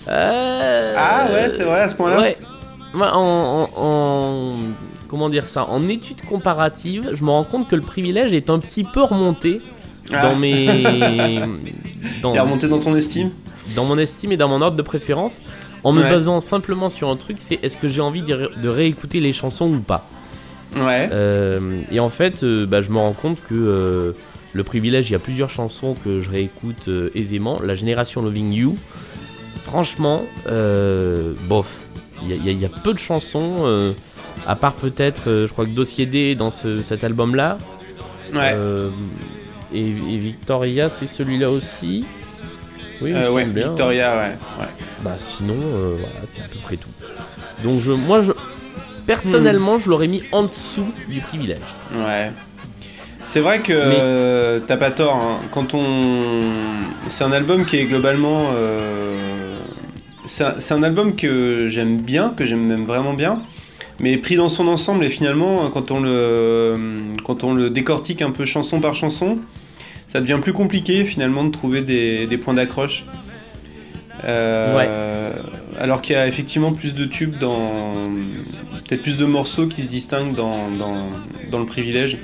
Euh, 0.09 0.95
Ah 0.97 1.29
ouais, 1.33 1.49
c'est 1.49 1.65
vrai 1.65 1.81
à 1.81 1.89
ce 1.89 1.95
point-là. 1.95 2.21
Ouais. 2.21 2.37
Moi, 2.95 3.11
en, 3.15 3.69
en- 3.75 3.83
en- 3.83 4.59
Comment 5.09 5.29
dire 5.29 5.47
ça? 5.47 5.65
En 5.69 5.89
étude 5.89 6.21
comparative, 6.23 7.11
je 7.15 7.25
me 7.25 7.31
rends 7.31 7.45
compte 7.45 7.69
que 7.69 7.75
le 7.77 7.83
privilège 7.83 8.33
est 8.35 8.49
un 8.51 8.59
petit 8.61 8.85
peu 8.85 9.03
remonté 9.03 9.61
Ah. 10.13 10.29
dans 10.31 10.37
mes. 10.37 11.41
dans, 12.23 12.33
Il 12.33 12.37
est 12.37 12.41
remonté 12.41 12.69
dans 12.69 12.79
ton 12.79 12.95
estime. 12.97 13.31
dans 13.77 13.85
mon 13.85 13.99
estime 13.99 14.33
et 14.33 14.37
dans 14.37 14.49
mon 14.49 14.61
ordre 14.63 14.77
de 14.77 14.83
préférence, 14.83 15.41
en 15.85 15.93
me 15.93 16.03
Ouais. 16.03 16.11
basant 16.11 16.41
simplement 16.41 16.91
sur 16.91 17.09
un 17.11 17.17
truc 17.17 17.37
c'est 17.41 17.59
est-ce 17.63 17.77
que 17.77 17.89
j'ai 17.89 18.01
envie 18.01 18.23
de, 18.23 18.35
ré- 18.35 18.49
de 18.63 18.69
réécouter 18.69 19.21
les 19.21 19.33
chansons 19.33 19.69
ou 19.73 19.79
pas 19.81 20.07
Ouais. 20.77 21.09
Euh, 21.13 21.81
Et 21.91 21.99
en 22.01 22.11
fait, 22.11 22.43
euh, 22.45 22.65
bah, 22.67 22.81
je 22.83 22.91
me 22.91 22.99
rends 22.99 23.13
compte 23.13 23.39
que 23.43 23.55
euh, 23.55 24.13
le 24.53 24.63
privilège, 24.65 25.09
il 25.11 25.13
y 25.15 25.17
a 25.17 25.21
plusieurs 25.21 25.51
chansons 25.51 25.95
que 26.05 26.21
je 26.21 26.31
réécoute 26.31 26.89
aisément. 27.15 27.61
La 27.63 27.75
génération 27.75 28.23
Loving 28.23 28.53
You, 28.53 28.77
franchement, 29.63 30.23
bof. 31.49 31.67
Il 32.23 32.29
y, 32.45 32.49
a- 32.51 32.53
y 32.53 32.65
y 32.65 32.69
peu 32.85 32.93
de 32.93 32.99
chansons, 32.99 33.95
à 34.47 34.55
part 34.57 34.75
peut-être, 34.75 35.45
je 35.47 35.53
crois 35.53 35.65
que 35.65 35.71
Dossier 35.71 36.07
D 36.07 36.35
dans 36.35 36.51
ce- 36.51 36.81
cet 36.81 37.03
album-là. 37.05 37.59
Ouais. 38.35 38.55
Et, 39.73 39.81
et 39.89 40.17
Victoria, 40.19 40.91
c'est 40.91 41.07
celui-là 41.07 41.51
aussi. 41.51 42.05
Oui, 43.03 43.13
Euh, 43.15 43.31
ouais, 43.33 43.45
bien. 43.47 43.69
Victoria, 43.69 44.15
ouais. 44.17 44.63
ouais. 44.65 44.69
Bah 45.03 45.17
sinon, 45.19 45.57
euh, 45.59 45.95
voilà, 45.99 46.15
c'est 46.27 46.41
à 46.43 46.45
peu 46.49 46.59
près 46.63 46.77
tout. 46.77 46.89
Donc 47.65 47.81
je, 47.81 47.93
moi, 47.93 48.23
je, 48.23 48.33
personnellement, 49.07 49.79
je 49.79 49.89
l'aurais 49.89 50.09
mis 50.09 50.23
en 50.33 50.43
dessous 50.43 50.87
du 51.09 51.21
privilège. 51.21 51.59
Ouais. 51.95 52.31
C'est 53.23 53.41
vrai 53.41 53.61
que 53.61 53.73
euh, 53.75 54.61
t'as 54.67 54.77
pas 54.77 54.91
tort. 54.91 55.15
hein. 55.17 55.41
Quand 55.53 55.75
on, 55.75 56.43
c'est 57.07 57.25
un 57.25 57.33
album 57.33 57.65
qui 57.67 57.77
est 57.77 57.85
globalement, 57.85 58.51
euh, 58.55 59.59
c'est 60.25 60.45
un, 60.45 60.55
c'est 60.59 60.75
un 60.75 60.83
album 60.83 61.17
que 61.17 61.69
j'aime 61.69 62.01
bien, 62.01 62.31
que 62.37 62.45
j'aime 62.47 62.65
même 62.67 62.85
vraiment 62.85 63.13
bien, 63.15 63.43
mais 63.99 64.17
pris 64.17 64.37
dans 64.37 64.49
son 64.49 64.69
ensemble 64.69 65.05
et 65.05 65.11
finalement 65.11 65.69
quand 65.71 65.91
on 65.91 66.01
le, 66.01 66.77
quand 67.25 67.45
on 67.45 67.53
le 67.53 67.69
décortique 67.69 68.23
un 68.23 68.31
peu 68.31 68.47
chanson 68.47 68.81
par 68.81 68.95
chanson, 68.95 69.39
ça 70.11 70.21
devient 70.21 70.41
plus 70.43 70.53
compliqué 70.53 71.05
finalement 71.05 71.45
de 71.45 71.51
trouver 71.51 71.83
des, 71.83 72.27
des 72.27 72.37
points 72.37 72.55
d'accroche. 72.55 73.05
Euh, 74.25 75.33
Alors 75.79 76.03
qu'il 76.03 76.15
y 76.15 76.19
a 76.19 76.27
effectivement 76.27 76.73
plus 76.73 76.95
de 76.95 77.05
tubes 77.05 77.39
dans. 77.39 78.11
Peut-être 78.87 79.03
plus 79.03 79.17
de 79.17 79.25
morceaux 79.25 79.67
qui 79.69 79.83
se 79.83 79.89
distinguent 79.89 80.35
dans, 80.35 80.69
dans, 80.71 81.07
dans 81.51 81.59
le 81.61 81.67
privilège. 81.67 82.19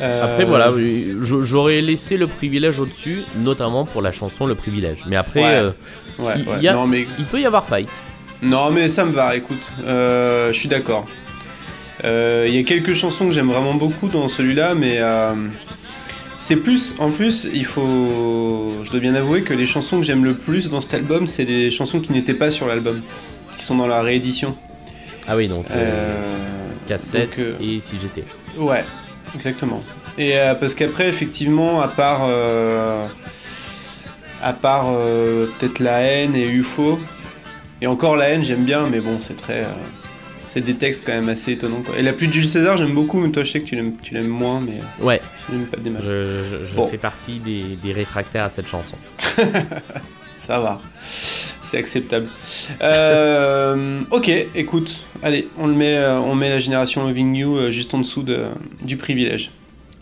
Euh, 0.00 0.24
Après, 0.24 0.44
voilà, 0.44 0.72
oui, 0.72 1.12
je- 1.22 1.42
j'aurais 1.42 1.80
laissé 1.80 2.16
le 2.16 2.26
privilège 2.28 2.78
au-dessus, 2.80 3.22
notamment 3.36 3.84
pour 3.84 4.00
la 4.02 4.10
chanson 4.12 4.46
Le 4.46 4.54
privilège. 4.54 5.00
Mais 5.08 5.16
après, 5.16 5.40
Ouais. 5.42 5.54
euh, 5.56 5.70
Ouais, 6.18 6.32
il, 6.36 6.48
ouais. 6.48 6.54
il 6.58 6.62
y 6.62 6.68
a- 6.68 6.72
Non, 6.72 6.86
mais, 6.86 7.06
il 7.18 7.24
peut 7.24 7.40
y 7.40 7.46
avoir 7.46 7.66
fight. 7.66 7.88
non, 8.42 8.70
mais 8.70 8.88
ça 8.88 9.04
me 9.04 9.12
va, 9.12 9.36
écoute. 9.36 9.62
Euh, 9.84 10.52
je 10.52 10.58
suis 10.58 10.68
d'accord. 10.68 11.06
Euh, 12.04 12.46
Il 12.48 12.54
y 12.54 12.58
a 12.58 12.62
quelques 12.64 12.94
chansons 12.94 13.26
que 13.26 13.32
j'aime 13.32 13.48
vraiment 13.48 13.74
beaucoup 13.74 14.08
dans 14.08 14.28
celui-là, 14.28 14.74
mais 14.74 14.96
euh, 14.98 15.34
c'est 16.42 16.56
plus. 16.56 16.94
En 16.98 17.12
plus, 17.12 17.46
il 17.54 17.64
faut. 17.64 18.72
Je 18.82 18.90
dois 18.90 18.98
bien 18.98 19.14
avouer 19.14 19.42
que 19.42 19.54
les 19.54 19.64
chansons 19.64 19.98
que 19.98 20.02
j'aime 20.02 20.24
le 20.24 20.34
plus 20.34 20.68
dans 20.68 20.80
cet 20.80 20.94
album, 20.94 21.28
c'est 21.28 21.44
des 21.44 21.70
chansons 21.70 22.00
qui 22.00 22.10
n'étaient 22.12 22.34
pas 22.34 22.50
sur 22.50 22.66
l'album, 22.66 23.00
qui 23.56 23.62
sont 23.62 23.76
dans 23.76 23.86
la 23.86 24.02
réédition. 24.02 24.56
Ah 25.28 25.36
oui, 25.36 25.46
donc 25.46 25.66
euh, 25.70 25.74
Euh, 25.76 26.70
cassette 26.88 27.38
donc, 27.38 27.38
euh, 27.38 27.54
et 27.60 27.80
si 27.80 27.96
j'étais. 28.00 28.24
Ouais, 28.58 28.84
exactement. 29.36 29.84
Et 30.18 30.36
euh, 30.36 30.56
parce 30.56 30.74
qu'après, 30.74 31.08
effectivement, 31.08 31.80
à 31.80 31.86
part, 31.86 32.26
euh, 32.28 33.06
à 34.42 34.52
part 34.52 34.92
peut-être 35.58 35.78
la 35.78 36.00
haine 36.00 36.34
et 36.34 36.44
UFO, 36.44 36.98
et 37.80 37.86
encore 37.86 38.16
la 38.16 38.30
haine, 38.30 38.42
j'aime 38.44 38.64
bien, 38.64 38.88
mais 38.90 39.00
bon, 39.00 39.20
c'est 39.20 39.36
très, 39.36 39.64
c'est 40.52 40.60
des 40.60 40.74
textes 40.74 41.04
quand 41.06 41.12
même 41.12 41.28
assez 41.30 41.52
étonnants. 41.52 41.82
Quoi. 41.82 41.96
Et 41.98 42.02
la 42.02 42.12
pluie 42.12 42.28
de 42.28 42.32
Jules 42.34 42.44
César, 42.46 42.76
j'aime 42.76 42.92
beaucoup, 42.94 43.18
mais 43.20 43.30
toi, 43.30 43.42
je 43.42 43.52
sais 43.52 43.60
que 43.60 43.66
tu 43.66 43.74
l'aimes, 43.74 43.94
tu 44.02 44.12
l'aimes 44.12 44.26
moins, 44.28 44.60
mais 44.60 44.80
euh, 45.00 45.04
Ouais, 45.04 45.20
tu 45.46 45.52
l'aimes 45.52 45.66
pas 45.66 45.78
des 45.78 45.88
je, 45.90 45.94
masses. 45.94 46.04
je- 46.08 46.66
je 46.70 46.74
Bon. 46.76 46.88
fais 46.88 46.98
partie 46.98 47.38
des, 47.38 47.78
des 47.82 47.92
réfractaires 47.92 48.44
à 48.44 48.50
cette 48.50 48.66
chanson. 48.68 48.96
Ça 50.36 50.58
va, 50.58 50.82
c'est 50.98 51.78
acceptable. 51.78 52.28
Euh, 52.82 54.00
ok, 54.10 54.28
écoute, 54.56 55.06
allez, 55.22 55.48
on 55.56 55.68
le 55.68 55.74
met, 55.74 55.94
euh, 55.96 56.18
on 56.18 56.34
met 56.34 56.48
la 56.48 56.58
génération 56.58 57.06
Loving 57.06 57.34
You 57.36 57.70
juste 57.70 57.94
en 57.94 57.98
dessous 57.98 58.22
de, 58.24 58.46
du 58.82 58.96
privilège. 58.96 59.50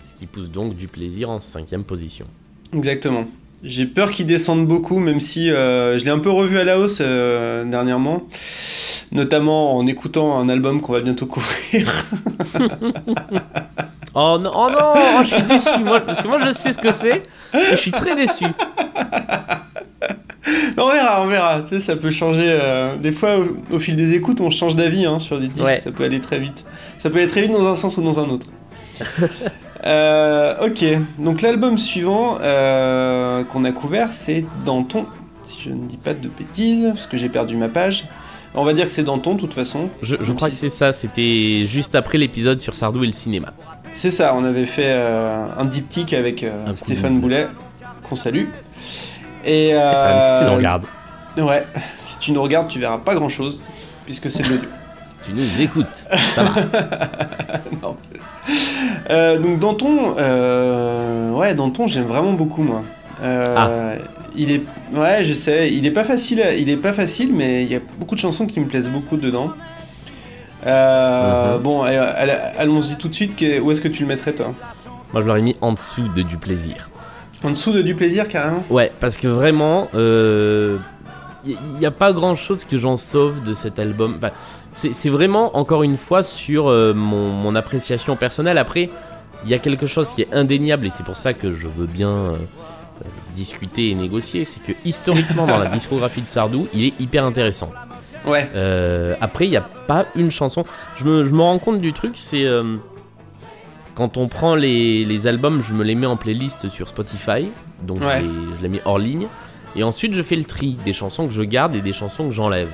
Ce 0.03 0.15
qui 0.19 0.25
pousse 0.27 0.51
donc 0.51 0.77
du 0.77 0.89
plaisir 0.89 1.29
en 1.31 1.41
cinquième 1.41 1.85
position. 1.85 2.27
Exactement. 2.75 3.27
J'ai 3.63 3.85
peur 3.85 4.11
qu'il 4.11 4.25
descende 4.25 4.67
beaucoup, 4.67 4.99
même 4.99 5.21
si 5.21 5.51
euh, 5.51 5.99
je 5.99 6.05
l'ai 6.05 6.11
un 6.11 6.19
peu 6.21 6.31
revu 6.31 6.57
à 6.59 6.65
la 6.65 6.79
hausse 6.79 6.99
euh, 7.03 7.65
dernièrement, 7.67 8.27
notamment 9.13 9.77
en 9.77 9.87
écoutant 9.87 10.39
un 10.39 10.49
album 10.49 10.81
qu'on 10.81 10.93
va 10.93 11.01
bientôt 11.01 11.27
couvrir. 11.27 11.93
Oh 14.13 14.37
non, 14.41 14.51
oh 14.53 14.69
non, 14.71 14.93
oh, 14.97 15.23
je 15.25 15.35
suis 15.37 15.43
déçu, 15.45 15.85
moi, 15.85 16.01
parce 16.01 16.21
que 16.21 16.27
moi 16.27 16.39
je 16.45 16.53
sais 16.53 16.73
ce 16.73 16.79
que 16.79 16.91
c'est, 16.91 17.23
et 17.55 17.71
je 17.71 17.77
suis 17.77 17.93
très 17.93 18.17
déçu. 18.17 18.45
on 20.77 20.89
verra, 20.91 21.23
on 21.23 21.27
verra. 21.27 21.61
Tu 21.61 21.69
sais, 21.69 21.81
ça 21.81 21.95
peut 21.95 22.11
changer. 22.11 22.45
euh, 22.47 22.97
des 22.97 23.13
fois, 23.13 23.37
au, 23.39 23.77
au 23.77 23.79
fil 23.79 23.95
des 23.95 24.15
écoutes, 24.15 24.41
on 24.41 24.51
change 24.51 24.75
d'avis 24.75 25.07
hein, 25.07 25.21
sur 25.21 25.39
des 25.39 25.47
disques. 25.47 25.65
Ouais. 25.65 25.81
Ça 25.81 25.93
peut 25.93 26.03
aller 26.03 26.21
très 26.21 26.41
vite. 26.41 26.65
Ça 26.99 27.09
peut 27.09 27.19
aller 27.19 27.29
très 27.29 27.43
vite 27.43 27.53
dans 27.53 27.65
un 27.71 27.77
sens 27.77 27.99
ou 27.99 28.03
dans 28.03 28.19
un 28.21 28.29
autre. 28.29 28.49
Euh, 29.87 30.67
ok, 30.67 30.85
donc 31.19 31.41
l'album 31.41 31.79
suivant 31.79 32.37
euh, 32.43 33.43
qu'on 33.45 33.65
a 33.65 33.73
couvert, 33.73 34.13
c'est 34.13 34.45
Danton. 34.67 35.07
Si 35.43 35.57
je 35.59 35.71
ne 35.71 35.87
dis 35.87 35.97
pas 35.97 36.13
de 36.13 36.29
bêtises, 36.29 36.91
parce 36.93 37.07
que 37.07 37.17
j'ai 37.17 37.31
perdu 37.31 37.57
ma 37.57 37.69
page. 37.71 38.05
On 38.55 38.65
va 38.65 38.73
dire 38.73 38.87
que 38.87 38.93
c'est 38.93 39.05
Danton, 39.05 39.35
de 39.35 39.41
toute 39.41 39.55
façon. 39.55 39.89
Je, 40.03 40.17
crois 40.33 40.49
si 40.49 40.55
que 40.55 40.61
c'est 40.61 40.69
ça, 40.69 40.93
c'était 40.93 41.65
juste 41.67 41.95
après 41.95 42.19
l'épisode 42.19 42.59
sur 42.59 42.75
Sardou 42.75 43.05
et 43.05 43.07
le 43.07 43.13
cinéma. 43.13 43.53
C'est 43.93 44.11
ça, 44.11 44.35
on 44.37 44.45
avait 44.45 44.67
fait 44.67 44.87
euh, 44.87 45.47
un 45.57 45.65
diptyque 45.65 46.13
avec 46.13 46.43
euh, 46.43 46.67
Un 46.67 46.77
Stéphane 46.77 47.15
coup. 47.15 47.23
Boulet, 47.23 47.49
qu'on 48.03 48.17
salue. 48.17 48.47
Et 49.45 49.69
Stéphane, 49.69 50.21
si 50.21 50.39
tu 50.41 50.45
euh, 50.45 50.49
nous 50.51 50.57
regardes, 50.57 50.85
Ouais, 51.37 51.67
si 52.03 52.19
tu 52.19 52.33
nous 52.33 52.43
regardes, 52.43 52.69
tu 52.69 52.79
verras 52.79 52.99
pas 52.99 53.15
grand 53.15 53.29
chose, 53.29 53.63
puisque 54.05 54.31
c'est 54.31 54.43
de 54.43 54.49
l'audio. 54.49 54.69
si 55.09 55.31
tu 55.31 55.33
nous 55.33 55.61
écoutes, 55.61 55.87
ça 56.35 56.43
va. 56.43 56.61
Non. 57.83 57.97
Euh, 59.11 59.39
donc 59.39 59.59
Danton, 59.59 60.15
euh, 60.19 61.33
ouais, 61.33 61.55
Danton, 61.55 61.87
j'aime 61.87 62.05
vraiment 62.05 62.33
beaucoup 62.33 62.63
moi. 62.63 62.83
Euh, 63.23 63.97
Il 64.37 64.53
est, 64.53 64.63
ouais, 64.93 65.25
je 65.25 65.33
sais, 65.33 65.73
il 65.73 65.87
est 65.87 65.91
pas 65.91 66.05
facile, 66.05 66.43
il 66.59 66.71
est 66.71 66.77
pas 66.77 66.93
facile, 66.93 67.33
mais 67.35 67.65
il 67.65 67.71
y 67.73 67.77
a 67.77 67.81
beaucoup 67.99 68.15
de 68.15 68.21
chansons 68.21 68.47
qui 68.47 68.61
me 68.61 68.67
plaisent 68.67 68.91
beaucoup 68.91 69.17
dedans. 69.17 69.51
Euh, 70.67 71.57
Mhm. 71.57 71.63
Bon, 71.63 71.85
euh, 71.85 72.13
allons-y 72.59 72.97
tout 72.97 73.09
de 73.09 73.15
suite. 73.15 73.37
Où 73.63 73.71
est-ce 73.71 73.81
que 73.81 73.89
tu 73.89 74.03
le 74.03 74.09
mettrais, 74.09 74.33
toi? 74.33 74.53
Moi, 75.13 75.23
je 75.23 75.27
l'aurais 75.27 75.43
mis 75.43 75.57
en 75.61 75.73
dessous 75.73 76.09
de 76.15 76.23
du 76.23 76.37
plaisir. 76.37 76.91
En 77.43 77.51
dessous 77.51 77.73
de 77.73 77.83
du 77.83 77.95
plaisir, 77.95 78.29
carrément? 78.29 78.63
Ouais, 78.71 78.93
parce 79.01 79.17
que 79.17 79.27
vraiment, 79.27 79.89
il 81.45 81.57
n'y 81.79 81.87
a 81.87 81.91
pas 81.91 82.13
grand 82.13 82.37
chose 82.37 82.65
que 82.65 82.79
j'en 82.79 82.97
sauve 82.97 83.43
de 83.43 83.55
cet 83.55 83.79
album. 83.79 84.17
Enfin, 84.19 84.31
c'est 84.73 85.09
vraiment, 85.11 85.57
encore 85.57 85.83
une 85.83 85.97
fois, 85.97 86.23
sur 86.23 86.69
euh, 86.69 86.95
mon, 86.95 87.31
mon 87.31 87.55
appréciation 87.57 88.17
personnelle. 88.17 88.59
Après, 88.59 88.89
il 89.45 89.51
y 89.51 89.55
a 89.55 89.59
quelque 89.59 89.87
chose 89.87 90.11
qui 90.11 90.23
est 90.23 90.33
indéniable, 90.33 90.87
et 90.87 90.91
c'est 90.91 91.03
pour 91.05 91.17
ça 91.17 91.33
que 91.33 91.51
je 91.51 91.67
veux 91.67 91.87
bien 91.87 92.11
euh, 92.11 92.33
euh, 92.33 92.37
discuter 93.35 93.91
et 93.91 93.95
négocier. 93.95 94.45
C'est 94.45 94.63
que 94.63 94.73
historiquement, 94.85 95.47
dans 95.47 95.59
la 95.59 95.67
discographie 95.67 96.23
de 96.23 96.27
Sardou, 96.29 96.67
il 96.75 96.85
est 96.87 97.01
hyper 97.01 97.25
intéressant. 97.25 97.71
Ouais. 98.27 98.49
Euh, 98.55 99.15
après, 99.21 99.47
il 99.47 99.51
n'y 99.51 99.57
a 99.57 99.63
pas 99.63 100.07
une 100.15 100.31
chanson. 100.31 100.65
Je 100.97 101.05
me, 101.05 101.25
je 101.25 101.33
me 101.33 101.41
rends 101.41 101.59
compte 101.59 101.81
du 101.81 101.93
truc, 101.93 102.13
c'est. 102.17 102.45
euh, 102.45 102.77
quand 103.95 104.17
on 104.17 104.29
prend 104.29 104.55
les, 104.55 105.05
les 105.05 105.27
albums, 105.27 105.63
je 105.67 105.75
me 105.75 105.85
les 105.85 105.95
mets 105.95 106.07
en 106.07 106.17
playlist 106.17 106.69
sur 106.69 106.89
Spotify. 106.89 107.49
Donc 107.83 108.01
Ouais. 108.01 108.21
je, 108.21 108.23
les, 108.23 108.57
je 108.59 108.63
les 108.63 108.69
mets 108.69 108.83
hors 108.85 108.99
ligne. 108.99 109.27
Et 109.77 109.83
ensuite, 109.83 110.15
je 110.15 110.23
fais 110.23 110.37
le 110.37 110.45
tri 110.45 110.77
des 110.85 110.93
chansons 110.93 111.27
que 111.27 111.33
je 111.33 111.43
garde 111.43 111.75
et 111.75 111.81
des 111.81 111.93
chansons 111.93 112.27
que 112.29 112.35
j'enlève. 112.35 112.71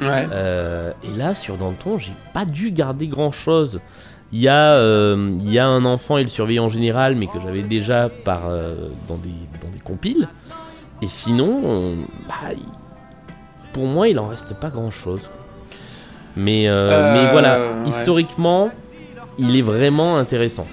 Ouais. 0.00 0.26
Euh, 0.32 0.92
et 1.04 1.16
là, 1.16 1.34
sur 1.34 1.56
Danton, 1.56 1.98
j'ai 1.98 2.12
pas 2.32 2.44
dû 2.44 2.70
garder 2.72 3.06
grand 3.06 3.32
chose. 3.32 3.80
Il 4.32 4.40
y, 4.40 4.48
a, 4.48 4.74
euh, 4.74 5.32
il 5.40 5.52
y 5.52 5.58
a 5.58 5.66
un 5.66 5.84
enfant 5.84 6.16
et 6.16 6.22
le 6.22 6.28
surveillant 6.28 6.68
général, 6.68 7.16
mais 7.16 7.26
que 7.26 7.40
j'avais 7.42 7.62
déjà 7.62 8.08
par, 8.24 8.42
euh, 8.48 8.74
dans, 9.08 9.16
des, 9.16 9.28
dans 9.60 9.68
des 9.72 9.80
compiles. 9.80 10.28
Et 11.02 11.08
sinon, 11.08 11.60
on- 11.64 11.96
bah, 12.28 12.52
il- 12.52 13.72
pour 13.72 13.86
moi, 13.86 14.08
il 14.08 14.18
en 14.20 14.28
reste 14.28 14.54
pas 14.54 14.68
grand 14.70 14.90
chose. 14.92 15.30
Mais, 16.36 16.68
euh, 16.68 16.90
Euh, 16.92 17.12
mais 17.24 17.32
voilà, 17.32 17.58
ouais. 17.58 17.88
historiquement, 17.88 18.70
il 19.38 19.56
est 19.56 19.62
vraiment 19.62 20.16
intéressant. 20.16 20.66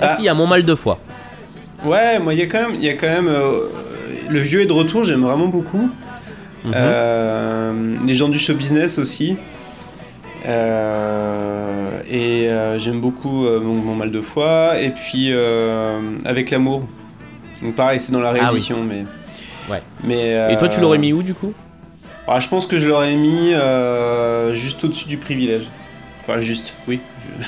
Ah, 0.00 0.06
Ah. 0.10 0.14
si, 0.14 0.22
il 0.22 0.24
y 0.26 0.28
a 0.28 0.34
mon 0.34 0.46
mal 0.46 0.64
de 0.64 0.74
foi. 0.76 0.98
Ouais, 1.84 2.20
moi, 2.20 2.32
il 2.32 2.38
y 2.38 2.42
a 2.42 2.46
quand 2.46 2.68
même. 2.68 2.76
il 2.76 2.84
Y 2.84 2.90
a 2.90 2.94
quand 2.94 3.08
même 3.08 3.26
euh, 3.28 3.52
le 4.28 4.38
vieux 4.38 4.60
est 4.62 4.66
de 4.66 4.72
retour, 4.72 5.02
j'aime 5.02 5.22
vraiment 5.22 5.48
beaucoup. 5.48 5.90
Mhm. 6.64 6.72
Euh, 6.76 7.96
les 8.06 8.14
gens 8.14 8.28
du 8.28 8.38
show 8.38 8.54
business 8.54 8.98
aussi. 8.98 9.36
Euh, 10.46 12.00
et 12.10 12.48
euh, 12.48 12.78
j'aime 12.78 13.00
beaucoup 13.00 13.46
euh, 13.46 13.60
mon, 13.60 13.74
mon 13.74 13.94
mal 13.94 14.10
de 14.10 14.20
foi. 14.20 14.80
Et 14.80 14.90
puis 14.90 15.32
avec 16.24 16.50
l'amour. 16.50 16.86
Donc 17.62 17.74
pareil, 17.74 18.00
c'est 18.00 18.12
dans 18.12 18.20
la 18.20 18.30
Ah 18.30 18.32
oui. 18.34 18.40
réédition, 18.40 18.82
mais. 18.82 19.04
Ouais. 19.70 19.82
Mais, 20.04 20.52
Et 20.52 20.56
toi, 20.56 20.68
tu 20.68 20.80
l'aurais 20.80 20.98
mis 20.98 21.12
où 21.12 21.22
du 21.22 21.34
coup? 21.34 21.52
Ah, 22.26 22.40
Je 22.40 22.48
pense 22.48 22.66
que 22.66 22.78
je 22.78 22.88
l'aurais 22.88 23.14
mis 23.14 23.52
juste 24.54 24.84
au-dessus 24.84 25.08
du 25.08 25.16
privilège. 25.16 25.68
Enfin, 26.22 26.40
juste, 26.40 26.74
oui. 26.88 27.00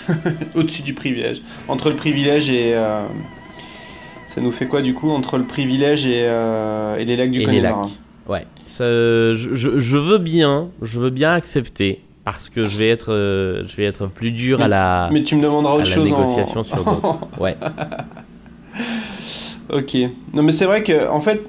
au-dessus 0.55 0.83
du 0.83 0.95
privilège. 0.95 1.43
Entre 1.69 1.91
le 1.91 1.97
privilège 1.97 2.49
et. 2.51 2.75
ça 4.27 4.41
nous 4.41 4.53
fait 4.53 4.67
quoi 4.67 4.83
du 4.83 4.95
coup 4.95 5.11
Entre 5.11 5.37
le 5.39 5.45
privilège 5.45 6.07
et, 6.07 6.21
et 6.23 7.05
les 7.05 7.17
lacs 7.17 7.31
du 7.33 7.43
Connemara? 7.43 7.89
Ouais, 8.29 8.47
ça, 8.67 8.85
je- 8.85 9.55
je 9.79 9.99
veux 9.99 10.17
bien, 10.19 10.69
je 10.81 10.99
veux 10.99 11.11
bien 11.11 11.35
accepter 11.35 12.01
parce 12.25 12.49
que 12.49 12.67
je 12.69 12.77
vais 12.79 12.89
être, 12.89 13.13
euh, 13.13 13.65
je 13.69 13.77
vais 13.77 13.85
être 13.85 14.07
plus 14.07 14.31
dur 14.31 14.61
à 14.63 14.69
la, 14.69 15.09
Mais 15.13 15.23
tu 15.23 15.37
me 15.37 15.43
demanderas 15.43 15.75
autre 15.75 15.85
chose 15.87 16.11
en- 16.13 16.19
négociation 16.21 16.63
sur 16.63 16.77
d'autres. 16.85 17.19
Ouais. 17.41 17.57
Ok. 19.73 19.97
Non, 20.33 20.43
mais 20.43 20.53
c'est 20.53 20.67
vrai 20.67 20.83
que, 20.83 21.09
en 21.09 21.21
fait, 21.21 21.43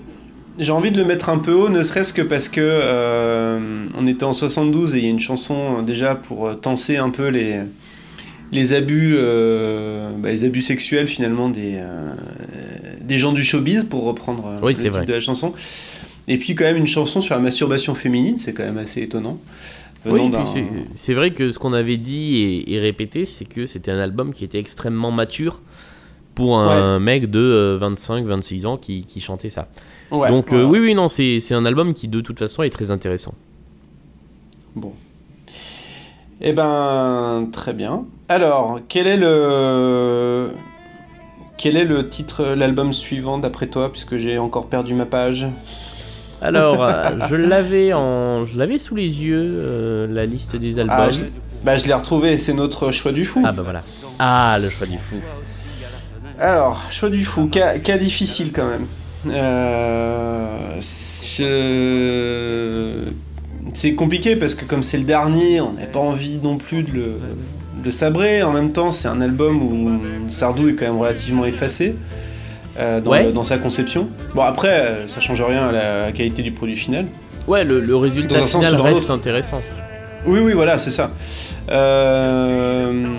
j'ai 0.58 0.72
envie 0.72 0.92
de 0.92 0.98
le 0.98 1.04
mettre 1.06 1.30
un 1.30 1.38
peu 1.38 1.52
haut, 1.54 1.70
ne 1.70 1.84
serait-ce 1.84 2.14
que 2.14 2.22
parce 2.22 2.50
que 2.50 2.62
euh, 2.62 3.86
on 3.98 4.08
était 4.08 4.24
en 4.24 4.34
72 4.34 4.96
et 4.96 5.00
il 5.00 5.04
y 5.04 5.08
a 5.08 5.10
une 5.10 5.20
chanson 5.20 5.80
euh, 5.80 5.82
déjà 5.82 6.16
pour 6.16 6.60
tenser 6.60 6.98
un 6.98 7.10
peu 7.10 7.28
les 7.28 7.60
les 8.52 8.74
abus, 8.74 9.16
euh, 9.18 10.10
bah, 10.18 10.30
les 10.30 10.46
abus 10.46 10.62
sexuels 10.62 11.08
finalement 11.08 11.50
des 11.50 11.80
des 13.02 13.18
gens 13.18 13.34
du 13.34 13.44
showbiz 13.44 13.84
pour 13.90 14.04
reprendre 14.06 14.60
Oui, 14.64 14.74
le 14.74 14.80
titre 14.80 14.98
vrai. 14.98 15.06
de 15.06 15.14
la 15.14 15.20
chanson. 15.20 15.54
Et 16.28 16.38
puis 16.38 16.56
quand 16.56 16.64
même 16.64 16.78
une 16.78 16.88
chanson 16.88 17.22
sur 17.22 17.36
la 17.36 17.42
masturbation 17.42 17.94
féminine, 17.96 18.38
c'est 18.38 18.54
quand 18.54 18.64
même 18.64 18.78
assez 18.78 19.02
étonnant. 19.02 19.38
Oui, 20.06 20.32
c'est- 20.96 21.14
vrai 21.14 21.32
que 21.32 21.52
ce 21.52 21.60
qu'on 21.60 21.74
avait 21.74 21.98
dit 21.98 22.38
et, 22.38 22.74
et 22.74 22.80
répété, 22.80 23.26
c'est 23.26 23.46
que 23.46 23.66
c'était 23.66 23.92
un 23.92 24.00
album 24.00 24.34
qui 24.34 24.44
était 24.44 24.60
extrêmement 24.60 25.12
mature 25.12 25.62
pour 26.36 26.60
un 26.60 27.00
mec 27.00 27.30
de 27.32 27.78
25-26 27.82 28.66
ans 28.66 28.78
qui, 28.78 29.06
qui 29.06 29.22
chantait 29.22 29.50
ça. 29.50 29.70
Ouais, 30.12 30.30
Donc 30.30 30.52
euh, 30.54 30.64
oui, 30.66 30.80
oui, 30.80 30.94
non, 30.96 31.08
c'est 31.08 31.40
c'est 31.40 31.54
un 31.56 31.66
album 31.66 31.94
qui 31.94 32.08
de 32.08 32.22
toute 32.22 32.40
façon 32.40 32.62
est 32.64 32.70
très 32.70 32.92
intéressant. 32.92 33.34
Bon. 34.76 34.94
Eh 36.42 36.52
ben, 36.54 37.48
très 37.52 37.74
bien. 37.74 38.06
Alors, 38.28 38.80
quel 38.90 39.08
est 39.08 39.18
le 39.18 40.50
quel 41.58 41.78
est 41.78 41.86
le 41.86 42.06
titre, 42.06 42.54
l'album 42.56 42.92
suivant 42.92 43.38
d'après 43.38 43.68
toi, 43.68 43.90
puisque 43.92 44.18
j'ai 44.18 44.38
encore 44.38 44.68
perdu 44.68 44.94
ma 44.94 45.06
page? 45.06 45.48
Alors, 46.48 46.84
euh, 46.84 47.04
je 47.30 47.36
l'avais 47.36 47.94
en, 47.94 48.46
je 48.46 48.58
l'avais 48.58 48.78
sous 48.78 48.96
les 48.96 49.04
yeux 49.24 49.42
euh, 49.58 50.08
la 50.10 50.26
liste 50.26 50.56
des 50.56 50.80
albums. 50.80 50.96
Ah, 50.98 51.10
je, 51.12 51.22
bah, 51.64 51.78
je 51.78 51.88
l'ai 51.88 51.94
retrouvé. 51.94 52.38
C'est 52.38 52.54
notre 52.54 52.92
choix 52.92 53.12
du 53.12 53.26
fou. 53.26 53.44
Ah 53.46 53.52
bah 53.52 53.62
voilà. 53.64 53.82
Ah, 54.20 54.58
le 54.62 54.70
choix 54.70 54.88
du 54.88 54.98
fou. 54.98 55.18
Alors, 56.40 56.84
choix 56.92 57.10
du 57.10 57.24
fou, 57.24 57.48
cas, 57.48 57.80
cas 57.80 57.98
difficile 57.98 58.52
quand 58.54 58.68
même. 58.68 58.86
Euh, 59.28 60.48
je- 61.38 63.12
C'est 63.74 63.94
compliqué 63.96 64.36
parce 64.36 64.56
que 64.56 64.64
comme 64.66 64.84
c'est 64.84 64.98
le 64.98 65.04
dernier, 65.04 65.60
on 65.62 65.74
n'a 65.74 65.86
pas 65.86 66.00
envie 66.00 66.38
non 66.44 66.58
plus 66.58 66.84
de 66.84 66.92
le, 66.92 67.02
de 67.80 67.86
le 67.86 67.92
sabrer. 67.92 68.42
En 68.44 68.52
même 68.54 68.72
temps, 68.72 68.92
c'est 68.92 69.08
un 69.08 69.20
album 69.22 69.62
où 69.64 70.02
Sardou 70.30 70.70
est 70.70 70.76
quand 70.76 70.86
même 70.86 70.98
relativement 71.00 71.46
effacé 71.46 71.96
euh, 72.80 73.00
dans, 73.02 73.12
Ouais. 73.12 73.24
le- 73.26 73.32
dans 73.32 73.44
sa 73.44 73.58
conception. 73.58 74.08
Bon 74.34 74.42
après, 74.42 74.70
euh, 74.86 75.08
ça 75.08 75.20
change 75.20 75.42
rien 75.42 75.64
à 75.68 75.72
la 75.72 76.12
qualité 76.12 76.42
du 76.42 76.52
produit 76.52 76.76
final. 76.76 77.06
Ouais, 77.48 77.64
le, 77.64 77.80
le 77.80 77.96
résultat 77.96 78.40
Dans 78.40 78.48
final 78.48 78.76
reste 78.82 79.10
intéressant. 79.10 79.62
Oui, 80.26 80.40
oui, 80.42 80.54
voilà, 80.54 80.78
c'est 80.80 80.90
ça. 80.92 81.12
Euh, 81.70 83.14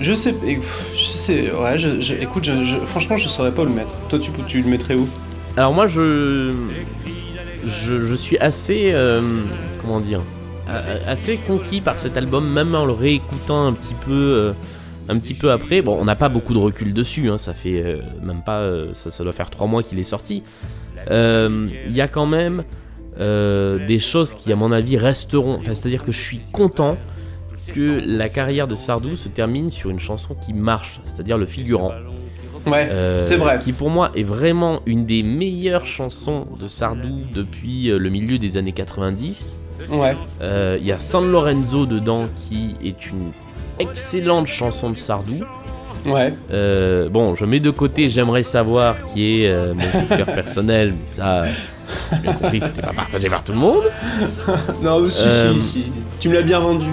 je 0.00 0.12
sais, 0.12 0.34
je 0.44 1.00
sais, 1.02 1.52
ouais, 1.52 1.78
je, 1.78 2.00
je- 2.00 2.14
écoute, 2.14 2.44
je, 2.44 2.76
franchement, 2.84 3.16
je 3.16 3.28
saurais 3.28 3.52
pas 3.52 3.62
où 3.62 3.64
le 3.64 3.70
mettre. 3.70 3.94
Toi, 4.08 4.18
tu, 4.18 4.30
tu 4.48 4.60
le 4.60 4.68
mettrais 4.68 4.94
où? 4.94 5.08
Alors 5.56 5.72
moi, 5.72 5.86
je, 5.86 6.52
je, 7.66 8.04
suis 8.14 8.38
assez, 8.38 8.90
euh, 8.92 9.20
comment 9.80 10.00
dire, 10.00 10.20
assez 11.06 11.36
conquis 11.46 11.80
par 11.80 11.96
cet 11.96 12.16
album, 12.16 12.48
même 12.50 12.74
en 12.74 12.86
le 12.86 12.92
réécoutant 12.92 13.66
un 13.66 13.72
petit 13.72 13.94
peu, 14.06 14.52
un 15.08 15.18
petit 15.18 15.34
peu 15.34 15.50
après. 15.50 15.82
Bon, 15.82 15.96
on 16.00 16.04
n'a 16.04 16.14
pas 16.16 16.28
beaucoup 16.28 16.54
de 16.54 16.58
recul 16.58 16.92
dessus, 16.94 17.28
hein, 17.30 17.38
ça 17.38 17.54
fait 17.54 17.82
euh, 17.84 17.96
même 18.22 18.42
pas, 18.44 18.58
euh, 18.60 18.94
ça, 18.94 19.10
ça 19.10 19.24
doit 19.24 19.32
faire 19.32 19.50
trois 19.50 19.66
mois 19.66 19.82
qu'il 19.82 19.98
est 19.98 20.04
sorti. 20.04 20.42
Euh, 21.10 21.68
Il 21.86 21.92
y 21.96 22.00
a 22.00 22.08
quand 22.08 22.26
même 22.26 22.64
des 23.18 23.98
choses 23.98 24.34
qui, 24.34 24.52
à 24.52 24.56
mon 24.56 24.72
avis, 24.72 24.96
resteront. 24.96 25.54
Enfin, 25.60 25.74
c'est-à-dire 25.74 26.02
que 26.04 26.12
je 26.12 26.20
suis 26.20 26.40
content 26.52 26.96
que 27.74 28.00
la 28.04 28.28
carrière 28.28 28.66
de 28.66 28.74
Sardou 28.74 29.16
se 29.16 29.28
termine 29.28 29.70
sur 29.70 29.90
une 29.90 30.00
chanson 30.00 30.34
qui 30.34 30.52
marche, 30.54 31.00
c'est-à-dire 31.04 31.38
le 31.38 31.46
figurant. 31.46 31.92
Ouais, 32.66 32.88
Euh, 32.90 33.22
c'est 33.22 33.36
vrai. 33.36 33.58
Qui 33.60 33.72
pour 33.72 33.90
moi 33.90 34.10
est 34.14 34.22
vraiment 34.22 34.80
une 34.86 35.04
des 35.04 35.22
meilleures 35.24 35.84
chansons 35.86 36.46
de 36.60 36.66
Sardou 36.68 37.20
depuis 37.34 37.86
le 37.88 38.08
milieu 38.08 38.38
des 38.38 38.56
années 38.56 38.72
90. 38.72 39.60
Ouais. 39.90 40.16
Euh, 40.40 40.78
Il 40.80 40.86
y 40.86 40.92
a 40.92 40.96
San 40.98 41.30
Lorenzo 41.30 41.86
dedans 41.86 42.28
qui 42.36 42.76
est 42.84 43.10
une 43.10 43.32
excellente 43.78 44.46
chanson 44.46 44.90
de 44.90 44.96
Sardou. 44.96 45.40
Ouais. 46.06 46.34
Euh, 46.52 47.08
bon, 47.08 47.34
je 47.36 47.44
mets 47.44 47.60
de 47.60 47.70
côté 47.70 48.08
J'aimerais 48.08 48.42
savoir 48.42 48.96
qui 49.04 49.42
est 49.42 49.48
euh, 49.48 49.72
mon 49.74 49.80
coup 50.00 50.06
de 50.10 50.16
cœur 50.16 50.26
personnel, 50.34 50.88
mais 50.92 51.06
ça, 51.06 51.44
j'ai 52.12 52.18
bien 52.18 52.32
compris 52.32 52.60
c'était 52.60 52.82
pas 52.82 52.92
partagé 52.92 53.28
par 53.28 53.44
tout 53.44 53.52
le 53.52 53.58
monde. 53.58 53.84
Non, 54.82 55.08
si, 55.08 55.28
Euh, 55.28 55.54
si, 55.54 55.62
si. 55.62 55.92
Tu 56.18 56.28
me 56.28 56.34
l'as 56.34 56.42
bien 56.42 56.58
vendu. 56.58 56.88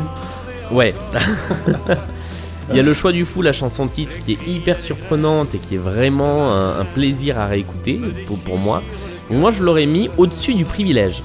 Ouais. 0.71 0.93
Il 2.69 2.77
y 2.77 2.79
a 2.79 2.83
le 2.83 2.93
choix 2.93 3.11
du 3.11 3.25
fou, 3.25 3.41
la 3.41 3.51
chanson 3.53 3.87
titre, 3.87 4.15
qui 4.23 4.33
est 4.33 4.47
hyper 4.47 4.79
surprenante 4.79 5.55
et 5.55 5.57
qui 5.57 5.73
est 5.75 5.79
vraiment 5.79 6.53
un, 6.53 6.79
un 6.81 6.85
plaisir 6.85 7.39
à 7.39 7.47
réécouter 7.47 7.99
pour, 8.27 8.37
pour 8.37 8.59
moi. 8.59 8.83
Et 9.31 9.33
moi, 9.33 9.51
je 9.57 9.63
l'aurais 9.63 9.87
mis 9.87 10.07
au-dessus 10.19 10.53
du 10.53 10.65
privilège. 10.65 11.23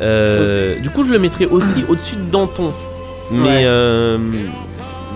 Du 0.00 0.90
coup, 0.90 1.04
je 1.04 1.12
le 1.12 1.18
mettrais 1.18 1.44
aussi 1.44 1.84
au-dessus 1.90 2.16
de 2.16 2.30
Danton. 2.30 2.72
Mais, 3.30 3.38
Ouais. 3.40 3.62
euh, 3.64 4.18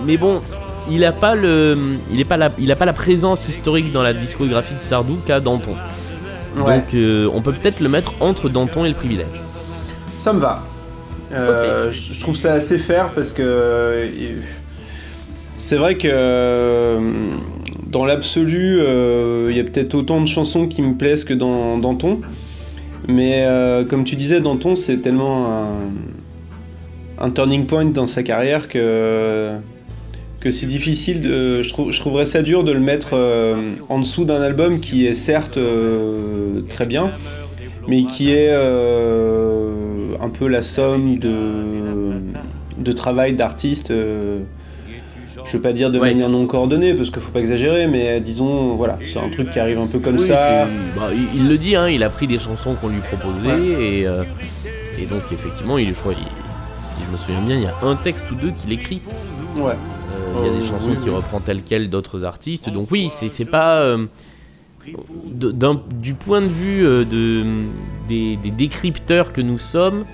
mais 0.05 0.17
bon, 0.17 0.41
il 0.89 1.03
a 1.05 1.11
pas 1.11 1.35
le, 1.35 1.77
il 2.11 2.19
est 2.19 2.25
pas 2.25 2.37
la, 2.37 2.51
il 2.59 2.71
a 2.71 2.75
pas 2.75 2.85
la 2.85 2.93
présence 2.93 3.47
historique 3.47 3.91
dans 3.91 4.03
la 4.03 4.13
discographie 4.13 4.73
de 4.75 4.81
Sardou 4.81 5.17
qu'a 5.25 5.39
Danton. 5.39 5.75
Ouais. 6.57 6.77
Donc, 6.79 6.93
euh, 6.93 7.29
on 7.33 7.41
peut 7.41 7.53
peut-être 7.53 7.79
le 7.79 7.87
mettre 7.89 8.13
entre 8.19 8.49
Danton 8.49 8.83
et 8.85 8.89
le 8.89 8.95
privilège. 8.95 9.27
Ça 10.19 10.33
me 10.33 10.39
va. 10.39 10.63
Euh, 11.31 11.89
je 11.93 12.13
je 12.13 12.19
trouve 12.19 12.35
ça 12.35 12.51
assez 12.53 12.77
fair 12.77 13.11
parce 13.11 13.31
que 13.31 14.05
c'est 15.55 15.77
vrai 15.77 15.95
que 15.97 16.97
dans 17.87 18.05
l'absolu, 18.05 18.79
euh, 18.79 19.47
il 19.49 19.55
y 19.55 19.59
a 19.59 19.63
peut-être 19.63 19.95
autant 19.95 20.19
de 20.19 20.25
chansons 20.25 20.67
qui 20.67 20.81
me 20.81 20.95
plaisent 20.95 21.23
que 21.23 21.33
dans 21.33 21.77
Danton. 21.77 22.19
Mais 23.07 23.45
euh, 23.45 23.83
comme 23.85 24.03
tu 24.03 24.15
disais, 24.15 24.41
Danton, 24.41 24.75
c'est 24.75 24.97
tellement 24.97 25.45
un, 25.47 25.69
un 27.21 27.29
turning 27.29 27.65
point 27.65 27.85
dans 27.85 28.07
sa 28.07 28.23
carrière 28.23 28.67
que 28.67 29.51
que 30.39 30.49
c'est 30.49 30.65
difficile 30.65 31.21
de 31.21 31.61
je, 31.61 31.69
je 31.91 31.99
trouverais 31.99 32.25
ça 32.25 32.41
dur 32.41 32.63
de 32.63 32.71
le 32.71 32.79
mettre 32.79 33.09
euh, 33.13 33.55
en 33.89 33.99
dessous 33.99 34.25
d'un 34.25 34.41
album 34.41 34.79
qui 34.79 35.05
est 35.05 35.13
certes 35.13 35.57
euh, 35.57 36.61
très 36.67 36.85
bien 36.87 37.11
mais 37.87 38.03
qui 38.05 38.31
est 38.31 38.49
euh, 38.49 40.13
un 40.19 40.29
peu 40.29 40.47
la 40.47 40.61
somme 40.61 41.19
de 41.19 42.13
de 42.79 42.91
travail 42.91 43.33
d'artistes 43.33 43.91
euh, 43.91 44.39
je 45.45 45.51
veux 45.57 45.61
pas 45.61 45.73
dire 45.73 45.91
de 45.91 45.99
Ouais. 45.99 46.09
manière 46.09 46.29
non 46.29 46.45
coordonnée 46.47 46.93
parce 46.95 47.09
qu'il 47.11 47.21
faut 47.21 47.31
pas 47.31 47.39
exagérer 47.39 47.85
mais 47.87 48.19
disons 48.19 48.75
voilà 48.75 48.97
c'est 49.05 49.19
un 49.19 49.29
truc 49.29 49.49
qui 49.51 49.59
arrive 49.59 49.79
un 49.79 49.87
peu 49.87 49.99
comme 49.99 50.17
Oui, 50.17 50.25
ça. 50.27 50.67
bah, 50.95 51.09
il, 51.13 51.41
il 51.41 51.49
le 51.49 51.57
dit, 51.57 51.75
hein, 51.75 51.87
il 51.87 52.01
a 52.03 52.09
pris 52.09 52.25
des 52.27 52.39
chansons 52.39 52.73
qu'on 52.75 52.89
lui 52.89 52.99
proposait 53.11 53.59
et, 53.79 53.99
et 55.01 55.05
donc 55.05 55.21
effectivement, 55.31 55.77
il, 55.79 55.89
je 55.93 55.99
crois, 55.99 56.13
il- 56.13 56.40
si 57.01 57.07
je 57.07 57.11
me 57.11 57.17
souviens 57.17 57.41
bien, 57.41 57.55
il 57.57 57.63
y 57.63 57.67
a 57.67 57.75
un 57.83 57.95
texte 57.95 58.29
ou 58.31 58.35
deux 58.35 58.51
qu'il 58.51 58.71
écrit. 58.71 59.01
ouais 59.55 59.71
Euh, 59.73 59.75
il 60.37 60.45
y 60.45 60.49
a 60.49 60.51
Euh, 60.53 60.59
des 60.59 60.65
chansons 60.65 60.89
oui, 60.91 60.97
oui. 61.03 61.09
reprend 61.09 61.39
telles 61.39 61.63
quelles 61.63 61.89
d'autres 61.89 62.23
artistes. 62.25 62.69
Donc 62.69 62.89
oui, 62.91 63.09
c'est 63.11 63.45
pas 63.49 63.79
euh, 63.81 64.05
du 65.99 66.13
point 66.13 66.41
de 66.41 66.47
vue 66.47 66.85
euh, 66.85 67.05
de 67.05 67.45
des, 68.07 68.37
des 68.37 68.51
décrypteurs 68.51 69.33
que 69.33 69.41
nous 69.41 69.59
sommes. 69.59 70.05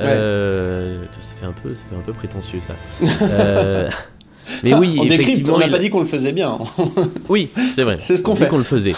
euh, 0.00 1.04
ça 1.20 1.34
fait 1.40 1.46
un 1.46 1.52
peu, 1.52 1.74
ça 1.74 1.82
fait 1.90 1.96
un 1.96 2.00
peu 2.00 2.12
prétentieux 2.12 2.60
ça. 2.60 2.74
Euh, 3.22 3.88
mais 4.64 4.74
oui, 4.74 4.96
on 5.00 5.04
décrypte 5.06 5.48
on 5.48 5.58
n'a 5.58 5.66
il- 5.66 5.72
pas 5.72 5.78
dit 5.78 5.90
qu'on 5.90 6.00
le 6.00 6.06
faisait 6.06 6.32
bien 6.32 6.56
oui, 7.28 7.48
c'est 7.74 7.82
vrai. 7.82 7.96
C'est 8.00 8.16
ce 8.16 8.22
qu'on 8.22 8.36
fait. 8.36 8.48
qu'on 8.48 8.58
le 8.58 8.64
faisait. 8.64 8.94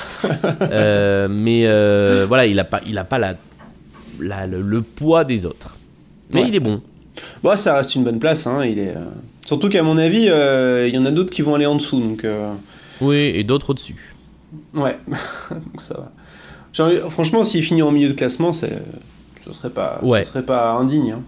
Euh, 0.63 1.27
mais 1.31 1.63
euh, 1.67 2.25
voilà, 2.29 2.47
il 2.47 2.59
a 2.59 2.65
pas, 2.65 2.81
il 2.87 2.99
a 2.99 3.05
pas 3.05 3.19
la, 3.19 3.35
la- 4.21 4.47
le, 4.47 4.61
le 4.63 4.83
poids 4.83 5.25
des 5.25 5.47
autres. 5.47 5.71
Mais 6.31 6.43
Ouais. 6.43 6.49
il 6.49 6.55
est 6.55 6.61
bon. 6.61 6.81
Bon, 7.43 7.57
ça 7.57 7.77
reste 7.77 7.95
une 7.95 8.05
bonne 8.05 8.19
place. 8.19 8.47
Hein, 8.47 8.65
il 8.65 8.79
est, 8.79 8.97
euh, 8.97 9.05
Surtout 9.47 9.69
qu'à 9.69 9.83
mon 9.83 9.97
avis, 9.99 10.27
euh, 10.29 10.87
il 10.89 10.95
y 10.95 10.99
en 10.99 11.05
a 11.07 11.11
d'autres 11.11 11.33
qui 11.33 11.43
vont 11.43 11.55
aller 11.55 11.67
en 11.67 11.75
dessous. 11.77 12.01
Donc, 12.01 12.25
euh, 12.25 12.53
Oui, 13.01 13.17
et 13.35 13.43
d'autres 13.45 13.71
au-dessus. 13.71 14.15
ouais, 14.75 14.99
donc 15.51 15.81
ça 15.81 15.95
va. 15.95 16.13
Franchement, 17.11 17.43
s'il 17.45 17.63
finit 17.65 17.83
en 17.83 17.91
milieu 17.91 18.09
de 18.09 18.13
classement, 18.15 18.53
ce 18.53 18.67
serait 19.53 19.71
pas, 19.71 19.99
Ouais. 20.03 20.23
ce 20.25 20.31
serait 20.31 20.45
pas 20.47 20.73
indigne. 20.75 21.13
hein. 21.13 21.23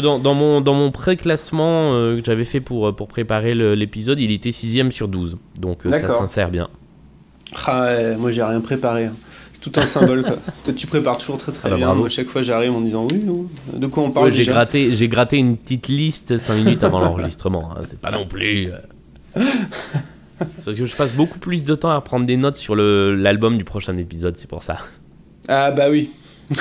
Dans, 0.00 0.18
dans 0.18 0.32
mon, 0.32 0.62
dans 0.62 0.72
mon 0.72 0.90
pré-classement 0.90 1.92
euh, 1.92 2.18
que 2.18 2.24
j'avais 2.24 2.46
fait 2.46 2.60
pour, 2.60 2.96
pour 2.96 3.08
préparer 3.08 3.54
l'épisode, 3.54 4.18
il 4.20 4.30
était 4.30 4.48
6ème 4.50 4.90
sur 4.90 5.06
12. 5.06 5.36
Donc 5.60 5.84
euh, 5.84 5.90
ça 5.90 6.08
s'insère 6.10 6.50
bien. 6.50 6.68
Ah 7.66 7.82
ouais, 7.82 8.16
moi, 8.16 8.30
j'ai 8.30 8.42
rien 8.42 8.62
préparé. 8.62 9.10
C'est 9.52 9.60
tout 9.60 9.72
un 9.80 9.84
symbole. 9.84 10.22
Quoi. 10.22 10.36
Toi, 10.64 10.74
tu 10.74 10.86
prépares 10.86 11.18
toujours 11.18 11.38
très 11.38 11.52
très 11.52 11.68
Ah 11.68 11.70
bah, 11.70 11.76
bien. 11.76 11.86
bravo. 11.86 12.00
Moi, 12.00 12.08
chaque 12.08 12.28
fois, 12.28 12.42
j'arrive 12.42 12.72
en 12.72 12.80
disant 12.80 13.06
oui, 13.10 13.22
oui, 13.26 13.78
de 13.78 13.86
quoi 13.86 14.04
on 14.04 14.10
parle 14.10 14.26
Ouais, 14.26 14.32
j'ai 14.32 14.38
déjà 14.38 14.52
gratté, 14.52 14.94
j'ai 14.94 15.08
gratté 15.08 15.36
une 15.36 15.56
petite 15.56 15.88
liste 15.88 16.38
5 16.38 16.54
minutes 16.54 16.82
avant 16.82 17.00
l'enregistrement. 17.00 17.70
hein. 17.76 17.82
C'est 17.88 18.00
pas 18.00 18.10
non 18.10 18.26
plus. 18.26 18.68
euh. 18.70 18.76
C'est 19.36 19.44
Parce 20.64 20.76
que 20.76 20.86
je 20.86 20.96
passe 20.96 21.14
beaucoup 21.14 21.38
plus 21.38 21.64
de 21.64 21.74
temps 21.74 21.90
à 21.90 22.00
prendre 22.00 22.26
des 22.26 22.36
notes 22.36 22.56
sur 22.56 22.74
l'album 22.76 23.58
du 23.58 23.64
prochain 23.64 23.96
épisode, 23.96 24.36
c'est 24.36 24.48
pour 24.48 24.62
ça. 24.62 24.76
Ah 25.48 25.70
bah 25.70 25.86
oui. 25.90 26.10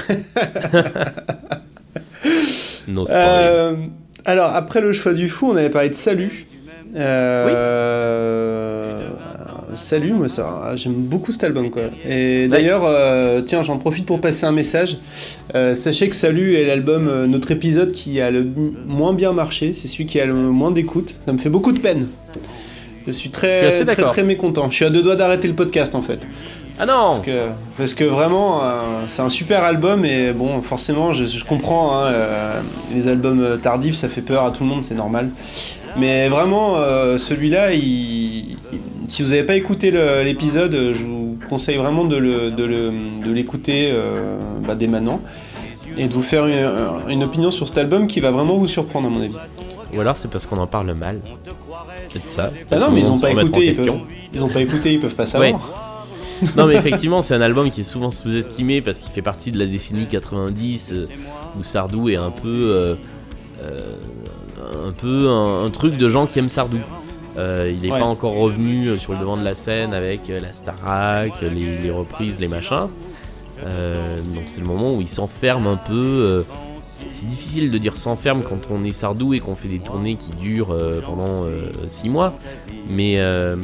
No 2.87 3.05
spoil. 3.05 3.17
Euh, 3.19 3.75
alors, 4.25 4.53
après 4.55 4.81
le 4.81 4.91
choix 4.91 5.13
du 5.13 5.27
fou, 5.27 5.51
on 5.51 5.55
avait 5.55 5.69
parlé 5.69 5.89
de 5.89 5.93
Salut. 5.95 6.45
Euh, 6.95 7.45
Salut, 9.73 10.11
moi 10.11 10.27
ça, 10.27 10.73
j'aime 10.75 10.93
beaucoup 10.93 11.31
cet 11.31 11.45
album 11.45 11.69
quoi. 11.69 11.83
Et 12.05 12.47
d'ailleurs, 12.49 12.83
euh, 12.85 13.41
tiens, 13.41 13.61
j'en 13.61 13.77
profite 13.77 14.05
pour 14.05 14.19
passer 14.19 14.45
un 14.45 14.51
message. 14.51 14.97
Euh, 15.55 15.75
sachez 15.75 16.09
que 16.09 16.15
Salut 16.15 16.55
est 16.55 16.65
l'album, 16.65 17.07
euh, 17.07 17.25
notre 17.25 17.51
épisode 17.51 17.91
qui 17.93 18.19
a 18.19 18.31
le 18.31 18.45
moins 18.85 19.13
bien 19.13 19.31
marché, 19.31 19.73
c'est 19.73 19.87
celui 19.87 20.05
qui 20.05 20.19
a 20.19 20.25
le 20.25 20.33
moins 20.33 20.71
d'écoute. 20.71 21.19
Ça 21.25 21.31
me 21.31 21.37
fait 21.37 21.49
beaucoup 21.49 21.71
de 21.71 21.79
peine. 21.79 22.07
Je 23.07 23.11
suis 23.11 23.31
Je 23.33 23.37
suis 23.37 23.47
assez 23.47 23.85
très 23.85 23.95
très 23.95 24.05
très 24.05 24.23
mécontent. 24.23 24.69
Je 24.69 24.75
suis 24.75 24.85
à 24.85 24.89
deux 24.89 25.01
doigts 25.01 25.15
d'arrêter 25.15 25.47
le 25.47 25.55
podcast 25.55 25.95
en 25.95 26.01
fait. 26.01 26.27
Ah 26.83 26.85
non 26.87 26.93
Parce 27.09 27.19
que, 27.19 27.47
parce 27.77 27.93
que 27.93 28.03
vraiment, 28.03 28.63
euh, 28.63 29.03
c'est 29.05 29.21
un 29.21 29.29
super 29.29 29.63
album 29.63 30.03
et 30.03 30.31
bon, 30.33 30.61
forcément, 30.63 31.13
je, 31.13 31.25
je 31.25 31.45
comprends, 31.45 31.95
hein, 31.95 32.05
euh, 32.07 32.59
les 32.91 33.07
albums 33.07 33.59
tardifs, 33.61 33.93
ça 33.95 34.09
fait 34.09 34.21
peur 34.23 34.43
à 34.43 34.49
tout 34.51 34.63
le 34.63 34.69
monde, 34.69 34.83
c'est 34.83 34.95
normal. 34.95 35.29
Mais 35.97 36.27
vraiment, 36.27 36.77
euh, 36.77 37.19
celui-là, 37.19 37.73
il- 37.73 37.81
il- 38.53 38.57
si 39.07 39.21
vous 39.21 39.29
n'avez 39.29 39.43
pas 39.43 39.55
écouté 39.55 39.91
l'épisode, 40.23 40.75
je 40.93 41.03
vous 41.05 41.37
conseille 41.49 41.77
vraiment 41.77 42.03
de 42.05 42.15
le- 42.17 42.49
de 42.49 42.63
le- 42.63 42.91
de 43.25 43.31
l'écouter 43.31 43.91
euh, 43.93 44.37
bah, 44.65 44.73
dès 44.73 44.87
maintenant 44.87 45.19
et 45.97 46.07
de 46.07 46.13
vous 46.13 46.23
faire 46.23 46.47
une, 46.47 46.67
une 47.09 47.23
opinion 47.23 47.51
sur 47.51 47.67
cet 47.67 47.77
album 47.77 48.07
qui 48.07 48.21
va 48.21 48.31
vraiment 48.31 48.55
vous 48.57 48.67
surprendre, 48.67 49.07
à 49.07 49.11
mon 49.11 49.21
avis. 49.21 49.35
Ou 49.95 49.99
alors 50.01 50.15
c'est 50.17 50.29
parce 50.31 50.45
qu'on 50.47 50.57
en 50.57 50.65
parle 50.67 50.93
mal. 50.93 51.19
Peut-être 52.11 52.29
ça. 52.29 52.49
Ah 52.71 52.77
non, 52.77 52.89
mais 52.91 53.01
ils 53.01 53.11
ont 53.11 53.19
pas 53.19 53.27
écouté, 53.43 53.59
ils 53.67 53.75
peuvent, 53.75 53.85
ils 54.33 54.43
ont 54.43 54.49
pas 54.49 54.61
écouté, 54.61 54.93
ils 54.93 54.99
peuvent 54.99 55.15
pas 55.15 55.25
savoir. 55.27 55.51
Ouais. 55.51 55.57
non 56.57 56.65
mais 56.67 56.75
effectivement 56.75 57.21
c'est 57.21 57.33
un 57.35 57.41
album 57.41 57.69
qui 57.71 57.81
est 57.81 57.85
souvent 57.85 58.09
sous-estimé 58.09 58.81
parce 58.81 58.99
qu'il 58.99 59.11
fait 59.11 59.21
partie 59.21 59.51
de 59.51 59.59
la 59.59 59.65
décennie 59.65 60.05
90 60.07 60.93
euh, 60.93 61.07
où 61.59 61.63
Sardou 61.63 62.09
est 62.09 62.15
un 62.15 62.31
peu 62.31 62.47
euh, 62.47 62.95
euh, 63.61 63.79
un 64.87 64.91
peu 64.91 65.27
un, 65.29 65.65
un 65.65 65.69
truc 65.69 65.97
de 65.97 66.09
gens 66.09 66.25
qui 66.27 66.39
aiment 66.39 66.49
Sardou. 66.49 66.77
Il 67.37 67.79
n'est 67.81 67.91
Ouais. 67.91 67.99
pas 67.99 68.05
encore 68.05 68.35
revenu 68.35 68.97
sur 68.97 69.13
le 69.13 69.19
devant 69.19 69.37
de 69.37 69.43
la 69.43 69.55
scène 69.55 69.93
avec 69.93 70.27
la 70.27 70.51
Starac, 70.53 71.31
les, 71.41 71.77
les 71.77 71.91
reprises, 71.91 72.39
les 72.39 72.47
machins. 72.49 72.87
Donc 73.61 74.43
c'est 74.47 74.59
le 74.59 74.67
moment 74.67 74.95
où 74.95 75.01
il 75.01 75.07
s'enferme 75.07 75.67
un 75.67 75.77
peu. 75.77 76.43
c'est- 77.09 77.25
difficile 77.25 77.71
de 77.71 77.77
dire 77.77 77.95
s'enferme 77.97 78.43
quand 78.43 78.67
on 78.69 78.83
est 78.83 78.91
Sardou 78.91 79.33
et 79.33 79.39
qu'on 79.39 79.55
fait 79.55 79.67
des 79.69 79.79
tournées 79.79 80.15
qui 80.15 80.31
durent 80.31 80.71
euh, 80.71 81.01
pendant 81.01 81.45
6 81.87 82.09
mois. 82.09 82.33
Mais 82.89 83.15
euh, 83.19 83.55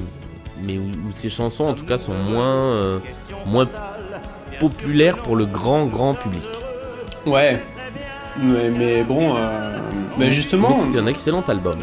mais 0.62 0.78
où, 0.78 0.84
où 1.08 1.12
ces 1.12 1.30
chansons 1.30 1.66
en 1.66 1.74
tout 1.74 1.86
cas 1.86 1.98
sont 1.98 2.14
moins, 2.14 2.46
euh, 2.74 3.00
moins 3.46 3.68
populaires 4.60 5.18
pour 5.18 5.36
le 5.36 5.46
grand 5.46 5.86
grand 5.86 6.14
public. 6.14 6.44
Ouais. 7.26 7.62
Mais, 8.42 8.70
mais 8.70 9.04
bon, 9.04 9.36
euh, 9.36 9.78
bah 10.18 10.30
justement. 10.30 10.70
Mais 10.70 10.76
c'était 10.86 11.00
un 11.00 11.08
excellent 11.08 11.44
album. 11.48 11.76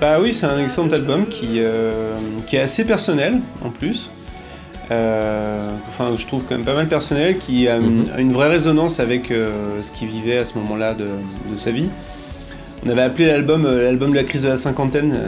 Bah 0.00 0.18
oui, 0.20 0.32
c'est 0.32 0.46
un 0.46 0.58
excellent 0.62 0.88
album 0.88 1.26
qui, 1.26 1.56
euh, 1.58 2.12
qui 2.46 2.56
est 2.56 2.60
assez 2.60 2.84
personnel 2.84 3.38
en 3.64 3.70
plus. 3.70 4.10
Euh, 4.90 5.70
enfin, 5.86 6.10
je 6.16 6.26
trouve 6.26 6.44
quand 6.44 6.54
même 6.56 6.64
pas 6.64 6.74
mal 6.74 6.86
personnel, 6.88 7.38
qui 7.38 7.66
a 7.68 7.76
une, 7.76 8.00
Mhm. 8.02 8.18
une 8.18 8.32
vraie 8.32 8.48
résonance 8.50 9.00
avec 9.00 9.30
euh, 9.30 9.80
ce 9.80 9.90
qu'il 9.90 10.08
vivait 10.08 10.36
à 10.38 10.44
ce 10.44 10.58
moment-là 10.58 10.92
de, 10.94 11.06
de 11.50 11.56
sa 11.56 11.70
vie. 11.70 11.88
On 12.84 12.90
avait 12.90 13.02
appelé 13.02 13.26
l'album 13.28 13.64
euh, 13.64 13.84
l'album 13.84 14.10
de 14.10 14.16
la 14.16 14.24
crise 14.24 14.42
de 14.42 14.48
la 14.48 14.56
cinquantaine. 14.56 15.18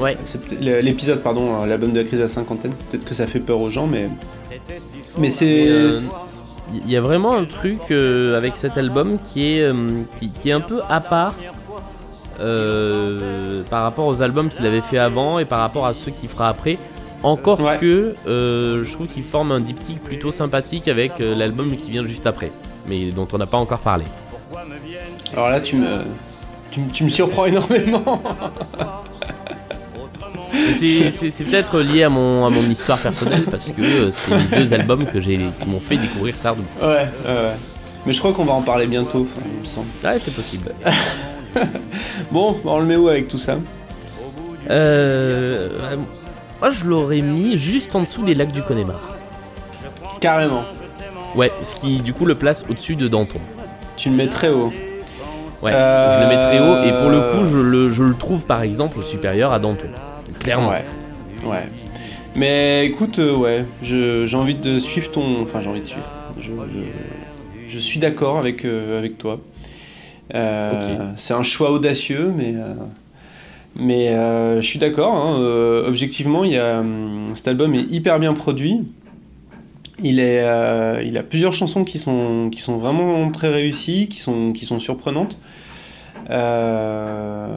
Ouais. 0.00 0.16
l'épisode, 0.60 1.20
pardon, 1.22 1.62
euh, 1.62 1.66
l'album 1.66 1.92
de 1.92 1.98
la 1.98 2.04
crise 2.04 2.18
de 2.18 2.24
la 2.24 2.28
cinquantaine. 2.30 2.72
Peut-être 2.90 3.04
que 3.04 3.14
ça 3.14 3.26
fait 3.26 3.40
peur 3.40 3.60
aux 3.60 3.70
gens, 3.70 3.86
mais. 3.86 4.08
Mais 5.18 5.30
c'est. 5.30 5.46
Et, 5.46 5.68
euh, 5.70 5.90
Il 6.72 6.90
y 6.90 6.96
a 6.96 7.00
vraiment 7.00 7.34
un 7.36 7.44
truc 7.44 7.78
euh, 7.90 8.36
avec 8.38 8.54
cet 8.56 8.78
album 8.78 9.18
qui 9.22 9.52
est, 9.54 9.62
euh, 9.62 9.74
qui, 10.16 10.30
qui 10.32 10.50
est 10.50 10.52
un 10.52 10.60
peu 10.60 10.80
à 10.88 11.00
part 11.00 11.34
euh, 12.40 13.62
par 13.68 13.82
rapport 13.82 14.06
aux 14.06 14.22
albums 14.22 14.48
qu'il 14.48 14.64
avait 14.66 14.80
fait 14.80 14.98
avant 14.98 15.38
et 15.38 15.44
par 15.44 15.58
rapport 15.60 15.86
à 15.86 15.94
ceux 15.94 16.10
qu'il 16.10 16.28
fera 16.28 16.48
après. 16.48 16.78
Encore 17.22 17.60
Ouais. 17.60 17.76
que 17.78 18.14
euh, 18.26 18.82
je 18.84 18.92
trouve 18.92 19.06
qu'il 19.06 19.24
forme 19.24 19.52
un 19.52 19.60
diptyque 19.60 20.02
plutôt 20.02 20.30
sympathique 20.30 20.88
avec 20.88 21.20
euh, 21.20 21.34
l'album 21.34 21.76
qui 21.76 21.90
vient 21.90 22.04
juste 22.04 22.26
après, 22.26 22.50
mais 22.88 23.10
dont 23.10 23.28
on 23.34 23.36
n'a 23.38 23.46
pas 23.46 23.58
encore 23.58 23.80
parlé. 23.80 24.04
Alors 25.34 25.50
là, 25.50 25.60
tu 25.60 25.76
me. 25.76 25.86
Tu, 26.70 26.80
me- 26.80 26.90
tu 26.90 27.04
me 27.04 27.08
surprends 27.10 27.44
énormément. 27.52 28.22
C'est 30.52 31.44
peut-être 31.44 31.80
lié 31.80 32.04
à 32.04 32.08
mon, 32.08 32.44
à 32.46 32.50
mon 32.50 32.62
histoire 32.70 32.98
personnelle 32.98 33.44
parce 33.50 33.70
que 33.70 33.82
euh, 33.82 34.10
c'est 34.10 34.36
les 34.36 34.62
deux 34.64 34.74
albums 34.74 35.04
que 35.06 35.20
j'ai 35.20 35.38
qui 35.60 35.68
m'ont 35.68 35.80
fait 35.80 35.96
découvrir 35.96 36.36
Sardou. 36.36 36.62
ouais, 36.82 36.86
ouais, 36.88 36.98
ouais. 37.26 37.56
Mais 38.06 38.12
je 38.14 38.18
crois 38.18 38.32
qu'on 38.32 38.44
va 38.44 38.54
en 38.54 38.62
parler 38.62 38.86
bientôt, 38.86 39.28
il 39.54 39.60
me 39.60 39.64
semble. 39.64 39.86
Ouais, 40.04 40.18
c'est 40.18 40.34
possible. 40.34 40.72
Bon, 42.30 42.56
on 42.64 42.78
le 42.78 42.86
met 42.86 42.94
où 42.96 43.08
avec 43.08 43.26
tout 43.26 43.36
ça? 43.38 43.56
Euh, 44.70 45.68
euh, 45.80 45.96
moi, 46.60 46.70
je 46.70 46.84
l'aurais 46.84 47.20
mis 47.22 47.58
juste 47.58 47.94
en 47.96 48.02
dessous 48.02 48.22
des 48.24 48.34
lacs 48.36 48.52
du 48.52 48.62
Connemara. 48.62 49.00
Carrément. 50.20 50.62
Ouais, 51.34 51.50
ce 51.62 51.74
qui 51.74 51.98
du 52.00 52.12
coup 52.12 52.24
le 52.26 52.34
place 52.36 52.64
au-dessus 52.68 52.94
de 52.96 53.08
Danton. 53.08 53.40
Tu 53.96 54.10
le 54.10 54.16
mets 54.16 54.28
très 54.28 54.48
haut. 54.48 54.72
Ouais, 55.62 55.72
Euh, 55.74 56.18
je 56.18 56.22
le 56.22 56.28
mets 56.28 56.36
très 56.42 56.58
haut 56.60 56.82
et 56.84 57.00
pour 57.02 57.10
le 57.10 57.32
coup, 57.32 57.44
je 57.44 57.58
le, 57.58 57.90
je 57.90 58.02
le 58.04 58.14
trouve 58.14 58.46
par 58.46 58.62
exemple 58.62 59.02
supérieur 59.04 59.52
à 59.52 59.58
Danton. 59.58 59.88
Clairement. 60.40 60.70
Ouais. 60.70 60.84
Ouais. 61.44 61.68
Mais 62.36 62.86
écoute, 62.86 63.18
euh, 63.18 63.34
ouais, 63.36 63.64
j'ai 63.82 64.36
envie 64.36 64.54
de 64.54 64.78
suivre 64.78 65.10
ton. 65.10 65.42
Enfin, 65.42 65.60
j'ai 65.60 65.68
envie 65.68 65.80
de 65.80 65.86
suivre. 65.86 66.08
Je, 66.38 66.52
je- 66.52 67.68
je 67.68 67.78
suis 67.78 67.98
d'accord 68.00 68.38
avec, 68.38 68.64
euh, 68.64 68.98
avec 68.98 69.16
toi. 69.18 69.40
Euh. 70.34 71.12
C'est 71.16 71.34
un 71.34 71.42
choix 71.42 71.70
audacieux, 71.72 72.32
mais. 72.36 72.54
mais 73.76 74.08
je 74.08 74.60
suis 74.66 74.78
d'accord. 74.78 75.14
hein, 75.14 75.36
objectivement, 75.86 76.44
il 76.44 76.52
y 76.52 76.58
a, 76.58 76.80
hum, 76.80 77.30
cet 77.34 77.48
album 77.48 77.74
est 77.74 77.90
hyper 77.90 78.18
bien 78.18 78.32
produit. 78.34 78.78
Il, 80.02 80.18
est, 80.18 80.40
euh, 80.40 81.02
il 81.04 81.18
a 81.18 81.22
plusieurs 81.22 81.52
chansons 81.52 81.84
qui 81.84 81.98
sont, 81.98 82.48
qui 82.50 82.62
sont 82.62 82.78
vraiment 82.78 83.30
très 83.30 83.48
réussies, 83.50 84.08
qui 84.08 84.18
sont, 84.18 84.52
qui 84.52 84.64
sont 84.64 84.78
surprenantes. 84.78 85.36
euh, 86.30 87.48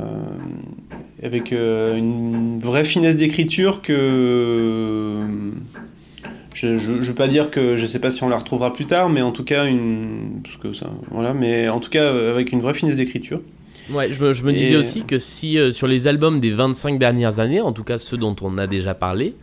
avec 1.23 1.53
euh, 1.53 1.95
une 1.97 2.59
vraie 2.59 2.83
finesse 2.85 3.15
d'écriture 3.17 3.81
que 3.81 5.19
je, 6.53 6.77
je 6.77 6.91
veux 6.91 7.15
pas 7.15 7.27
dire 7.27 7.49
que 7.51 7.77
je 7.77 7.85
sais 7.85 7.99
pas 7.99 8.11
si 8.11 8.23
on 8.23 8.29
la 8.29 8.37
retrouvera 8.37 8.73
plus 8.73 8.85
tard, 8.85 9.09
mais 9.09 9.21
en 9.21 9.31
tout 9.31 9.43
cas 9.43 9.65
une 9.65 10.41
parce 10.43 10.57
que 10.57 10.71
ça 10.73 10.89
voilà, 11.09 11.33
mais 11.33 11.67
en 11.69 11.79
tout 11.79 11.89
cas 11.89 12.09
avec 12.31 12.51
une 12.51 12.61
vraie 12.61 12.73
finesse 12.73 12.97
d'écriture. 12.97 13.41
Ouais, 13.91 14.09
je 14.13 14.23
me, 14.23 14.33
je 14.33 14.43
me 14.43 14.53
disais 14.53 14.75
aussi 14.77 15.03
que 15.03 15.19
si 15.19 15.57
euh, 15.57 15.71
sur 15.71 15.87
les 15.87 16.07
albums 16.07 16.39
des 16.39 16.51
25 16.51 16.97
dernières 16.97 17.39
années, 17.39 17.59
en 17.59 17.73
tout 17.73 17.83
cas 17.83 17.97
ceux 17.97 18.17
dont 18.17 18.35
on 18.41 18.57
a 18.57 18.67
déjà 18.67 18.93
parlé, 18.93 19.35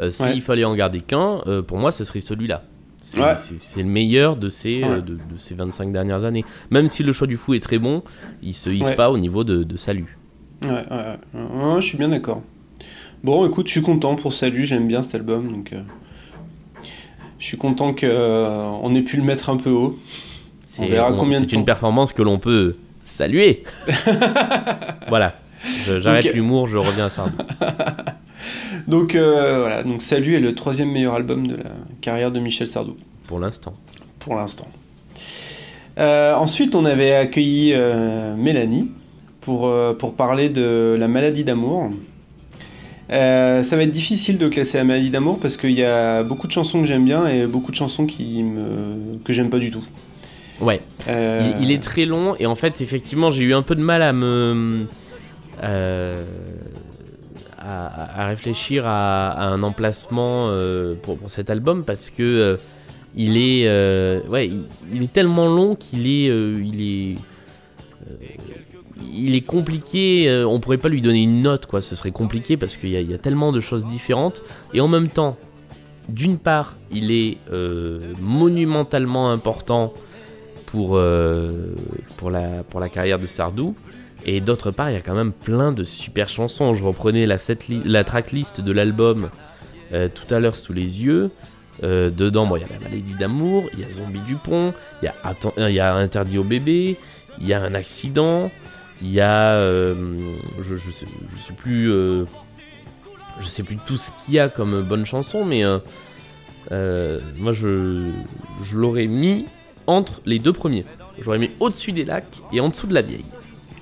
euh, 0.00 0.10
s'il 0.10 0.26
Ouais. 0.26 0.40
fallait 0.40 0.64
en 0.64 0.74
garder 0.76 1.00
qu'un, 1.00 1.40
euh, 1.46 1.62
pour 1.62 1.78
moi 1.78 1.90
ce 1.90 2.04
serait 2.04 2.20
celui-là. 2.20 2.64
C'est 3.00 3.18
Ouais. 3.20 3.34
c'est- 3.38 3.60
c'est 3.60 3.82
le 3.82 3.88
meilleur 3.88 4.36
de 4.36 4.50
ces, 4.50 4.82
Ouais. 4.84 4.96
de, 5.00 5.14
de 5.14 5.36
ces 5.36 5.54
25 5.54 5.92
dernières 5.92 6.24
années. 6.24 6.44
Même 6.70 6.86
si 6.88 7.02
le 7.02 7.12
choix 7.12 7.26
du 7.26 7.36
fou 7.36 7.54
est 7.54 7.60
très 7.60 7.78
bon, 7.78 8.02
il 8.42 8.54
se 8.54 8.70
hisse 8.70 8.90
pas 8.90 9.10
au 9.10 9.18
niveau 9.18 9.42
de, 9.44 9.62
de 9.64 9.76
Salut. 9.76 10.17
Ouais, 10.64 10.70
ouais, 10.70 11.80
je 11.80 11.86
suis 11.86 11.98
bien 11.98 12.08
d'accord. 12.08 12.42
Bon, 13.22 13.46
écoute, 13.46 13.66
je 13.66 13.72
suis 13.72 13.82
content 13.82 14.14
pour 14.16 14.32
Salut, 14.32 14.64
j'aime 14.64 14.86
bien 14.86 15.02
cet 15.02 15.16
album, 15.16 15.50
donc 15.50 15.72
euh, 15.72 15.80
je 17.38 17.46
suis 17.46 17.56
content 17.56 17.92
que 17.92 18.06
euh, 18.06 18.94
ait 18.94 19.02
pu 19.02 19.16
le 19.16 19.22
mettre 19.22 19.50
un 19.50 19.56
peu 19.56 19.70
haut. 19.70 19.98
On 20.78 20.86
combien 21.16 21.40
de 21.40 21.48
c'est 21.48 21.56
une 21.56 21.64
performance 21.64 22.12
que 22.12 22.22
l'on 22.22 22.38
peut 22.38 22.76
saluer. 23.02 23.64
voilà. 25.08 25.34
J'arrête 25.86 26.32
l'humour, 26.32 26.68
je 26.68 26.76
reviens 26.78 27.06
à 27.06 27.10
Sardou. 27.10 27.36
Donc 28.86 29.16
euh, 29.16 29.58
voilà, 29.60 29.82
donc 29.82 30.00
Salut 30.00 30.34
est 30.34 30.40
le 30.40 30.54
troisième 30.54 30.90
meilleur 30.90 31.14
album 31.14 31.46
de 31.46 31.56
la 31.56 31.70
carrière 32.00 32.30
de 32.30 32.38
Michel 32.38 32.66
Sardou, 32.68 32.96
Pour 33.26 33.40
l'instant. 33.40 33.74
pour 34.20 34.36
l'instant. 34.36 34.68
Euh, 35.98 36.34
ensuite, 36.34 36.76
on 36.76 36.84
avait 36.84 37.12
accueilli 37.14 37.74
Mélanie 38.36 38.92
pour, 39.48 39.66
euh, 39.66 39.94
pour 39.94 40.14
parler 40.14 40.50
de 40.50 40.94
la 40.98 41.08
maladie 41.08 41.42
d'amour. 41.42 41.90
Euh, 43.10 43.62
ça 43.62 43.76
va 43.76 43.84
être 43.84 43.90
difficile 43.90 44.36
de 44.36 44.46
classer 44.46 44.76
la 44.76 44.84
maladie 44.84 45.08
d'amour 45.08 45.38
parce 45.40 45.56
qu'il 45.56 45.70
y 45.70 45.82
a 45.82 46.22
beaucoup 46.22 46.46
de 46.46 46.52
chansons 46.52 46.82
que 46.82 46.86
j'aime 46.86 47.06
bien 47.06 47.26
et 47.26 47.46
beaucoup 47.46 47.70
de 47.70 47.76
chansons 47.76 48.04
qui 48.04 48.42
me... 48.42 49.16
que 49.24 49.32
j'aime 49.32 49.48
pas 49.48 49.58
du 49.58 49.70
tout. 49.70 49.82
Ouais. 50.60 50.82
Euh, 51.08 51.50
Il, 51.58 51.64
il 51.64 51.70
est 51.70 51.82
très 51.82 52.04
long 52.04 52.36
et 52.38 52.44
en 52.44 52.56
fait 52.56 52.82
effectivement 52.82 53.30
j'ai 53.30 53.44
eu 53.44 53.54
un 53.54 53.62
peu 53.62 53.74
de 53.74 53.80
mal 53.80 54.02
à 54.02 54.12
me 54.12 54.84
euh, 55.62 56.26
à, 57.58 58.24
à 58.24 58.26
réfléchir 58.26 58.86
à, 58.86 59.30
à 59.30 59.44
un 59.46 59.62
emplacement 59.62 60.50
pour, 61.02 61.16
pour 61.16 61.30
cet 61.30 61.48
album 61.48 61.84
parce 61.84 62.10
que 62.10 62.58
il 63.16 63.38
est 63.38 63.66
ouais 64.28 64.48
il, 64.48 64.64
il 64.92 65.02
est 65.04 65.12
tellement 65.12 65.48
long 65.48 65.74
qu'il 65.74 66.06
est 66.06 66.26
il 66.26 66.80
est 66.82 67.14
il 69.14 69.34
est 69.34 69.42
compliqué, 69.46 70.28
euh, 70.28 70.46
on 70.46 70.60
pourrait 70.60 70.78
pas 70.78 70.88
lui 70.88 71.00
donner 71.00 71.22
une 71.22 71.42
note 71.42 71.66
quoi, 71.66 71.80
ce 71.80 71.96
serait 71.96 72.10
compliqué 72.10 72.56
parce 72.56 72.76
qu'il 72.76 72.90
y, 72.90 73.02
y 73.02 73.14
a 73.14 73.18
tellement 73.18 73.52
de 73.52 73.60
choses 73.60 73.86
différentes 73.86 74.42
et 74.74 74.80
en 74.80 74.88
même 74.88 75.08
temps, 75.08 75.36
d'une 76.08 76.38
part, 76.38 76.76
il 76.90 77.10
est 77.10 77.36
euh, 77.52 78.14
monumentalement 78.20 79.30
important 79.30 79.92
pour, 80.66 80.96
euh, 80.96 81.74
pour, 82.16 82.30
la, 82.30 82.62
pour 82.62 82.80
la 82.80 82.88
carrière 82.88 83.18
de 83.18 83.26
Sardou. 83.26 83.74
Et 84.24 84.40
d'autre 84.40 84.70
part, 84.70 84.90
il 84.90 84.94
y 84.94 84.96
a 84.96 85.00
quand 85.00 85.14
même 85.14 85.32
plein 85.32 85.70
de 85.70 85.84
super 85.84 86.28
chansons. 86.28 86.74
Je 86.74 86.82
reprenais 86.82 87.26
la, 87.26 87.36
la 87.84 88.04
tracklist 88.04 88.60
de 88.60 88.72
l'album 88.72 89.30
euh, 89.92 90.08
tout 90.08 90.34
à 90.34 90.40
l'heure 90.40 90.56
sous 90.56 90.72
les 90.72 91.02
yeux. 91.02 91.30
Dedans, 91.80 92.56
il 92.56 92.62
y 92.62 92.64
a 92.64 92.68
la 92.72 92.80
maladie 92.80 93.14
d'amour, 93.20 93.62
il 93.72 93.78
y 93.78 93.84
a 93.84 93.90
Zombie 93.90 94.18
Dupont, 94.26 94.74
il 95.00 95.12
y 95.68 95.78
a 95.78 95.94
Interdit 95.94 96.38
au 96.38 96.42
bébé, 96.42 96.96
il 97.40 97.46
y 97.46 97.52
a 97.52 97.62
un 97.62 97.72
accident, 97.72 98.50
il 99.02 99.10
y 99.10 99.20
a. 99.20 99.52
euh, 99.54 99.94
je, 100.60 100.76
je, 100.76 100.90
sais, 100.90 101.06
je 101.30 101.36
sais 101.36 101.52
plus. 101.54 101.90
euh, 101.90 102.24
je 103.40 103.46
sais 103.46 103.62
plus 103.62 103.76
tout 103.86 103.96
ce 103.96 104.10
qu'il 104.24 104.34
y 104.34 104.38
a 104.40 104.48
comme 104.48 104.82
bonne 104.82 105.06
chanson, 105.06 105.44
mais 105.44 105.64
euh, 105.64 105.78
euh, 106.72 107.20
moi 107.36 107.52
je, 107.52 108.10
je 108.62 108.76
l'aurais 108.76 109.06
mis 109.06 109.46
entre 109.86 110.20
les 110.26 110.38
deux 110.38 110.52
premiers. 110.52 110.84
J'aurais 111.20 111.38
mis 111.38 111.50
au-dessus 111.60 111.92
des 111.92 112.04
lacs 112.04 112.38
et 112.52 112.60
en 112.60 112.68
dessous 112.68 112.86
de 112.88 112.94
la 112.94 113.02
vieille. 113.02 113.24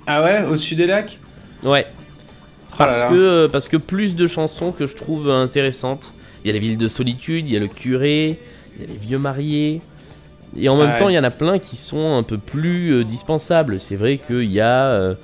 Ah 0.07 0.23
ouais, 0.23 0.45
au-dessus 0.47 0.75
des 0.75 0.87
lacs? 0.87 1.19
Ouais. 1.63 1.87
Oh 1.89 2.73
là 2.73 2.77
Parce 2.79 2.99
là. 3.01 3.09
que, 3.09 3.47
parce 3.47 3.69
que 3.69 3.77
plus 3.79 4.15
de 4.15 4.27
chansons 4.27 4.73
que 4.73 4.87
je 4.87 4.95
trouve 4.95 5.31
intéressantes. 5.31 6.13
Il 6.45 6.49
y 6.49 6.51
a 6.51 6.53
les 6.53 6.61
villes 6.61 6.77
de 6.79 6.89
solitude, 6.89 7.49
il 7.49 7.55
y 7.55 7.57
a 7.57 7.61
le 7.61 7.67
curé, 7.69 8.39
il 8.77 8.83
y 8.83 8.85
a 8.85 8.89
les 8.93 8.99
vieux 8.99 9.19
mariés. 9.19 9.81
Et 10.59 10.69
en 10.69 10.77
même 10.77 10.91
Ouais. 10.91 10.99
temps, 10.99 11.09
il 11.09 11.15
y 11.15 11.19
en 11.19 11.25
a 11.25 11.31
plein 11.31 11.59
qui 11.59 11.77
sont 11.77 12.17
un 12.17 12.23
peu 12.23 12.39
plus 12.39 12.93
euh, 12.93 13.05
dispensables. 13.05 13.79
C'est 13.81 13.97
vrai 13.97 14.19
qu'il 14.19 14.51
y 14.51 14.61
a. 14.61 14.87
euh, 14.91 15.15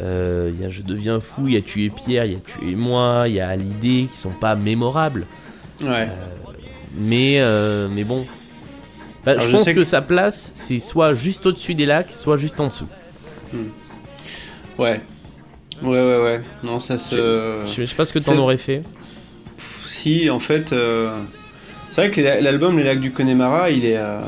euh, 0.00 0.52
y 0.60 0.64
a 0.64 0.70
Je 0.70 0.82
deviens 0.82 1.20
fou, 1.20 1.48
il 1.48 1.54
y 1.54 1.56
a 1.56 1.60
Tuer 1.60 1.90
Pierre, 1.90 2.24
il 2.26 2.32
y 2.32 2.36
a 2.36 2.38
Tuer 2.40 2.74
moi, 2.76 3.24
il 3.28 3.34
y 3.34 3.40
a 3.40 3.54
l'idée 3.56 4.06
qui 4.10 4.16
sont 4.16 4.30
pas 4.30 4.54
mémorables. 4.54 5.26
Ouais. 5.82 6.08
Mais, 6.96 7.40
mais 7.90 8.04
bon. 8.04 8.24
Bah, 9.24 9.34
je 9.38 9.46
je 9.48 9.50
pense 9.52 9.64
sais 9.64 9.74
que, 9.74 9.80
que- 9.80 9.84
sa 9.86 10.00
place, 10.00 10.52
c'est 10.54 10.78
soit 10.78 11.14
juste 11.14 11.44
au-dessus 11.46 11.74
des 11.74 11.86
lacs, 11.86 12.12
soit 12.12 12.36
juste 12.36 12.60
en 12.60 12.68
dessous. 12.68 12.86
Ouais. 14.78 15.00
Ouais, 15.82 15.90
ouais, 15.90 16.22
ouais. 16.22 16.40
Non, 16.64 16.78
ça 16.78 16.98
se. 16.98 17.14
Je, 17.66 17.82
je 17.82 17.86
sais 17.86 17.94
pas 17.94 18.04
ce 18.06 18.12
que 18.12 18.18
t'en 18.18 18.36
aurais 18.38 18.56
fait. 18.58 18.82
Pff, 19.56 19.86
Si, 19.86 20.30
en 20.30 20.40
fait, 20.40 20.72
euh, 20.72 21.20
c'est 21.90 22.02
vrai 22.02 22.10
que 22.10 22.20
l'album 22.42 22.78
Les 22.78 22.84
Lacs 22.84 23.00
du 23.00 23.12
Connemara, 23.12 23.70
il 23.70 23.84
est, 23.84 23.96
euh, 23.96 24.20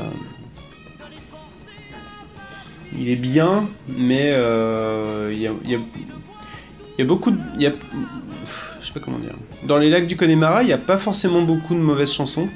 il 2.97 3.09
est 3.09 3.15
bien, 3.15 3.67
mais 3.97 4.31
euh, 4.33 5.29
il 5.33 5.39
y, 5.39 5.47
a, 5.47 5.51
il 5.63 5.71
y 5.71 5.75
a- 5.75 5.79
il 6.97 6.99
y 6.99 7.01
a 7.01 7.05
beaucoup 7.05 7.31
de, 7.31 7.37
y 7.59 7.65
a- 7.67 7.71
je 8.81 8.85
sais 8.87 8.93
pas 8.93 8.99
comment 8.99 9.17
dire. 9.19 9.33
Dans 9.63 9.77
Les 9.77 9.89
Lacs 9.89 10.07
du 10.07 10.15
Connemara, 10.17 10.63
il 10.63 10.67
n'y 10.67 10.73
a 10.73 10.77
pas 10.77 10.97
forcément 10.97 11.41
beaucoup 11.41 11.73
de 11.73 11.79
mauvaises 11.79 12.11
chansons, 12.13 12.47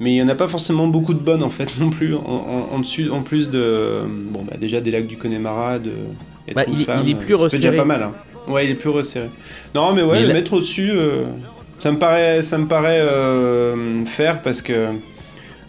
mais 0.00 0.12
il 0.12 0.16
y 0.16 0.22
en 0.22 0.28
a 0.28 0.34
pas 0.34 0.48
forcément 0.48 0.86
beaucoup 0.88 1.14
de 1.14 1.18
bonnes 1.20 1.42
en 1.42 1.50
fait 1.50 1.68
non 1.80 1.90
plus. 1.90 2.14
En, 2.14 2.20
en- 2.20 2.74
en 2.74 2.78
dessus, 2.78 3.10
en 3.10 3.22
plus 3.22 3.50
de, 3.50 4.00
bon 4.30 4.42
bah 4.42 4.56
déjà 4.58 4.80
des 4.80 4.90
Lacs 4.90 5.06
du 5.06 5.16
Connemara, 5.16 5.78
de 5.78 5.90
Être 6.48 6.56
Bah, 6.56 6.64
une 6.66 6.74
il 6.74 6.80
est- 6.80 6.84
femme, 6.84 7.02
il 7.04 7.10
est 7.10 7.14
plus 7.14 7.36
ça 7.36 7.48
fait 7.48 7.56
déjà 7.56 7.70
resserré. 7.70 7.76
pas 7.76 7.84
mal. 7.84 8.02
hein. 8.02 8.14
Ouais, 8.46 8.66
il 8.66 8.70
est 8.72 8.74
plus 8.74 8.90
resserré. 8.90 9.30
Non, 9.74 9.92
mais 9.94 10.02
ouais, 10.02 10.16
Mais 10.16 10.22
le 10.22 10.28
là- 10.28 10.34
mettre 10.34 10.52
au-dessus, 10.54 10.90
euh, 10.92 11.22
ça 11.78 11.90
me 11.90 11.98
paraît, 11.98 12.42
ça 12.42 12.58
me 12.58 12.66
paraît 12.66 13.00
euh, 13.00 14.04
faire 14.04 14.42
parce 14.42 14.60
que 14.62 14.88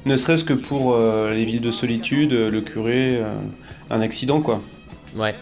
ne 0.06 0.16
serait-ce 0.16 0.44
que 0.44 0.54
pour 0.54 0.94
euh, 0.94 1.34
les 1.34 1.46
villes 1.46 1.62
de 1.62 1.72
solitude, 1.72 2.34
euh, 2.34 2.50
le 2.52 2.62
curé, 2.62 3.18
euh, 3.18 3.34
un 3.90 4.02
accident 4.02 4.42
quoi. 4.42 4.62
Ouais. 5.16 5.36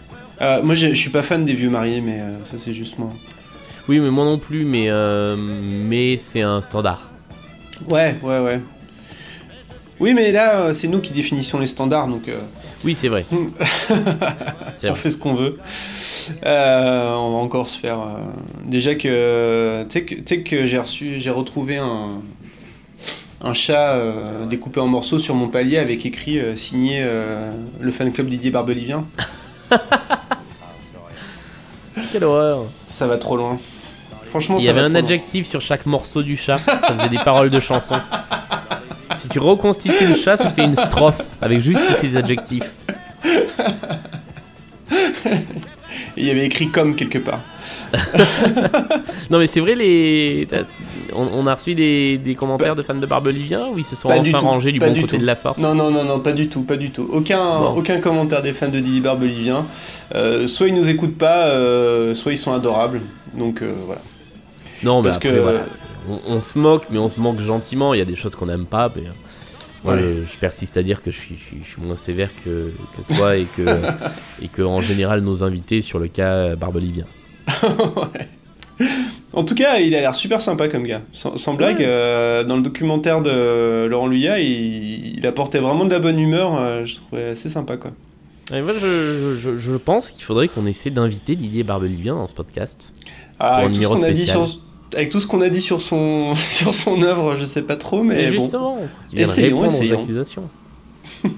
Moi, 0.62 0.74
je 0.74 0.92
suis 0.94 1.10
pas 1.10 1.22
fan 1.22 1.44
des 1.44 1.54
vieux 1.54 1.70
mariés, 1.70 2.00
mais 2.02 2.20
ça 2.44 2.58
c'est 2.58 2.72
juste 2.74 2.98
moi. 2.98 3.12
Oui, 3.88 3.98
mais 4.00 4.10
moi 4.10 4.24
non 4.24 4.38
plus, 4.38 4.64
mais, 4.64 4.86
euh, 4.90 5.36
mais 5.38 6.16
c'est 6.18 6.42
un 6.42 6.60
standard. 6.60 7.10
Ouais, 7.88 8.16
ouais, 8.22 8.40
ouais. 8.40 8.60
Oui, 10.00 10.12
mais 10.12 10.32
là, 10.32 10.72
c'est 10.72 10.88
nous 10.88 11.00
qui 11.00 11.12
définissons 11.12 11.58
les 11.60 11.66
standards, 11.66 12.08
donc 12.08 12.28
euh, 12.28 12.40
Oui, 12.84 12.94
c'est 12.94 13.08
vrai. 13.08 13.24
C'est 14.78 14.88
on 14.88 14.92
vrai. 14.92 15.00
fait 15.00 15.10
ce 15.10 15.18
qu'on 15.18 15.34
veut. 15.34 15.56
Euh, 16.44 17.14
on 17.14 17.30
va 17.32 17.36
encore 17.38 17.68
se 17.68 17.78
faire. 17.78 18.00
euh, 18.00 18.18
Déjà 18.66 18.94
que, 18.96 19.84
tu 19.88 20.04
sais 20.24 20.40
que, 20.42 20.48
que 20.50 20.66
j'ai 20.66 20.78
reçu, 20.78 21.14
j'ai 21.20 21.30
retrouvé 21.30 21.76
un 21.78 22.20
un 23.44 23.52
chat 23.52 23.92
euh, 23.92 24.46
découpé 24.46 24.80
en 24.80 24.86
morceaux 24.86 25.18
sur 25.18 25.34
mon 25.34 25.48
palier 25.48 25.76
avec 25.76 26.06
écrit 26.06 26.38
euh, 26.38 26.56
signé 26.56 27.00
euh, 27.02 27.52
le 27.78 27.92
fan 27.92 28.10
club 28.10 28.28
Didier 28.28 28.50
Barbelivien. 28.50 29.04
Quelle 32.12 32.24
horreur. 32.24 32.64
Ça 32.88 33.06
va 33.06 33.18
trop 33.18 33.36
loin. 33.36 33.58
Franchement, 34.30 34.56
Il 34.58 34.62
y 34.62 34.64
ça 34.64 34.70
avait 34.70 34.80
va 34.80 34.86
un 34.86 34.88
trop 34.88 34.98
loin. 34.98 35.04
adjectif 35.04 35.46
sur 35.46 35.60
chaque 35.60 35.84
morceau 35.84 36.22
du 36.22 36.36
chat, 36.36 36.58
ça 36.58 36.96
faisait 36.96 37.10
des 37.10 37.18
paroles 37.18 37.50
de 37.50 37.60
chansons. 37.60 38.00
Si 39.18 39.28
tu 39.28 39.38
reconstitues 39.38 40.06
le 40.06 40.16
chat, 40.16 40.38
ça 40.38 40.50
fait 40.50 40.64
une 40.64 40.76
strophe 40.76 41.20
avec 41.42 41.60
juste 41.60 41.84
ces 42.00 42.16
adjectifs. 42.16 42.70
Il 46.16 46.24
y 46.24 46.30
avait 46.30 46.46
écrit 46.46 46.68
comme 46.70 46.96
quelque 46.96 47.18
part. 47.18 47.40
Non 49.30 49.38
mais 49.38 49.46
c'est 49.46 49.60
vrai, 49.60 49.74
les... 49.74 50.46
on, 51.12 51.28
on 51.32 51.46
a 51.46 51.54
reçu 51.54 51.74
des, 51.74 52.18
des 52.18 52.34
commentaires 52.34 52.74
de 52.74 52.82
fans 52.82 52.94
de 52.94 53.06
Barbelivien 53.06 53.68
où 53.72 53.78
ils 53.78 53.84
se 53.84 53.96
sont 53.96 54.08
du 54.22 54.30
enfin 54.30 54.38
tout, 54.38 54.44
rangés 54.46 54.72
du 54.72 54.78
bon 54.78 54.92
du 54.92 55.00
côté 55.02 55.16
tout. 55.16 55.20
de 55.22 55.26
la 55.26 55.36
force. 55.36 55.58
Non, 55.58 55.74
non, 55.74 55.90
non, 55.90 56.04
non, 56.04 56.20
pas 56.20 56.32
du 56.32 56.48
tout, 56.48 56.62
pas 56.62 56.76
du 56.76 56.90
tout. 56.90 57.08
Aucun, 57.12 57.58
Bon. 57.60 57.76
aucun 57.78 58.00
commentaire 58.00 58.42
des 58.42 58.52
fans 58.52 58.68
de 58.68 58.80
Didier 58.80 59.00
Barbelivien. 59.00 59.66
Euh, 60.14 60.46
soit 60.46 60.68
ils 60.68 60.74
nous 60.74 60.88
écoutent 60.88 61.18
pas, 61.18 61.48
euh, 61.48 62.14
soit 62.14 62.32
ils 62.32 62.38
sont 62.38 62.52
adorables. 62.52 63.00
Donc 63.36 63.62
euh, 63.62 63.72
voilà. 63.86 64.00
Non, 64.82 64.98
mais 64.98 65.04
Parce 65.04 65.16
après, 65.16 65.30
que- 65.32 65.38
voilà, 65.40 65.60
c'est- 65.70 65.84
on, 66.08 66.20
on 66.34 66.40
se 66.40 66.58
moque, 66.58 66.84
mais 66.90 66.98
on 66.98 67.08
se 67.08 67.18
moque 67.20 67.40
gentiment. 67.40 67.94
Il 67.94 67.98
y 67.98 68.02
a 68.02 68.04
des 68.06 68.16
choses 68.16 68.34
qu'on 68.34 68.46
n'aime 68.46 68.66
pas. 68.66 68.92
Mais, 68.94 69.02
moi, 69.82 69.94
Ouais. 69.94 70.00
je, 70.00 70.32
je 70.34 70.38
persiste 70.38 70.76
à 70.76 70.82
dire 70.82 71.02
que 71.02 71.10
je 71.10 71.18
suis, 71.18 71.36
je 71.36 71.44
suis- 71.44 71.60
je 71.64 71.70
suis 71.70 71.82
moins 71.82 71.96
sévère 71.96 72.30
que, 72.44 72.70
que 72.96 73.14
toi 73.14 73.36
et 73.36 73.46
que, 73.56 73.62
et 74.42 74.48
que, 74.48 74.62
en 74.62 74.80
général, 74.80 75.20
nos 75.20 75.42
invités 75.44 75.80
sur 75.82 75.98
le 75.98 76.08
cas 76.08 76.56
Barbelivien. 76.56 77.04
En 79.36 79.44
tout 79.44 79.54
cas, 79.54 79.78
il 79.78 79.94
a 79.94 80.00
l'air 80.00 80.14
super 80.14 80.40
sympa 80.40 80.68
comme 80.68 80.84
gars. 80.86 81.02
Sans, 81.12 81.36
sans 81.36 81.54
blague, 81.54 81.82
euh, 81.82 82.44
dans 82.44 82.56
le 82.56 82.62
documentaire 82.62 83.20
de 83.20 83.86
Laurent 83.86 84.06
Luyat, 84.06 84.38
il, 84.40 85.18
il 85.18 85.26
apportait 85.26 85.58
vraiment 85.58 85.84
de 85.84 85.90
la 85.90 85.98
bonne 85.98 86.18
humeur. 86.18 86.56
euh, 86.60 86.84
je 86.86 86.96
trouvais 86.96 87.24
assez 87.30 87.48
sympa 87.50 87.76
quoi. 87.76 87.90
Et 88.52 88.60
moi, 88.60 88.72
je, 88.78 89.36
je- 89.36 89.58
je 89.58 89.72
pense 89.76 90.10
qu'il 90.10 90.22
faudrait 90.22 90.48
qu'on 90.48 90.66
essaie 90.66 90.90
d'inviter 90.90 91.34
Didier 91.34 91.62
Barbelivien 91.64 92.14
dans 92.14 92.26
ce 92.26 92.34
podcast. 92.34 92.92
Ah, 93.40 93.56
avec, 93.56 93.72
tout 93.72 93.80
ce 93.82 93.86
qu'on 93.88 94.02
a 94.02 94.10
dit 94.10 94.26
sur, 94.26 94.46
avec 94.94 95.10
tout 95.10 95.18
ce 95.18 95.26
qu'on 95.26 95.40
a 95.40 95.48
dit 95.48 95.60
sur 95.62 95.80
son, 95.82 96.34
sur 96.36 96.72
son 96.74 97.02
œuvre, 97.02 97.34
je 97.36 97.44
sais 97.44 97.62
pas 97.62 97.76
trop, 97.76 98.02
mais 98.04 98.24
Et 98.24 98.30
bon. 98.36 98.42
justement, 98.42 98.78
il 99.10 99.16
vienne 99.16 99.22
Essayons, 99.28 99.64
essayons. 99.64 99.98
aux 100.00 100.02
accusations. 100.04 100.48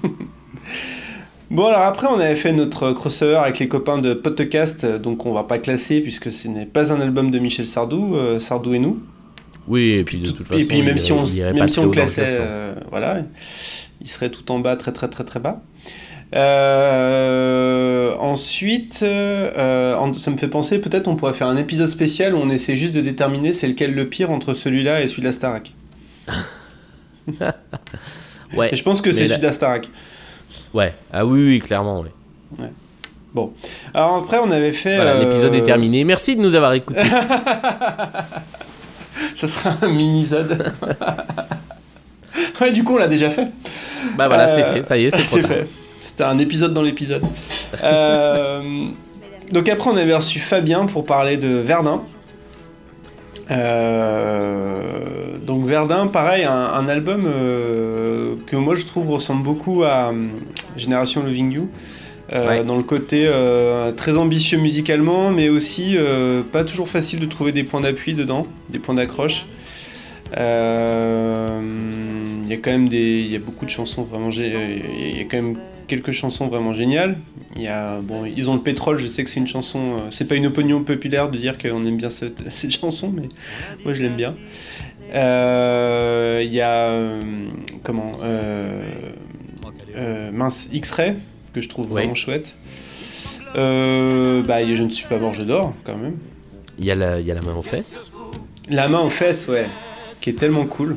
Bon, 1.49 1.67
alors 1.67 1.81
après, 1.81 2.07
on 2.07 2.19
avait 2.19 2.35
fait 2.35 2.51
notre 2.51 2.91
crossover 2.91 3.35
avec 3.37 3.59
les 3.59 3.67
copains 3.69 3.99
de 3.99 4.13
Podcast, 4.13 4.85
donc 4.85 5.25
on 5.25 5.31
va 5.33 5.43
pas 5.43 5.57
classer 5.59 6.01
puisque 6.01 6.31
ce 6.31 6.47
n'est 6.49 6.65
pas 6.65 6.91
un 6.91 6.99
album 6.99 7.31
de 7.31 7.39
Michel 7.39 7.65
Sardou, 7.65 8.15
euh, 8.15 8.37
Sardou 8.39 8.73
et 8.73 8.79
nous. 8.79 9.01
Oui, 9.67 9.91
et 9.91 10.03
puis 10.03 10.17
de 10.17 10.25
Tout- 10.25 10.33
toute 10.33 10.47
façon, 10.47 10.59
et 10.59 10.65
puis 10.65 10.81
même 10.81 10.95
il 10.97 11.01
si 11.01 11.11
on, 11.13 11.23
même 11.53 11.69
si 11.69 11.79
on 11.79 11.89
classait, 11.89 12.23
euh, 12.25 12.73
voilà, 12.89 13.19
il 14.01 14.09
serait 14.09 14.29
tout 14.29 14.49
en 14.51 14.59
bas, 14.59 14.75
très 14.75 14.91
très 14.91 15.07
très 15.09 15.23
très 15.23 15.39
bas. 15.39 15.61
Euh, 16.35 18.13
ensuite, 18.19 18.99
euh, 19.03 19.95
en- 19.95 20.13
ça 20.13 20.31
me 20.31 20.37
fait 20.37 20.49
penser, 20.49 20.79
peut-être 20.79 21.07
on 21.07 21.15
pourrait 21.15 21.33
faire 21.33 21.47
un 21.47 21.55
épisode 21.57 21.87
spécial 21.89 22.35
où 22.35 22.37
on 22.39 22.49
essaie 22.49 22.75
juste 22.75 22.93
de 22.93 22.99
déterminer 23.01 23.53
c'est 23.53 23.67
lequel 23.67 23.93
le 23.93 24.09
pire 24.09 24.31
entre 24.31 24.53
celui-là 24.53 25.01
et 25.01 25.07
celui 25.07 25.21
de 25.21 25.27
la 25.27 25.31
Starac. 25.33 25.73
Ouais, 28.55 28.69
Et 28.71 28.77
je 28.77 28.83
pense 28.83 29.01
que 29.01 29.11
c'est 29.11 29.25
celui 29.25 29.39
de 29.41 29.45
la 29.45 29.51
Starac. 29.51 29.89
Ouais. 30.73 30.93
Ah 31.13 31.25
oui, 31.25 31.45
oui, 31.45 31.59
clairement, 31.59 32.01
ouais. 32.01 32.11
Bon. 33.33 33.53
Alors 33.93 34.15
après, 34.17 34.37
on 34.43 34.49
avait 34.51 34.71
fait. 34.73 34.95
Voilà, 34.95 35.11
euh, 35.11 35.23
l'épisode 35.27 35.53
est 35.53 35.63
terminé. 35.63 36.03
Merci 36.03 36.35
de 36.35 36.41
nous 36.41 36.55
avoir 36.55 36.73
écoutés. 36.73 37.01
Ça 39.35 39.47
sera 39.47 39.73
un 39.81 39.89
mini-zode. 39.89 40.71
ouais, 42.61 42.71
du 42.71 42.83
coup, 42.83 42.95
on 42.95 42.97
l'a 42.97 43.07
déjà 43.07 43.29
fait. 43.29 43.47
bah 44.15 44.27
voilà, 44.27 44.49
Euh, 44.49 44.55
c'est 44.55 44.73
fait, 44.73 44.83
ça 44.87 44.97
y 44.97 45.05
est, 45.05 45.15
c'est 45.15 45.43
fait. 45.43 45.67
C'était 45.99 46.23
un 46.23 46.37
épisode 46.37 46.73
dans 46.73 46.81
l'épisode. 46.83 47.23
Euh, 47.83 48.87
donc 49.51 49.67
après, 49.69 49.89
on 49.89 49.97
avait 49.97 50.15
reçu 50.15 50.39
Fabien 50.39 50.85
pour 50.85 51.05
parler 51.05 51.37
de 51.37 51.47
Verdun. 51.47 52.03
Euh, 53.49 55.37
donc 55.45 55.65
Verdun, 55.65 56.07
pareil, 56.07 56.43
un, 56.43 56.51
un 56.51 56.87
album 56.87 57.23
euh, 57.25 58.35
que 58.45 58.55
moi 58.55 58.75
je 58.75 58.85
trouve 58.85 59.09
ressemble 59.09 59.43
beaucoup 59.43 59.83
à 59.83 60.11
euh, 60.11 60.27
Génération 60.75 61.23
Loving 61.23 61.51
You. 61.51 61.69
Ouais. 62.29 62.65
Dans 62.65 62.75
le 62.75 62.83
côté 62.83 63.25
très 63.95 64.17
ambitieux 64.17 64.57
musicalement, 64.57 65.31
mais 65.31 65.47
aussi 65.47 65.95
pas 66.51 66.65
toujours 66.65 66.89
facile 66.89 67.21
de 67.21 67.25
trouver 67.25 67.53
des 67.53 67.63
points 67.63 67.79
d'appui 67.79 68.13
dedans, 68.13 68.45
des 68.67 68.79
points 68.79 68.95
d'accroche. 68.95 69.45
Il 70.33 70.37
y 70.37 72.53
a 72.53 72.57
quand 72.57 72.71
même 72.71 72.89
des, 72.89 73.21
il 73.21 73.31
y 73.31 73.35
a 73.37 73.39
beaucoup 73.39 73.63
de 73.63 73.69
chansons 73.69 74.03
vraiment, 74.03 74.29
il 74.29 75.17
y 75.17 75.21
a 75.21 75.23
quand 75.23 75.37
même 75.37 75.55
quelques 75.87 76.11
chansons 76.11 76.47
vraiment 76.47 76.73
géniales. 76.73 77.17
Il 77.55 77.61
y 77.63 77.67
a, 77.67 78.01
bon, 78.01 78.25
ils 78.25 78.49
ont 78.49 78.55
le 78.55 78.61
pétrole. 78.61 78.97
Je 78.97 79.07
sais 79.07 79.23
que 79.23 79.29
c'est 79.29 79.39
une 79.39 79.47
chanson, 79.47 79.79
euh, 79.79 79.99
c'est 80.11 80.25
pas 80.27 80.35
une 80.35 80.45
opinion 80.45 80.83
populaire 80.83 81.29
de 81.29 81.37
dire 81.37 81.57
qu'on 81.57 81.83
aime 81.85 81.97
bien 81.97 82.09
cette, 82.09 82.49
cette 82.51 82.71
chanson, 82.71 83.11
mais 83.15 83.27
moi 83.83 83.93
je 83.93 84.03
l'aime 84.03 84.15
bien. 84.15 84.35
Euh, 85.13 86.41
Il 86.43 86.53
y 86.53 86.61
a, 86.61 86.89
euh, 86.89 87.21
comment, 87.83 88.13
euh, 88.23 88.83
mince, 90.31 90.67
X-Ray 90.71 91.15
que 91.53 91.61
je 91.61 91.69
trouve 91.69 91.87
Ouais. 91.91 92.01
vraiment 92.01 92.13
chouette. 92.15 92.57
Bah, 93.55 94.63
Je 94.65 94.83
ne 94.83 94.89
suis 94.89 95.07
pas 95.07 95.17
mort, 95.17 95.33
je 95.33 95.43
dors 95.43 95.73
quand 95.83 95.97
même. 95.97 96.17
Il 96.77 96.85
y, 96.85 96.91
a 96.91 96.95
la, 96.95 97.19
il 97.19 97.25
y 97.25 97.31
a 97.31 97.33
la 97.33 97.41
main 97.41 97.55
aux 97.55 97.63
fesses. 97.63 98.05
La 98.69 98.87
main 98.87 98.99
aux 98.99 99.09
fesses, 99.09 99.47
ouais, 99.47 99.65
qui 100.21 100.29
est 100.29 100.33
tellement 100.33 100.65
cool. 100.65 100.95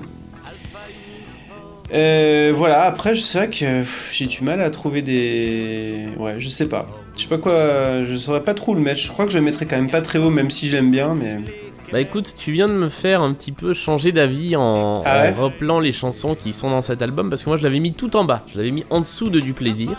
Euh, 1.92 2.52
voilà, 2.54 2.82
après, 2.82 3.14
c'est 3.14 3.38
vrai 3.38 3.50
que 3.50 3.82
j'ai 4.12 4.26
du 4.26 4.42
mal 4.44 4.60
à 4.60 4.70
trouver 4.70 5.02
des. 5.02 6.06
Ouais, 6.18 6.36
je 6.38 6.48
sais 6.48 6.66
pas. 6.68 6.86
Je 7.16 7.22
sais 7.22 7.28
pas 7.28 7.38
quoi. 7.38 8.04
Je 8.04 8.16
saurais 8.16 8.42
pas 8.42 8.54
trop 8.54 8.74
le 8.74 8.80
mettre. 8.80 9.00
Je 9.00 9.08
crois 9.08 9.24
que 9.26 9.32
je 9.32 9.38
le 9.38 9.44
mettrais 9.44 9.66
quand 9.66 9.76
même 9.76 9.90
pas 9.90 10.00
très 10.02 10.18
haut, 10.18 10.30
même 10.30 10.50
si 10.50 10.68
j'aime 10.68 10.90
bien, 10.90 11.14
mais. 11.14 11.38
Bah 11.92 12.00
écoute, 12.00 12.36
tu 12.38 12.52
viens 12.52 12.68
de 12.68 12.74
me 12.74 12.88
faire 12.88 13.20
un 13.20 13.32
petit 13.32 13.50
peu 13.50 13.74
changer 13.74 14.12
d'avis 14.12 14.54
en, 14.54 15.02
Ah 15.04 15.22
ouais 15.24 15.34
en 15.36 15.42
rappelant 15.42 15.80
les 15.80 15.90
chansons 15.90 16.36
qui 16.36 16.52
sont 16.52 16.70
dans 16.70 16.82
cet 16.82 17.02
album 17.02 17.28
parce 17.30 17.42
que 17.42 17.48
moi 17.50 17.58
je 17.58 17.64
l'avais 17.64 17.80
mis 17.80 17.92
tout 17.92 18.14
en 18.16 18.22
bas, 18.22 18.44
je 18.52 18.58
l'avais 18.58 18.70
mis 18.70 18.84
en 18.90 19.00
dessous 19.00 19.28
de 19.28 19.40
Du 19.40 19.54
Plaisir. 19.54 19.90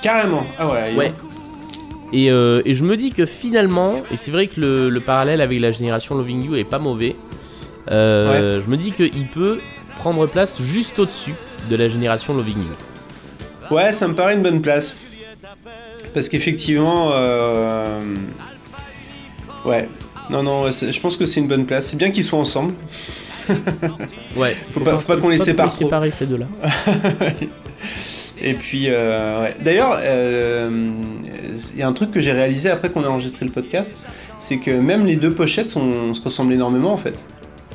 Carrément 0.00 0.44
Ah 0.58 0.68
ouais, 0.68 0.94
Ouais. 0.94 1.12
Et, 2.12 2.30
euh, 2.30 2.62
et 2.64 2.74
je 2.74 2.84
me 2.84 2.96
dis 2.96 3.10
que 3.10 3.26
finalement, 3.26 4.02
et 4.12 4.16
c'est 4.16 4.30
vrai 4.30 4.46
que 4.46 4.60
le, 4.60 4.88
le 4.90 5.00
parallèle 5.00 5.40
avec 5.40 5.58
la 5.58 5.72
génération 5.72 6.14
Loving 6.14 6.44
You 6.44 6.54
est 6.54 6.62
pas 6.62 6.78
mauvais, 6.78 7.16
euh, 7.90 8.60
je 8.64 8.70
me 8.70 8.76
dis 8.76 8.92
qu'il 8.92 9.26
peut 9.26 9.58
prendre 10.00 10.26
place 10.26 10.60
juste 10.62 10.98
au-dessus 10.98 11.34
de 11.68 11.76
la 11.76 11.88
génération 11.88 12.34
Loving 12.34 12.56
You. 12.58 13.74
Ouais, 13.76 13.92
ça 13.92 14.08
me 14.08 14.14
paraît 14.14 14.34
une 14.34 14.42
bonne 14.42 14.60
place. 14.62 14.94
Parce 16.14 16.28
qu'effectivement. 16.28 17.10
euh, 17.12 18.00
Ouais. 19.64 19.88
Non, 20.30 20.42
non, 20.42 20.70
je 20.70 21.00
pense 21.00 21.16
que 21.16 21.24
c'est 21.26 21.40
une 21.40 21.48
bonne 21.48 21.66
place. 21.66 21.88
C'est 21.88 21.96
bien 21.96 22.10
qu'ils 22.10 22.24
soient 22.24 22.38
ensemble. 22.38 22.74
Ouais, 24.36 24.56
Faut 24.70 24.78
pas- 24.80 24.96
faut 24.98 25.06
pas 25.08 25.16
qu'on 25.16 25.28
les 25.28 25.38
sépare 25.38 25.70
trop. 25.70 25.86
séparer 25.86 26.10
ces 26.12 26.24
deux-là. 26.26 26.46
Et 28.40 28.54
puis, 28.54 28.84
euh, 28.88 29.42
ouais. 29.42 29.54
D'ailleurs, 29.60 29.96
euh, 30.00 30.70
il 31.74 31.78
y 31.78 31.82
a 31.82 31.88
un 31.88 31.92
truc 31.92 32.10
que 32.12 32.20
j'ai 32.20 32.30
réalisé 32.32 32.70
après 32.70 32.90
qu'on 32.90 33.02
a 33.04 33.08
enregistré 33.08 33.44
le 33.44 33.50
podcast, 33.50 33.96
c'est 34.38 34.58
que 34.58 34.70
même 34.70 35.04
les 35.04 35.16
deux 35.16 35.32
pochettes 35.32 35.68
sont, 35.68 36.14
se 36.14 36.22
ressemblent 36.22 36.52
énormément 36.52 36.92
en 36.92 36.96
fait. 36.96 37.24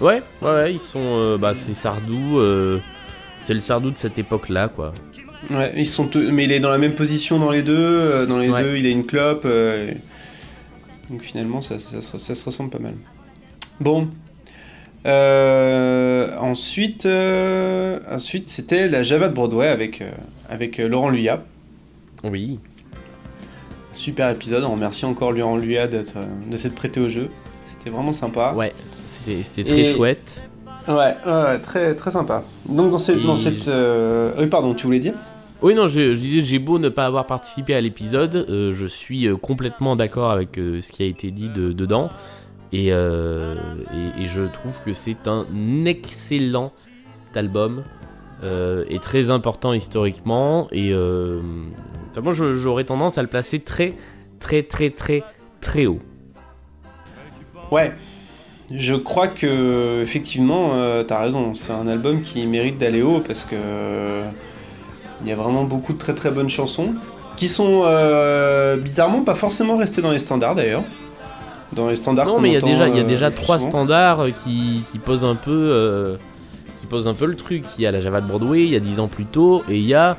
Ouais, 0.02 0.22
ouais, 0.42 0.50
ouais, 0.50 0.74
ils 0.74 0.80
sont. 0.80 1.00
euh, 1.02 1.38
bah, 1.38 1.54
c'est 1.56 1.74
Sardou. 1.74 2.40
euh, 2.40 2.80
c'est 3.40 3.54
le 3.54 3.60
Sardou 3.60 3.92
de 3.92 3.98
cette 3.98 4.18
époque-là, 4.18 4.68
quoi. 4.68 4.94
Ouais, 5.52 5.74
ils 5.78 5.86
sont, 5.86 6.08
tous- 6.08 6.32
mais 6.32 6.46
il 6.46 6.52
est 6.52 6.60
dans 6.60 6.72
la 6.72 6.78
même 6.80 6.96
position 6.96 7.38
dans 7.40 7.52
les 7.52 7.62
deux. 7.64 7.76
euh, 7.78 8.26
Dans 8.26 8.38
les 8.38 8.50
Ouais. 8.50 8.62
deux, 8.64 8.78
il 8.78 8.86
a 8.86 8.90
une 8.90 9.06
clope. 9.06 9.48
donc 11.10 11.22
finalement, 11.22 11.62
ça, 11.62 11.78
ça 11.80 12.02
se- 12.02 12.18
ça 12.18 12.34
se 12.36 12.46
ressemble 12.46 12.70
pas 12.72 12.80
mal. 12.80 12.94
Bon. 13.80 14.10
Ensuite, 16.40 17.08
ensuite 18.12 18.50
c'était 18.50 18.88
la 18.88 19.04
Java 19.04 19.30
de 19.30 19.34
Broadway 19.34 19.68
avec, 19.68 20.04
avec 20.50 20.78
Laurent 20.80 21.10
Luyat. 21.10 21.44
Oui. 22.24 22.60
Super 23.94 24.30
épisode, 24.32 24.64
on 24.64 24.72
remercie 24.72 25.06
encore 25.06 25.32
Laurent 25.32 25.58
Luyat 25.58 25.88
de 25.88 26.04
s'être 26.58 26.76
prêté 26.76 27.00
au 27.00 27.08
jeu. 27.08 27.30
C'était 27.66 27.90
vraiment 27.90 28.14
sympa. 28.14 28.54
Ouais, 28.56 28.74
c'était 29.08 29.64
très 29.64 29.80
Et- 29.82 29.94
chouette. 29.96 30.44
Ouais, 30.88 31.16
très, 31.62 31.96
très 31.96 32.12
sympa. 32.12 32.44
Donc 32.70 32.92
dans, 32.92 32.98
cette- 32.98 33.18
Et- 33.20 33.24
dans 33.26 33.36
cette... 33.36 33.68
euh, 33.68 34.34
Oui, 34.38 34.48
pardon, 34.48 34.74
tu 34.74 34.86
voulais 34.86 35.00
dire? 35.00 35.14
Oui, 35.62 35.74
non, 35.74 35.88
je, 35.88 36.14
je 36.14 36.20
disais, 36.20 36.42
j'ai 36.46 36.60
beau 36.60 36.78
ne 36.80 36.90
pas 36.90 37.06
avoir 37.08 37.26
participé 37.26 37.74
à 37.74 37.82
l'épisode, 37.82 38.46
euh, 38.50 38.72
je 38.74 38.86
suis 38.86 39.28
euh, 39.28 39.36
complètement 39.36 39.96
d'accord 39.96 40.30
avec 40.30 40.60
euh, 40.60 40.82
ce 40.82 40.92
qui 40.92 41.02
a 41.02 41.06
été 41.08 41.32
dit 41.32 41.50
de- 41.50 41.72
dedans. 41.72 42.10
Et, 42.72 42.90
euh, 42.92 43.56
et, 44.18 44.24
et 44.24 44.28
je 44.28 44.42
trouve 44.44 44.80
que 44.82 44.94
c'est 44.94 45.28
un 45.28 45.46
excellent 45.86 46.72
album 47.36 47.84
et 48.90 49.00
très 49.00 49.30
important 49.32 49.74
historiquement. 49.74 50.68
Et 50.72 50.94
enfin, 50.94 52.22
moi, 52.22 52.32
j'aurais 52.34 52.84
tendance 52.84 53.18
à 53.18 53.24
le 53.24 53.28
placer 53.28 53.60
très, 53.60 53.96
très, 54.40 54.62
très, 54.62 54.92
très, 54.92 55.24
très 55.62 55.86
haut. 55.88 56.00
Ouais. 57.72 57.92
Je 58.72 58.96
crois 58.96 59.28
que 59.28 60.02
effectivement, 60.02 60.72
euh, 60.74 61.04
t'as 61.04 61.22
raison. 61.22 61.54
C'est 61.54 61.72
un 61.72 61.88
album 61.88 62.22
qui 62.22 62.46
mérite 62.48 62.78
d'aller 62.78 63.02
haut 63.02 63.22
parce 63.22 63.46
que 63.46 63.56
euh, 63.56 64.28
il 65.22 65.28
y 65.28 65.32
a 65.32 65.36
vraiment 65.36 65.64
beaucoup 65.64 65.94
de 65.94 65.98
très 65.98 66.16
très 66.16 66.32
bonnes 66.32 66.50
chansons 66.50 66.94
qui 67.36 67.48
sont 67.48 67.84
euh, 67.86 68.78
bizarrement 68.78 69.22
pas 69.24 69.36
forcément 69.36 69.78
restées 69.78 70.02
dans 70.02 70.12
les 70.12 70.20
standards 70.20 70.56
d'ailleurs. 70.56 70.84
Dans 71.74 71.90
les 71.90 71.96
standards. 71.96 72.26
Non, 72.26 72.36
qu'on 72.36 72.42
mais 72.42 72.50
il 72.50 72.54
y 72.54 72.58
a 72.58 72.62
déjà, 72.62 72.88
il 72.88 72.96
y 72.96 73.00
a 73.00 73.04
euh, 73.04 73.08
déjà 73.08 73.32
trois 73.32 73.60
souvent. 73.60 73.70
standards 73.72 74.26
qui, 74.44 74.84
qui 74.92 74.98
posent 75.00 75.26
un 75.26 75.36
peu, 75.36 76.16
qui 76.78 76.86
posent 76.88 77.08
un 77.08 77.14
peu 77.14 77.26
le 77.26 77.36
truc. 77.36 77.66
Il 77.78 77.82
y 77.84 77.86
a 77.86 77.92
la 77.92 78.00
Java 78.00 78.22
de 78.22 78.28
Broadway, 78.28 78.64
il 78.64 78.70
y 78.70 78.76
a 78.76 78.80
10 78.80 79.00
ans 79.00 79.08
plus 79.08 79.26
tôt, 79.26 79.64
et 79.70 79.76
il 79.76 79.86
y 79.86 79.94
a, 79.94 80.18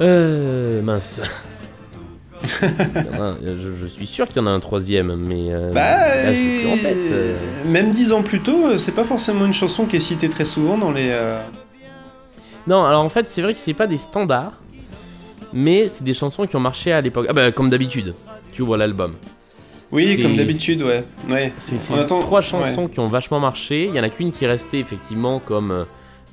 euh, 0.00 0.82
mince. 0.82 1.20
Je, 2.42 3.74
je 3.74 3.86
suis 3.86 4.06
sûr 4.06 4.26
qu'il 4.28 4.36
y 4.36 4.40
en 4.40 4.46
a 4.46 4.50
un 4.50 4.60
troisième, 4.60 5.14
mais 5.16 5.46
euh, 5.52 5.72
Bah, 5.72 5.80
là, 5.80 6.32
je 6.32 6.38
l'ai 6.38 6.58
plus 6.60 6.68
en 6.72 6.76
tête. 6.82 6.96
euh. 7.12 7.36
même 7.66 7.90
dix 7.92 8.12
ans 8.12 8.22
plus 8.22 8.40
tôt, 8.40 8.66
euh, 8.66 8.78
c'est 8.78 8.92
pas 8.92 9.04
forcément 9.04 9.44
une 9.46 9.52
chanson 9.52 9.86
qui 9.86 9.96
est 9.96 10.00
citée 10.00 10.28
très 10.28 10.44
souvent 10.44 10.76
dans 10.78 10.90
les. 10.90 11.08
euh, 11.10 11.42
Non, 12.66 12.84
alors 12.84 13.02
en 13.04 13.08
fait, 13.08 13.28
c'est 13.28 13.42
vrai 13.42 13.54
que 13.54 13.60
c'est 13.60 13.74
pas 13.74 13.86
des 13.86 13.98
standards, 13.98 14.60
mais 15.52 15.88
c'est 15.88 16.04
des 16.04 16.14
chansons 16.14 16.46
qui 16.46 16.56
ont 16.56 16.60
marché 16.60 16.92
à 16.92 17.00
l'époque. 17.00 17.26
Ah 17.28 17.32
bah, 17.32 17.52
comme 17.52 17.70
d'habitude. 17.70 18.14
Tu 18.52 18.62
ouvres 18.62 18.76
l'album. 18.76 19.14
Oui, 19.90 20.20
comme 20.22 20.36
d'habitude, 20.36 20.82
ouais. 20.82 21.04
ouais. 21.30 21.52
C'est 21.58 21.76
attend- 21.98 22.20
trois 22.20 22.40
ouais. 22.40 22.44
chansons 22.46 22.88
qui 22.88 22.98
ont 23.00 23.08
vachement 23.08 23.40
marché. 23.40 23.86
Il 23.88 23.94
y 23.94 24.00
en 24.00 24.02
a 24.02 24.08
qu'une 24.08 24.30
qui 24.30 24.44
est 24.44 24.48
restée 24.48 24.78
effectivement 24.78 25.38
comme 25.38 25.70
euh, 25.70 25.82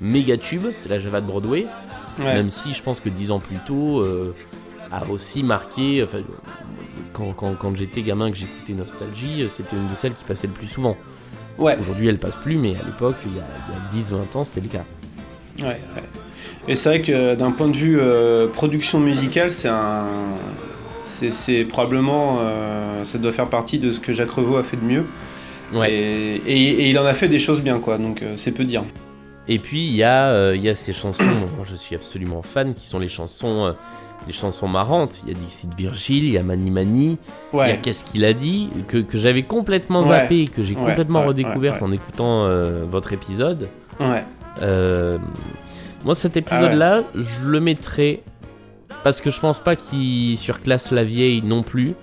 méga 0.00 0.38
tube, 0.38 0.66
c'est 0.76 0.88
la 0.88 0.98
Java 0.98 1.20
de 1.20 1.26
Broadway. 1.26 1.66
Ouais. 2.18 2.24
Même 2.24 2.48
si 2.50 2.72
je 2.72 2.82
pense 2.82 3.00
que 3.00 3.08
dix 3.10 3.30
ans 3.30 3.38
plus 3.38 3.58
tôt 3.66 4.00
euh, 4.00 4.34
a 4.92 5.08
aussi 5.08 5.42
marqué. 5.42 6.02
enfin, 6.04 6.18
quand 7.12 7.32
quand, 7.32 7.54
quand 7.54 7.76
j'étais 7.76 8.02
gamin 8.02 8.30
que 8.30 8.36
j'écoutais 8.36 8.72
Nostalgie, 8.74 9.42
euh, 9.42 9.48
c'était 9.48 9.76
une 9.76 9.88
de 9.88 9.94
celles 9.94 10.14
qui 10.14 10.24
passait 10.24 10.46
le 10.46 10.52
plus 10.52 10.66
souvent. 10.66 10.96
Ouais. 11.58 11.76
Aujourd'hui 11.78 12.08
elle 12.08 12.18
passe 12.18 12.36
plus, 12.36 12.56
mais 12.56 12.70
à 12.76 12.84
l'époque, 12.86 13.16
il 13.26 13.36
y 13.36 13.40
a, 13.40 13.42
a 13.42 14.22
10-20 14.24 14.36
ans, 14.38 14.44
c'était 14.44 14.60
le 14.60 14.68
cas. 14.68 14.84
Ouais, 15.60 15.66
ouais. 15.66 16.02
Et 16.68 16.74
c'est 16.74 16.88
vrai 16.88 17.02
que 17.02 17.34
d'un 17.34 17.50
point 17.50 17.68
de 17.68 17.76
vue 17.76 17.98
euh, 18.00 18.46
production 18.48 18.98
musicale, 19.00 19.50
c'est 19.50 19.68
un. 19.68 20.06
C'est, 21.02 21.30
c'est 21.30 21.64
probablement. 21.64 22.38
euh, 22.40 23.04
ça 23.04 23.18
doit 23.18 23.32
faire 23.32 23.48
partie 23.48 23.78
de 23.78 23.90
ce 23.90 24.00
que 24.00 24.12
Jacques 24.12 24.30
Revaux 24.30 24.56
a 24.56 24.62
fait 24.64 24.76
de 24.76 24.84
mieux. 24.84 25.04
Ouais. 25.74 25.92
Et, 25.92 26.36
et- 26.46 26.70
et 26.82 26.90
il 26.90 26.98
en 26.98 27.04
a 27.04 27.14
fait 27.14 27.28
des 27.28 27.38
choses 27.38 27.60
bien, 27.62 27.78
quoi. 27.78 27.98
Donc 27.98 28.22
euh, 28.22 28.34
c'est 28.36 28.52
peu 28.52 28.64
dire. 28.64 28.82
Et 29.48 29.58
puis 29.58 29.84
il 29.86 29.94
y, 29.94 30.02
euh, 30.04 30.54
y 30.56 30.68
a 30.68 30.74
ces 30.74 30.92
chansons 30.92 31.24
moi 31.56 31.64
je 31.68 31.74
suis 31.74 31.94
absolument 31.96 32.42
fan, 32.42 32.72
qui 32.74 32.86
sont 32.86 32.98
les 32.98 33.08
chansons, 33.08 33.66
euh, 33.66 33.72
les 34.26 34.32
chansons 34.32 34.68
marrantes. 34.68 35.22
Il 35.22 35.28
y 35.28 35.32
a 35.32 35.34
Dixit 35.34 35.74
Virgile, 35.76 36.24
il 36.24 36.32
y 36.32 36.38
a 36.38 36.42
Mani 36.42 36.70
Mani, 36.70 37.18
il 37.52 37.58
y 37.58 37.60
a. 37.62 37.76
Qu'est-ce 37.76 38.04
qu'il 38.04 38.24
a 38.24 38.32
dit, 38.32 38.68
que, 38.88 38.98
que 38.98 39.18
j'avais 39.18 39.42
complètement 39.42 40.00
Ouais. 40.02 40.08
zappé, 40.08 40.48
que 40.48 40.62
j'ai 40.62 40.74
Ouais, 40.76 40.84
complètement 40.86 41.22
redécouvert 41.22 41.82
en 41.82 41.90
écoutant 41.90 42.44
euh, 42.44 42.84
votre 42.88 43.12
épisode. 43.12 43.68
Ouais. 43.98 44.24
Euh, 44.62 45.18
moi 46.04 46.14
cet 46.14 46.36
épisode-là, 46.36 47.02
je 47.14 47.40
le 47.46 47.60
mettrais, 47.60 48.22
parce 49.04 49.20
que 49.20 49.30
je 49.30 49.40
pense 49.40 49.58
pas 49.58 49.76
qu'il 49.76 50.36
surclasse 50.38 50.90
la 50.90 51.04
vieille 51.04 51.42
non 51.42 51.62
plus, 51.62 51.94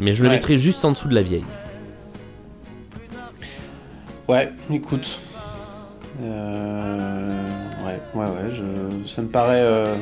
mais 0.00 0.12
je 0.14 0.22
le 0.22 0.28
mettrais 0.30 0.58
juste 0.58 0.84
en 0.84 0.92
dessous 0.92 1.08
de 1.08 1.14
la 1.14 1.22
vieille. 1.22 1.44
Ouais, 4.28 4.50
écoute. 4.70 5.18
Euh, 6.22 7.42
ouais, 7.84 8.00
ouais, 8.14 8.26
ouais. 8.26 8.50
Je, 8.50 9.06
ça 9.06 9.22
me 9.22 9.28
paraît. 9.28 9.60
euh, 9.62 9.94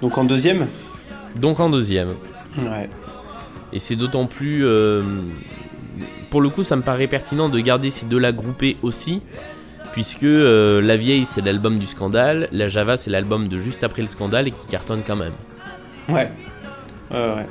Donc 0.00 0.16
en 0.18 0.24
deuxième 0.24 0.66
Donc 1.36 1.60
en 1.60 1.70
deuxième. 1.70 2.10
Ouais. 2.58 2.88
Et 3.72 3.78
c'est 3.78 3.96
d'autant 3.96 4.26
plus. 4.26 4.66
euh, 4.66 5.02
pour 6.30 6.40
le 6.40 6.48
coup, 6.48 6.64
ça 6.64 6.76
me 6.76 6.82
paraît 6.82 7.06
pertinent 7.06 7.48
de 7.48 7.60
garder 7.60 7.90
ces 7.90 8.06
deux-là 8.06 8.32
groupés 8.32 8.76
aussi. 8.82 9.22
Puisque 9.92 10.22
euh, 10.22 10.80
La 10.80 10.96
Vieille, 10.96 11.26
c'est 11.26 11.44
l'album 11.44 11.78
du 11.78 11.86
scandale. 11.86 12.48
La 12.52 12.68
Java, 12.68 12.96
c'est 12.96 13.10
l'album 13.10 13.48
de 13.48 13.56
juste 13.56 13.82
après 13.82 14.02
le 14.02 14.08
scandale 14.08 14.46
et 14.48 14.52
qui 14.52 14.66
cartonne 14.66 15.02
quand 15.04 15.16
même. 15.16 15.32
Ouais. 16.08 16.30
Ouais, 17.10 17.46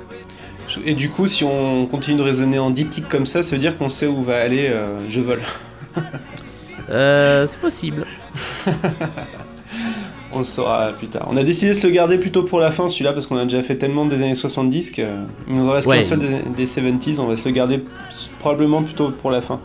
Et 0.85 0.93
du 0.93 1.09
coup, 1.09 1.27
si 1.27 1.43
on 1.43 1.85
continue 1.85 2.17
de 2.17 2.23
raisonner 2.23 2.59
en 2.59 2.69
diptyque 2.69 3.09
comme 3.09 3.25
ça, 3.25 3.43
ça 3.43 3.55
veut 3.57 3.61
dire 3.61 3.77
qu'on 3.77 3.89
sait 3.89 4.07
où 4.07 4.21
va 4.21 4.37
aller 4.37 4.67
euh, 4.69 5.09
Je 5.09 5.19
vole. 5.19 5.41
C'est 6.87 7.59
possible. 7.59 8.05
On 10.31 10.39
le 10.39 10.43
saura 10.43 10.91
plus 10.91 11.07
tard. 11.07 11.27
On 11.31 11.37
a 11.37 11.43
décidé 11.43 11.69
de 11.71 11.73
se 11.75 11.87
le 11.87 11.93
garder 11.93 12.17
plutôt 12.19 12.43
pour 12.43 12.59
la 12.59 12.69
fin, 12.71 12.87
celui-là, 12.87 13.13
parce 13.13 13.25
qu'on 13.25 13.37
a 13.37 13.43
déjà 13.45 13.61
fait 13.63 13.77
tellement 13.77 14.05
des 14.05 14.21
années 14.21 14.35
70 14.35 14.91
qu'il 14.91 15.07
nous 15.47 15.67
en 15.67 15.71
reste 15.71 15.87
Ouais. 15.87 15.97
qu'un 15.97 16.01
seul 16.03 16.19
des, 16.19 16.39
des 16.55 16.65
70s. 16.67 17.19
On 17.19 17.25
va 17.25 17.35
se 17.35 17.47
le 17.49 17.53
garder 17.55 17.83
probablement 18.37 18.83
plutôt 18.83 19.09
pour 19.09 19.31
la 19.31 19.41
fin. 19.41 19.59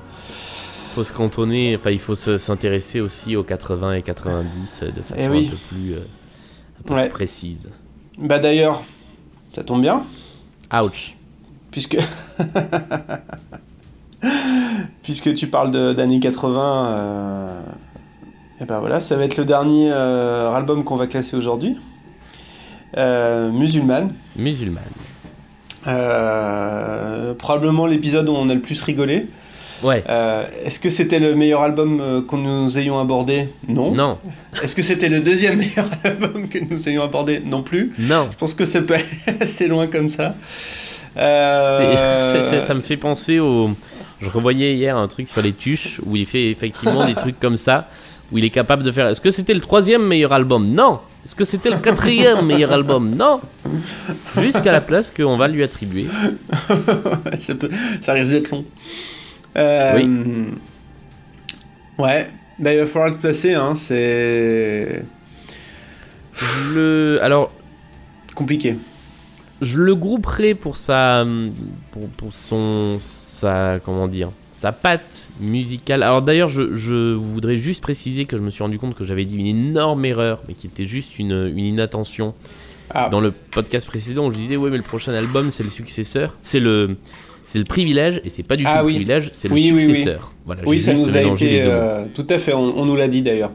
faut 0.94 1.04
se 1.04 1.12
cantonner, 1.12 1.76
enfin, 1.76 1.90
il 1.90 1.98
faut 1.98 2.14
se- 2.14 2.38
s'intéresser 2.38 3.00
aussi 3.00 3.36
aux 3.36 3.42
80 3.42 3.94
et 3.94 4.02
90 4.02 4.80
euh, 4.82 4.86
de 4.92 5.02
façon 5.02 5.14
Eh 5.22 5.28
oui. 5.28 5.46
un 5.48 5.50
peu 5.50 5.56
plus, 5.56 5.92
euh, 5.92 5.98
un 6.80 6.82
peu 6.86 6.94
Ouais. 6.94 7.04
plus 7.08 7.12
précise. 7.12 7.68
Bah 8.18 8.38
d'ailleurs, 8.38 8.82
ça 9.52 9.64
tombe 9.64 9.82
bien, 9.82 10.02
Ouch. 10.72 11.16
puisque. 11.72 11.96
puisque 15.02 15.34
tu 15.34 15.46
parles 15.48 15.70
d'années 15.94 16.20
80. 16.20 16.86
euh, 16.86 17.60
Et 18.61 18.64
ben 18.66 18.78
voilà, 18.80 19.00
ça 19.00 19.16
va 19.16 19.24
être 19.24 19.36
le 19.36 19.44
dernier 19.44 19.90
euh, 19.92 20.50
album 20.52 20.84
qu'on 20.84 20.96
va 20.96 21.07
classer 21.07 21.36
aujourd'hui. 21.36 21.76
Euh, 22.96 23.50
Musulmane. 23.50 24.14
Musulmane. 24.36 24.82
Euh, 25.86 27.34
probablement 27.34 27.86
l'épisode 27.86 28.28
où 28.28 28.32
on 28.32 28.48
a 28.48 28.55
le 28.55 28.61
plus 28.61 28.80
rigolé. 28.82 29.26
Ouais. 29.82 30.02
Euh, 30.09 30.46
Est-ce 30.64 30.78
que 30.78 30.88
c'était 30.88 31.18
le 31.18 31.34
meilleur 31.34 31.61
album 31.62 32.00
que 32.26 32.36
nous 32.36 32.78
ayons 32.78 32.98
abordé? 33.00 33.48
Non. 33.68 33.92
Non. 33.92 34.18
Est-ce 34.62 34.74
que 34.74 34.82
c'était 34.82 35.09
le 35.09 35.20
deuxième 35.20 35.59
meilleur 35.59 35.86
album 36.05 36.48
que 36.48 36.59
nous 36.59 36.88
ayons 36.88 37.02
abordé? 37.02 37.40
Non 37.44 37.62
plus. 37.62 37.92
Non. 37.98 38.28
Je 38.30 38.36
pense 38.36 38.55
que 38.55 38.64
peut 38.78 38.94
aller 38.94 39.05
assez 39.40 39.66
loin 39.66 39.88
comme 39.88 40.09
ça. 40.09 40.34
C'est- 41.16 42.32
c'est- 42.32 42.42
c'est- 42.50 42.61
ça 42.62 42.74
me 42.74 42.80
fait 42.80 42.96
penser 42.96 43.38
au. 43.40 43.70
Je 44.22 44.28
revoyais 44.30 44.74
hier 44.74 44.96
un 44.96 45.07
truc 45.09 45.28
sur 45.28 45.42
les 45.42 45.52
tuches 45.52 46.00
où 46.07 46.16
il 46.16 46.24
fait 46.26 46.50
effectivement 46.50 47.05
des 47.07 47.14
trucs 47.14 47.38
comme 47.38 47.57
ça, 47.57 47.88
où 48.35 48.39
il 48.39 48.45
est 48.45 48.51
capable 48.51 48.82
de 48.82 48.91
faire. 48.93 49.07
Est-ce 49.07 49.20
que 49.20 49.30
c'était 49.30 49.55
le 49.55 49.61
troisième 49.61 50.05
meilleur 50.07 50.32
album? 50.32 50.66
Non. 50.74 50.99
Est-ce 51.24 51.35
que 51.37 51.45
c'était 51.45 51.70
le 51.70 51.78
quatrième 51.78 52.45
meilleur 52.51 52.72
album? 52.72 53.14
Non. 53.14 53.41
Jusqu'à 54.43 54.72
la 54.72 54.80
place 54.80 55.11
qu'on 55.12 55.37
va 55.37 55.47
lui 55.49 55.62
attribuer. 55.62 56.07
ça, 57.39 57.55
peut- 57.55 57.70
ça 58.01 58.12
risque 58.12 58.30
d'être 58.32 58.51
long. 58.51 58.64
Euh, 59.57 60.47
Ouais, 61.97 62.28
bah, 62.59 62.72
il 62.74 62.80
va 62.80 62.87
falloir 62.87 63.11
le 63.11 63.16
placer, 63.18 63.55
hein, 63.55 63.76
c'est 63.76 65.05
le. 66.74 67.20
Alors, 67.22 67.53
compliqué. 68.35 68.76
je 69.62 69.78
le 69.78 69.95
grouperai 69.95 70.55
pour 70.55 70.76
sa. 70.76 71.24
Pour, 71.93 72.09
pour 72.09 72.35
son. 72.35 72.99
Sa. 73.01 73.78
Comment 73.85 74.09
dire 74.09 74.30
Sa 74.64 74.72
patte 74.72 75.28
musicale. 75.42 76.02
Alors 76.02 76.22
d'ailleurs, 76.22 76.48
je, 76.48 76.74
je 76.74 77.12
voudrais 77.12 77.58
juste 77.58 77.82
préciser 77.82 78.24
que 78.24 78.38
je 78.38 78.42
me 78.42 78.48
suis 78.48 78.62
rendu 78.62 78.78
compte 78.78 78.94
que 78.94 79.04
j'avais 79.04 79.26
dit 79.26 79.36
une 79.36 79.44
énorme 79.44 80.06
erreur, 80.06 80.40
mais 80.48 80.54
qui 80.54 80.68
était 80.68 80.86
juste 80.86 81.18
une, 81.18 81.52
une 81.54 81.66
inattention. 81.66 82.32
Ah. 82.88 83.10
Dans 83.10 83.20
le 83.20 83.30
podcast 83.30 83.86
précédent, 83.86 84.30
je 84.30 84.36
disais, 84.36 84.56
ouais, 84.56 84.70
mais 84.70 84.78
le 84.78 84.82
prochain 84.82 85.12
album, 85.12 85.50
c'est 85.50 85.64
le 85.64 85.68
successeur. 85.68 86.34
C'est 86.40 86.60
le. 86.60 86.96
C'est 87.44 87.58
le 87.58 87.64
privilège, 87.64 88.22
et 88.24 88.30
c'est 88.30 88.42
pas 88.42 88.56
du 88.56 88.64
tout 88.64 88.70
Ah 88.72 88.80
le 88.80 88.86
oui. 88.86 88.92
privilège, 88.94 89.28
c'est 89.34 89.50
Oui, 89.52 89.68
le 89.68 89.76
oui, 89.76 89.84
oui. 89.84 89.94
successeur. 89.96 90.32
Voilà, 90.46 90.62
Oui, 90.64 90.78
ça 90.80 90.94
nous 90.94 91.14
a 91.14 91.20
été... 91.20 91.60
euh, 91.64 92.06
tout 92.14 92.26
à 92.30 92.38
fait, 92.38 92.54
on, 92.54 92.78
on 92.78 92.86
nous 92.86 92.96
l'a 92.96 93.06
dit 93.08 93.20
d'ailleurs. 93.20 93.52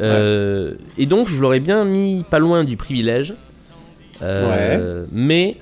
Euh, 0.00 0.74
Et 0.96 1.06
donc, 1.06 1.26
je 1.26 1.42
l'aurais 1.42 1.58
bien 1.58 1.84
mis 1.84 2.24
pas 2.30 2.38
loin 2.38 2.62
du 2.62 2.76
privilège. 2.76 3.34
Euh, 4.22 5.04
Mais 5.10 5.56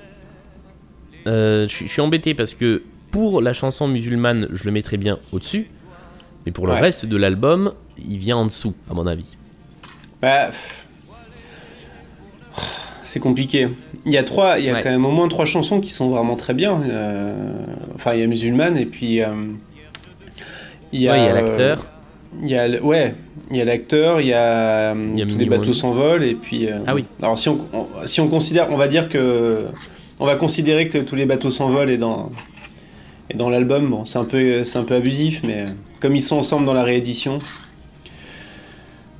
je 1.25 1.65
suis 1.87 2.01
embêté 2.01 2.35
parce 2.35 2.53
que 2.53 2.83
pour 3.11 3.41
la 3.41 3.53
chanson 3.53 3.87
musulmane, 3.87 4.47
je 4.51 4.63
le 4.63 4.71
mettrais 4.71 4.97
bien 4.97 5.19
au-dessus. 5.31 5.67
Mais 6.45 6.51
pour 6.51 6.65
le 6.65 6.73
Ouais. 6.73 6.79
reste 6.79 7.05
de 7.05 7.17
l'album, 7.17 7.73
il 8.09 8.17
vient 8.17 8.37
en 8.37 8.45
dessous, 8.45 8.73
à 8.89 8.93
mon 8.93 9.05
avis. 9.05 9.35
Bah. 10.21 10.49
C'est 13.03 13.19
compliqué. 13.19 13.67
Il 14.05 14.13
y 14.13 14.17
a 14.17 14.23
trois, 14.23 14.57
il 14.57 14.65
y 14.65 14.69
a 14.69 14.73
Ouais. 14.75 14.81
quand 14.81 14.89
même 14.89 15.05
au 15.05 15.11
moins 15.11 15.27
trois 15.27 15.45
chansons 15.45 15.81
qui 15.81 15.89
sont 15.89 16.09
vraiment 16.09 16.35
très 16.35 16.53
bien. 16.53 16.81
Euh, 16.89 17.51
Enfin, 17.95 18.13
il 18.13 18.21
y 18.21 18.23
a 18.23 18.27
Musulmane 18.27 18.77
et 18.77 18.85
puis 18.85 19.21
euh, 19.21 19.27
il 20.93 21.01
y 21.01 21.07
a, 21.09 21.11
Ouais, 21.11 21.19
il 21.19 21.25
y 21.25 21.27
a 21.27 21.31
euh, 21.35 21.41
l'acteur. 21.41 21.85
Il 22.41 22.49
y 22.49 22.55
a 22.55 22.67
le- 22.67 22.81
ouais, 22.83 23.13
il 23.51 23.57
y 23.57 23.61
a 23.61 23.65
l'acteur, 23.65 24.21
il 24.21 24.27
y 24.27 24.33
a, 24.33 24.93
euh, 24.95 25.09
Il 25.13 25.19
y 25.19 25.21
a 25.21 25.25
tous 25.25 25.37
les 25.37 25.45
bateaux 25.45 25.73
s'envolent 25.73 26.23
et 26.23 26.33
puis. 26.35 26.67
euh, 26.67 26.79
Ah 26.87 26.95
oui. 26.95 27.05
Alors 27.21 27.37
si 27.37 27.49
on, 27.49 27.57
on- 27.73 27.87
si 28.05 28.21
on 28.21 28.27
considère, 28.29 28.71
on 28.71 28.77
va 28.77 28.87
dire 28.87 29.09
que 29.09 29.65
on 30.19 30.25
va 30.25 30.35
considérer 30.35 30.87
que 30.87 30.97
tous 30.99 31.15
les 31.15 31.25
bateaux 31.25 31.51
s'envolent 31.51 31.89
et 31.91 31.97
dans 31.97 32.31
et 33.31 33.37
dans 33.37 33.49
l'album, 33.49 33.89
bon, 33.89 34.05
c'est 34.05 34.19
un 34.19 34.25
peu 34.25 34.63
c'est 34.63 34.77
un 34.77 34.83
peu 34.83 34.95
abusif, 34.95 35.41
mais 35.43 35.65
comme 35.99 36.15
ils 36.15 36.21
sont 36.21 36.35
ensemble 36.35 36.65
dans 36.65 36.73
la 36.73 36.83
réédition. 36.83 37.39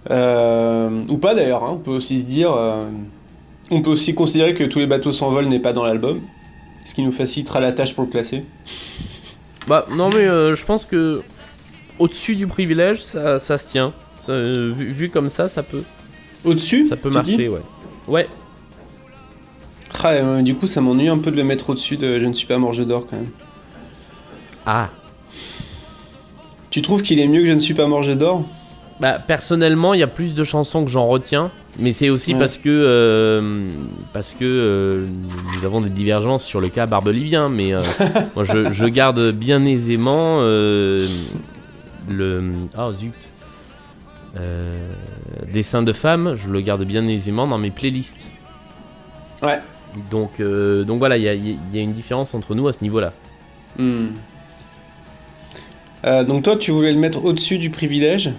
Euh, 0.10 1.04
ou 1.10 1.18
pas 1.18 1.36
d'ailleurs, 1.36 1.64
hein, 1.64 1.72
on 1.74 1.78
peut 1.78 1.92
aussi 1.92 2.20
se 2.20 2.26
dire, 2.26 2.52
euh, 2.54 2.88
on 3.70 3.82
peut 3.82 3.92
aussi 3.92 4.14
considérer 4.14 4.54
que 4.54 4.64
tous 4.64 4.80
les 4.80 4.88
bateaux 4.88 5.12
s'envolent 5.12 5.48
n'est 5.48 5.60
pas 5.60 5.74
dans 5.74 5.86
l'album, 5.86 6.20
ce 6.84 6.94
qui 6.96 7.04
nous 7.04 7.12
facilitera 7.12 7.60
la 7.60 7.72
tâche 7.72 7.94
pour 7.96 8.04
le 8.04 8.10
classer. 8.10 8.44
Bah, 9.68 9.86
non, 9.92 10.10
mais 10.10 10.26
euh, 10.26 10.56
je 10.56 10.66
pense 10.66 10.86
que 10.86 11.22
au-dessus 12.00 12.36
du 12.36 12.48
privilège, 12.48 13.02
ça, 13.02 13.38
ça 13.40 13.58
se 13.58 13.68
tient. 13.68 13.94
Ça, 14.20 14.32
euh, 14.34 14.74
vu, 14.76 14.92
vu 14.92 15.10
comme 15.10 15.30
ça, 15.30 15.48
ça 15.48 15.62
peut, 15.64 15.84
Au-dessus, 16.44 16.88
ça 16.88 16.98
peut 16.98 17.10
marcher, 17.12 17.48
ouais. 17.48 17.62
Ouais, 18.08 18.28
Ah, 20.04 20.10
euh, 20.14 20.42
du 20.42 20.56
coup, 20.56 20.66
ça 20.66 20.82
m'ennuie 20.82 21.10
un 21.10 21.20
peu 21.20 21.30
de 21.30 21.38
le 21.38 21.44
mettre 21.44 21.70
au-dessus 21.70 21.98
de 21.98 22.20
Je 22.20 22.26
ne 22.26 22.34
suis 22.34 22.48
pas 22.48 22.58
morge 22.58 22.86
d'or 22.86 23.06
quand 23.06 23.18
même. 23.18 23.30
Ah. 24.66 24.90
Tu 26.70 26.82
trouves 26.82 27.02
qu'il 27.02 27.20
est 27.20 27.28
mieux 27.28 27.42
que 27.42 27.48
Je 27.48 27.54
ne 27.54 27.60
suis 27.60 27.74
pas 27.74 27.88
morge 27.88 28.16
d'or 28.16 28.44
Bah, 29.00 29.20
personnellement, 29.20 29.94
il 29.94 30.00
y 30.00 30.04
a 30.04 30.08
plus 30.08 30.34
de 30.34 30.44
chansons 30.44 30.86
que 30.86 30.92
j'en 30.92 31.08
retiens, 31.08 31.52
mais 31.80 31.94
c'est 31.94 32.10
aussi 32.10 32.34
Ouais. 32.34 32.40
parce 32.40 32.58
que 32.58 32.70
euh, 32.70 33.60
parce 34.14 34.34
que 34.34 34.46
euh, 34.46 35.06
nous 35.58 35.66
avons 35.66 35.82
des 35.82 35.90
divergences 35.90 36.44
sur 36.46 36.62
le 36.62 36.70
cas 36.70 36.86
Barbelivien, 36.86 37.50
mais 37.50 37.74
euh, 37.74 37.82
moi 38.36 38.46
je, 38.46 38.72
je 38.72 38.86
garde 38.86 39.32
bien 39.32 39.66
aisément 39.66 40.40
le 40.42 41.08
oh 42.78 42.92
zut 42.94 43.14
dessin 45.52 45.84
de 45.84 45.92
femme, 45.94 46.36
je 46.36 46.50
le 46.50 46.62
garde 46.62 46.84
bien 46.86 47.06
aisément 47.08 47.48
dans 47.48 47.58
mes 47.58 47.72
playlists. 47.72 48.32
Ouais. 49.42 49.60
Donc 50.10 50.42
donc 50.42 51.00
voilà, 51.00 51.18
il 51.18 51.24
y 51.24 51.28
a, 51.28 51.34
il 51.34 51.58
y 51.74 51.80
a 51.80 51.82
une 51.82 51.92
différence 51.92 52.34
entre 52.34 52.56
nous 52.56 52.68
à 52.68 52.74
ce 52.74 52.82
niveau-là. 52.84 53.12
Hmm. 53.78 54.08
Euh, 56.06 56.24
donc 56.24 56.44
toi, 56.44 56.56
tu 56.56 56.72
voulais 56.72 56.92
le 56.92 57.00
mettre 57.00 57.24
au-dessus 57.24 57.58
du 57.58 57.70
privilège 57.70 58.32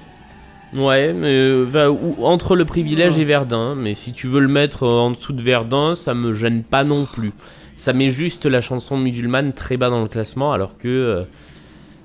Ouais, 0.75 1.13
mais 1.13 1.29
euh, 1.29 1.65
va- 1.65 1.91
ou- 1.91 2.17
entre 2.25 2.57
le 2.57 2.65
privilège 2.65 3.19
et 3.19 3.25
Verdun, 3.25 3.75
mais 3.75 3.95
si 3.95 4.13
tu 4.13 4.27
veux 4.27 4.41
le 4.41 4.49
mettre 4.49 4.85
euh, 4.85 4.91
en 5.01 5.11
dessous 5.11 5.35
de 5.35 5.43
Verdun, 5.43 5.95
ça 5.95 6.15
me 6.15 6.33
gêne 6.33 6.63
pas 6.63 6.83
non 6.83 7.05
plus. 7.05 7.33
Ça 7.77 7.93
met 7.93 8.11
juste 8.11 8.47
la 8.47 8.61
chanson 8.63 8.97
musulmane 8.97 9.53
très 9.53 9.77
bas 9.77 9.91
dans 9.91 10.01
le 10.03 10.09
classement, 10.09 10.53
alors 10.53 10.79
que. 10.79 10.89
euh, 10.89 11.23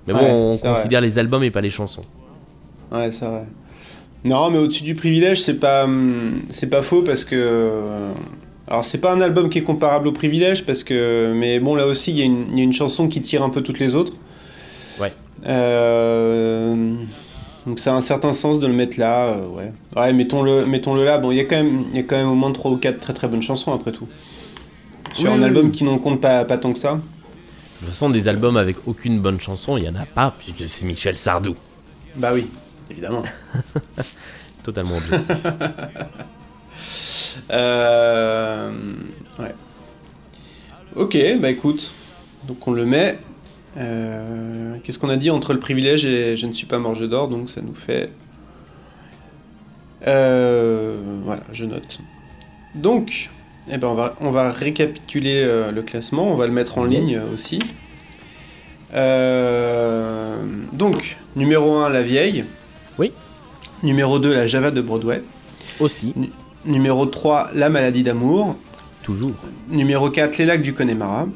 mais 0.05 0.13
bon, 0.13 0.19
Ouais, 0.19 0.31
on 0.31 0.57
considère 0.73 1.01
les 1.01 1.17
albums 1.17 1.43
et 1.43 1.51
pas 1.51 1.61
les 1.61 1.69
chansons. 1.69 2.01
Ouais, 2.91 3.09
c'est 3.11 3.25
vrai. 3.25 3.45
Non, 4.25 4.49
mais 4.49 4.57
au-dessus 4.57 4.83
du 4.83 4.95
privilège, 4.95 5.39
c'est 5.41 5.59
pas, 5.59 5.85
hum, 5.85 6.41
c'est 6.49 6.69
pas 6.69 6.81
faux 6.81 7.03
parce 7.03 7.23
que. 7.23 7.79
Alors, 8.67 8.83
c'est 8.83 8.97
pas 8.97 9.13
un 9.13 9.21
album 9.21 9.49
qui 9.49 9.59
est 9.59 9.63
comparable 9.63 10.09
au 10.09 10.11
privilège 10.11 10.65
parce 10.65 10.83
que. 10.83 11.31
Mais 11.35 11.59
bon, 11.61 11.73
là 11.75 11.87
aussi, 11.87 12.11
il 12.11 12.17
y, 12.17 12.21
a 12.21 12.25
une- 12.25 12.47
il 12.51 12.57
y 12.57 12.61
a 12.61 12.63
une 12.63 12.73
chanson 12.73 13.07
qui 13.07 13.21
tire 13.21 13.43
un 13.43 13.49
peu 13.49 13.61
toutes 13.61 13.79
les 13.79 13.95
autres. 13.95 14.13
Ouais. 14.99 15.13
Euh, 15.45 16.93
Donc, 17.65 17.79
ça 17.79 17.93
a 17.93 17.95
un 17.97 18.01
certain 18.01 18.31
sens 18.31 18.59
de 18.59 18.67
le 18.67 18.73
mettre 18.73 18.97
là. 18.99 19.27
euh, 19.29 19.47
ouais. 19.47 19.73
Ouais, 19.95 20.13
mettons-le 20.13 20.65
mettons 20.65 20.95
-le 20.95 21.03
là. 21.03 21.17
Bon, 21.17 21.31
il 21.31 21.37
y, 21.37 21.41
a 21.41 21.43
quand 21.45 21.57
même- 21.57 21.83
il 21.91 21.97
y 21.97 21.99
a 21.99 22.03
quand 22.03 22.15
même 22.15 22.29
au 22.29 22.35
moins 22.35 22.51
3 22.53 22.71
ou 22.71 22.77
4 22.77 22.99
très 23.01 23.13
très 23.13 23.27
bonnes 23.27 23.41
chansons 23.41 23.73
après 23.73 23.91
tout. 23.91 24.07
Sur 25.13 25.31
Oui, 25.31 25.35
un 25.35 25.39
oui, 25.39 25.45
album 25.45 25.65
oui. 25.67 25.71
qui 25.73 25.83
n'en 25.83 25.97
compte 25.99 26.21
pas, 26.21 26.45
pas 26.45 26.57
tant 26.57 26.71
que 26.71 26.79
ça. 26.79 26.93
De 26.95 26.99
toute 27.79 27.89
façon, 27.89 28.09
des 28.09 28.27
albums 28.27 28.55
avec 28.57 28.77
aucune 28.87 29.19
bonne 29.19 29.39
chanson, 29.39 29.75
il 29.77 29.83
y 29.83 29.89
en 29.89 29.95
a 29.95 30.05
pas, 30.05 30.33
puisque 30.39 30.67
c'est 30.69 30.85
Michel 30.85 31.17
Sardou. 31.17 31.55
Bah 32.15 32.31
oui, 32.33 32.47
évidemment. 32.89 33.23
Totalement. 34.63 34.95
Euh, 37.51 38.71
ouais. 39.39 39.53
Ok, 40.95 41.17
bah 41.39 41.49
écoute. 41.49 41.91
Donc 42.47 42.67
on 42.67 42.71
le 42.71 42.85
met. 42.85 43.19
Euh, 43.77 44.75
Qu'est-ce 44.83 44.99
qu'on 44.99 45.09
a 45.09 45.17
dit 45.17 45.29
entre 45.29 45.53
le 45.53 45.59
privilège 45.59 46.05
et 46.05 46.35
je 46.37 46.47
ne 46.47 46.53
suis 46.53 46.65
pas 46.65 46.79
morge 46.79 47.07
d'or 47.07 47.27
Donc 47.27 47.49
ça 47.49 47.61
nous 47.61 47.75
fait. 47.75 48.09
Euh, 50.07 51.19
voilà, 51.23 51.41
je 51.51 51.65
note. 51.65 51.99
Donc, 52.75 53.29
eh 53.71 53.77
ben 53.77 53.87
on, 53.87 53.95
va, 53.95 54.15
on 54.21 54.31
va 54.31 54.51
récapituler 54.51 55.43
euh, 55.43 55.71
le 55.71 55.81
classement. 55.81 56.31
On 56.31 56.35
va 56.35 56.47
le 56.47 56.53
mettre 56.53 56.77
en 56.77 56.85
ligne 56.85 57.19
aussi. 57.33 57.59
Donc, 60.73 61.17
numéro 61.35 61.75
1, 61.77 61.89
La 61.89 62.01
Vieille. 62.03 62.45
Oui. 62.97 63.11
Numéro 63.83 64.17
2, 64.19 64.33
La 64.33 64.47
Java 64.47 64.71
de 64.71 64.81
Broadway. 64.81 65.21
Aussi, 65.79 66.13
Numéro 66.65 67.05
3, 67.05 67.51
La 67.53 67.69
maladie 67.69 68.03
d'amour. 68.03 68.55
toujours, 69.03 69.33
Numéro 69.69 70.09
4, 70.09 70.37
Les 70.37 70.45
lacs 70.45 70.61
du 70.61 70.73
Connemara. 70.73 71.27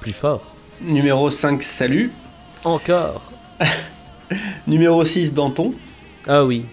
plus 0.00 0.12
fort. 0.12 0.42
Numéro 0.82 1.30
5, 1.30 1.62
Salut. 1.62 2.10
Encore. 2.64 3.22
Numéro 4.66 5.04
6, 5.04 5.34
Danton. 5.34 5.74
Ah 6.26 6.44
oui. 6.44 6.64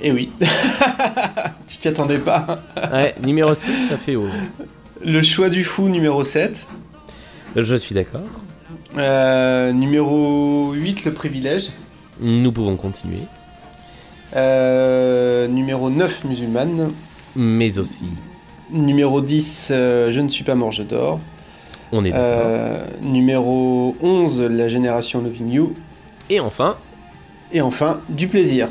Eh 0.00 0.12
oui. 0.12 0.30
tu 1.66 1.76
t'y 1.78 1.88
attendais 1.88 2.18
pas. 2.18 2.62
Ouais, 2.92 3.14
numéro 3.22 3.54
6, 3.54 3.88
ça 3.88 3.96
fait 3.98 4.16
haut. 4.16 4.28
Le 5.04 5.22
choix 5.22 5.48
du 5.48 5.62
fou, 5.62 5.88
numéro 5.88 6.24
7. 6.24 6.68
Je 7.54 7.76
suis 7.76 7.94
d'accord. 7.94 8.22
Euh, 8.96 9.72
numéro 9.72 10.72
8, 10.72 11.04
Le 11.04 11.12
privilège. 11.12 11.70
Nous 12.20 12.52
pouvons 12.52 12.76
continuer. 12.76 13.22
Euh, 14.34 15.48
numéro 15.48 15.90
9, 15.90 16.24
Musulmane. 16.24 16.92
Mais 17.34 17.78
aussi, 17.78 18.04
Numéro 18.70 19.20
10, 19.20 19.68
euh, 19.70 20.10
Je 20.12 20.20
ne 20.20 20.28
suis 20.28 20.44
pas 20.44 20.54
mort, 20.54 20.72
je 20.72 20.82
dors. 20.82 21.20
On 21.92 22.04
est 22.04 22.10
d'accord. 22.10 22.26
Euh, 22.26 22.86
numéro 23.02 23.96
11, 24.02 24.42
La 24.42 24.68
génération 24.68 25.20
Loving 25.22 25.50
You. 25.50 25.74
Et 26.30 26.40
enfin, 26.40 26.76
Et 27.52 27.60
enfin, 27.60 28.00
Du 28.08 28.28
plaisir. 28.28 28.68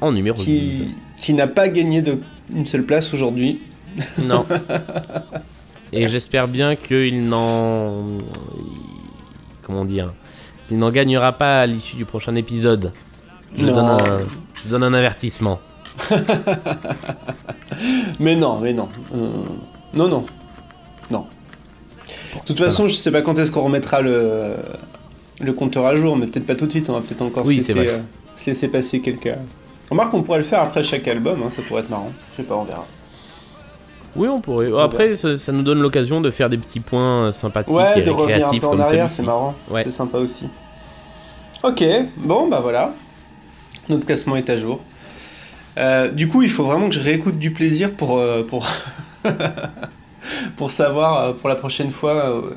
en 0.00 0.12
numéro 0.12 0.36
12. 0.36 0.44
Qui, 0.44 0.94
qui 1.16 1.34
n'a 1.34 1.46
pas 1.48 1.68
gagné 1.68 2.00
de, 2.02 2.20
une 2.54 2.66
seule 2.66 2.84
place 2.84 3.12
aujourd'hui. 3.12 3.60
Non. 4.22 4.44
Et 5.92 6.06
j'espère 6.08 6.46
bien 6.48 6.76
qu'il 6.76 7.24
n'en. 7.28 8.04
Comment 9.62 9.84
dire 9.84 10.12
Qu'il 10.68 10.78
n'en 10.78 10.90
gagnera 10.90 11.32
pas 11.32 11.62
à 11.62 11.66
l'issue 11.66 11.96
du 11.96 12.04
prochain 12.04 12.34
épisode. 12.36 12.92
Je 13.56 13.64
Non. 13.64 13.72
donne, 13.74 13.86
un, 13.86 14.18
je 14.62 14.68
donne 14.68 14.82
un 14.82 14.92
avertissement. 14.94 15.58
Mais 18.20 18.36
non, 18.36 18.58
mais 18.60 18.72
non. 18.72 18.88
Euh, 19.14 19.30
non, 19.94 20.08
non. 20.08 20.08
Non. 20.08 20.26
De 22.42 22.46
toute 22.46 22.58
façon, 22.58 22.88
je 22.88 22.94
sais 22.94 23.10
pas 23.10 23.22
quand 23.22 23.38
est-ce 23.38 23.52
qu'on 23.52 23.62
remettra 23.62 24.00
le, 24.00 24.54
le 25.40 25.52
compteur 25.52 25.84
à 25.84 25.94
jour, 25.94 26.16
mais 26.16 26.26
peut-être 26.26 26.46
pas 26.46 26.56
tout 26.56 26.66
de 26.66 26.70
suite. 26.70 26.88
On 26.90 26.94
va 26.94 27.00
peut-être 27.00 27.22
encore 27.22 27.46
Oui, 27.46 27.60
se, 27.62 27.72
laisser, 27.72 27.88
euh, 27.88 27.98
se 28.34 28.50
laisser 28.50 28.68
passer 28.68 29.00
quelques. 29.00 29.34
Remarque, 29.90 30.14
on 30.14 30.22
pourrait 30.22 30.38
le 30.38 30.44
faire 30.44 30.60
après 30.60 30.82
chaque 30.82 31.06
album, 31.08 31.42
hein, 31.42 31.50
ça 31.50 31.62
pourrait 31.62 31.82
être 31.82 31.90
marrant. 31.90 32.12
Je 32.32 32.42
sais 32.42 32.48
pas, 32.48 32.56
on 32.56 32.64
verra. 32.64 32.86
Oui, 34.16 34.28
on 34.28 34.40
pourrait. 34.40 34.70
Après, 34.80 35.16
ça, 35.16 35.38
ça 35.38 35.52
nous 35.52 35.62
donne 35.62 35.80
l'occasion 35.80 36.20
de 36.20 36.30
faire 36.30 36.50
des 36.50 36.58
petits 36.58 36.80
points 36.80 37.26
euh, 37.26 37.32
sympathiques 37.32 37.74
Ouais, 37.74 37.98
et 38.00 38.02
de 38.02 38.10
revenir 38.10 38.36
un 38.36 38.50
récréatifs 38.50 38.60
peu 38.60 38.66
en 38.66 38.70
comme 38.70 38.80
arrière, 38.80 39.10
c'est 39.10 39.22
marrant. 39.22 39.54
Ouais. 39.70 39.82
C'est 39.84 39.92
sympa 39.92 40.18
aussi. 40.18 40.46
Ok, 41.62 41.84
bon, 42.16 42.48
bah 42.48 42.60
voilà. 42.60 42.94
Notre 43.88 44.06
classement 44.06 44.36
est 44.36 44.50
à 44.50 44.56
jour. 44.56 44.80
Euh, 45.78 46.08
du 46.08 46.28
coup, 46.28 46.42
il 46.42 46.50
faut 46.50 46.64
vraiment 46.64 46.88
que 46.88 46.94
je 46.94 47.00
réécoute 47.00 47.38
du 47.38 47.52
plaisir 47.52 47.92
pour, 47.92 48.18
euh, 48.18 48.42
pour, 48.42 48.66
pour 50.56 50.70
savoir 50.70 51.24
euh, 51.24 51.32
pour 51.32 51.48
la 51.48 51.56
prochaine 51.56 51.90
fois. 51.90 52.14
euh, 52.36 52.54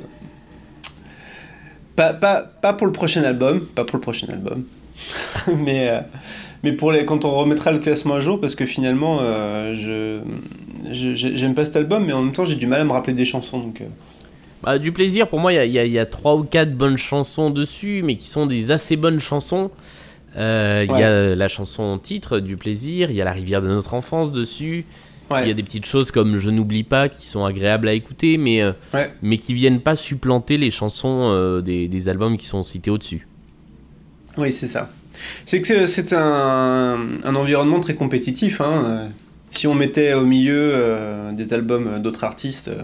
pas, 1.95 2.13
pas, 2.13 2.41
pas 2.61 2.73
pour 2.73 2.87
le 2.87 2.93
prochain 2.93 3.23
album, 3.23 3.59
pas 3.61 3.83
pour 3.85 3.97
le 3.97 4.01
prochain 4.01 4.27
album, 4.31 4.63
mais, 5.57 5.89
euh, 5.89 5.99
mais 6.63 6.71
pour 6.71 6.91
les, 6.91 7.05
quand 7.05 7.25
on 7.25 7.31
remettra 7.31 7.71
le 7.71 7.79
classement 7.79 8.15
à 8.15 8.19
jour, 8.19 8.39
parce 8.39 8.55
que 8.55 8.65
finalement, 8.65 9.19
euh, 9.21 9.75
je, 9.75 10.21
je- 10.91 11.13
j'ai- 11.15 11.35
j'aime 11.37 11.53
pas 11.53 11.65
cet 11.65 11.75
album, 11.75 12.05
mais 12.05 12.13
en 12.13 12.23
même 12.23 12.33
temps, 12.33 12.45
j'ai 12.45 12.55
du 12.55 12.65
mal 12.67 12.81
à 12.81 12.83
me 12.85 12.91
rappeler 12.91 13.13
des 13.13 13.25
chansons. 13.25 13.59
Donc, 13.59 13.81
euh, 13.81 13.85
Bah, 14.63 14.77
du 14.79 14.91
plaisir, 14.91 15.27
pour 15.27 15.39
moi, 15.39 15.51
il 15.51 15.55
y 15.55 15.59
a- 15.59 15.65
y, 15.65 15.79
a- 15.79 15.85
y 15.85 15.99
a 15.99 16.05
trois 16.05 16.35
ou 16.35 16.43
quatre 16.43 16.73
bonnes 16.73 16.97
chansons 16.97 17.49
dessus, 17.49 18.03
mais 18.05 18.15
qui 18.15 18.27
sont 18.29 18.45
des 18.45 18.71
assez 18.71 18.95
bonnes 18.95 19.19
chansons. 19.19 19.69
Il 20.35 20.39
y 20.41 21.03
a 21.03 21.35
la 21.35 21.47
chanson 21.49 21.97
titre 22.01 22.39
du 22.39 22.55
plaisir, 22.55 23.11
il 23.11 23.17
y 23.17 23.21
a 23.21 23.25
la 23.25 23.33
rivière 23.33 23.61
de 23.61 23.67
notre 23.67 23.93
enfance 23.95 24.31
dessus. 24.31 24.85
Ouais. 25.31 25.43
Il 25.43 25.47
y 25.47 25.51
a 25.51 25.53
des 25.53 25.63
petites 25.63 25.85
choses 25.85 26.11
comme 26.11 26.37
Je 26.37 26.49
n'oublie 26.49 26.83
pas 26.83 27.09
qui 27.09 27.25
sont 27.27 27.45
agréables 27.45 27.87
à 27.87 27.93
écouter, 27.93 28.37
mais, 28.37 28.61
euh, 28.61 28.71
Ouais. 28.93 29.11
mais 29.21 29.37
qui 29.37 29.53
viennent 29.53 29.81
pas 29.81 29.95
supplanter 29.95 30.57
les 30.57 30.71
chansons 30.71 31.29
euh, 31.31 31.61
des, 31.61 31.87
des 31.87 32.07
albums 32.09 32.37
qui 32.37 32.45
sont 32.45 32.63
cités 32.63 32.91
au-dessus. 32.91 33.27
Oui, 34.37 34.51
c'est 34.51 34.67
ça. 34.67 34.89
C'est 35.45 35.61
que 35.61 35.85
c'est- 35.85 36.13
un, 36.13 36.99
un 37.25 37.35
environnement 37.35 37.79
très 37.79 37.95
compétitif. 37.95 38.61
hein. 38.61 39.09
Si 39.49 39.67
on 39.67 39.75
mettait 39.75 40.13
au 40.13 40.25
milieu 40.25 40.55
euh, 40.73 41.31
des 41.33 41.53
albums 41.53 42.01
d'autres 42.01 42.23
artistes, 42.23 42.69
euh, 42.69 42.83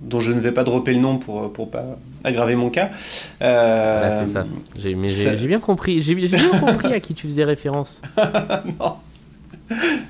dont 0.00 0.18
je 0.18 0.32
ne 0.32 0.40
vais 0.40 0.50
pas 0.50 0.64
dropper 0.64 0.92
le 0.92 0.98
nom 0.98 1.16
pour, 1.18 1.52
pour 1.52 1.70
pas 1.70 1.84
aggraver 2.24 2.56
mon 2.56 2.70
cas. 2.70 2.90
Voilà, 3.38 4.24
c'est 4.26 4.32
ça. 4.32 4.44
J'ai 4.76 4.96
mais 4.96 5.06
j'ai- 5.06 5.14
ça- 5.14 5.36
j'ai 5.36 5.46
bien 5.46 5.60
compris. 5.60 6.02
J'ai 6.02 6.16
bien 6.16 6.28
compris 6.58 6.92
à 6.92 6.98
qui 6.98 7.14
tu 7.14 7.28
faisais 7.28 7.44
référence. 7.44 8.02
non, 8.80 8.94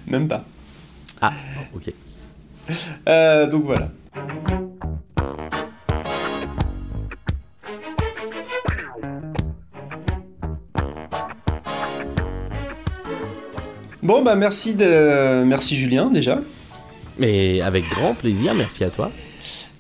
même 0.07 0.29
pas. 0.29 0.47
Ah, 1.23 1.33
ok. 1.73 1.93
Euh, 3.09 3.49
donc 3.49 3.65
voilà. 3.65 3.89
Bon 14.03 14.21
bah 14.21 14.35
merci 14.35 14.75
de 14.75 15.45
merci 15.45 15.77
Julien 15.77 16.07
déjà. 16.11 16.41
Mais 17.19 17.61
avec 17.61 17.89
grand 17.89 18.15
plaisir, 18.15 18.53
merci 18.55 18.83
à 18.83 18.91
toi. 18.91 19.13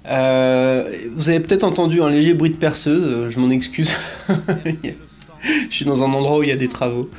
Euh, 0.06 0.88
vous 1.12 1.28
avez 1.28 1.40
peut-être 1.40 1.64
entendu 1.64 2.02
un 2.02 2.08
léger 2.08 2.34
bruit 2.34 2.50
de 2.50 2.56
perceuse, 2.56 3.02
euh, 3.04 3.28
je 3.28 3.40
m'en 3.40 3.50
excuse. 3.50 3.94
je 4.64 5.74
suis 5.74 5.84
dans 5.84 6.04
un 6.04 6.12
endroit 6.12 6.38
où 6.38 6.42
il 6.44 6.50
y 6.50 6.52
a 6.52 6.56
des 6.56 6.68
travaux. 6.68 7.10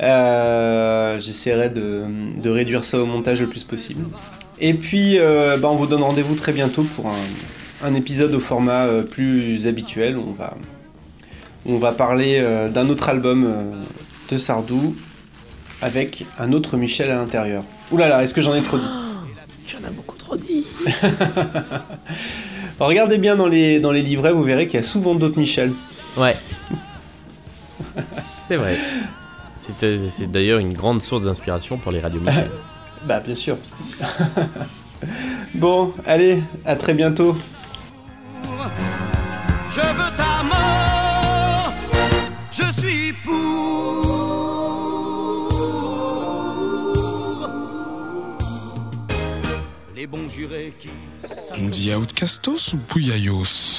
Euh, 0.00 1.18
J'essaierai 1.18 1.70
de, 1.70 2.04
de 2.40 2.50
réduire 2.50 2.84
ça 2.84 2.98
au 2.98 3.06
montage 3.06 3.40
le 3.42 3.48
plus 3.48 3.64
possible. 3.64 4.04
Et 4.60 4.74
puis, 4.74 5.18
euh, 5.18 5.56
bah, 5.56 5.68
on 5.70 5.76
vous 5.76 5.86
donne 5.86 6.02
rendez-vous 6.02 6.34
très 6.34 6.52
bientôt 6.52 6.82
pour 6.82 7.08
un, 7.08 7.86
un 7.86 7.94
épisode 7.94 8.32
au 8.34 8.40
format 8.40 8.84
euh, 8.86 9.02
plus 9.02 9.66
habituel. 9.66 10.16
où 10.16 10.24
On 10.28 10.32
va, 10.32 10.54
on 11.66 11.78
va 11.78 11.92
parler 11.92 12.38
euh, 12.40 12.68
d'un 12.68 12.88
autre 12.88 13.08
album 13.08 13.44
euh, 13.44 13.72
de 14.30 14.36
Sardou 14.38 14.94
avec 15.82 16.26
un 16.38 16.52
autre 16.52 16.76
Michel 16.76 17.10
à 17.10 17.16
l'intérieur. 17.16 17.64
Ouh 17.90 17.96
là 17.96 18.08
là, 18.08 18.22
est-ce 18.22 18.34
que 18.34 18.42
j'en 18.42 18.54
ai 18.54 18.62
trop 18.62 18.78
dit? 18.78 18.84
Tu 19.66 19.76
en 19.76 19.84
as 19.86 19.90
beaucoup 19.90 20.16
trop 20.18 20.36
dit. 20.36 20.64
Regardez 22.78 23.18
bien 23.18 23.36
dans 23.36 23.46
les, 23.46 23.80
dans 23.80 23.92
les 23.92 24.02
livrets, 24.02 24.32
vous 24.32 24.42
verrez 24.42 24.66
qu'il 24.66 24.78
y 24.78 24.80
a 24.80 24.86
souvent 24.86 25.14
d'autres 25.14 25.38
Michel. 25.38 25.72
Ouais. 26.16 26.34
C'est 28.48 28.56
vrai. 28.56 28.76
C'est 29.60 29.82
euh, 29.82 30.08
c'est 30.10 30.26
d'ailleurs 30.26 30.58
une 30.58 30.72
grande 30.72 31.02
source 31.02 31.22
d'inspiration 31.22 31.76
pour 31.76 31.92
les 31.92 32.00
radios. 32.00 32.22
Bah 33.06 33.20
bien 33.20 33.34
sûr. 33.34 33.56
bon, 35.54 35.94
allez, 36.04 36.38
à 36.66 36.76
très 36.76 36.92
bientôt. 36.92 37.34
Je 39.74 39.80
veux 39.80 40.16
ta 40.18 40.42
mort, 40.42 41.72
je 42.52 42.80
suis 42.80 43.14
pour. 43.24 44.02
Les 49.96 50.06
bons 50.06 50.28
jurés 50.28 50.74
qui. 50.78 50.90
On 51.58 51.68
dit 51.68 51.94
Outcastos 51.94 52.74
ou 52.74 52.78
Pouyayos 52.86 53.69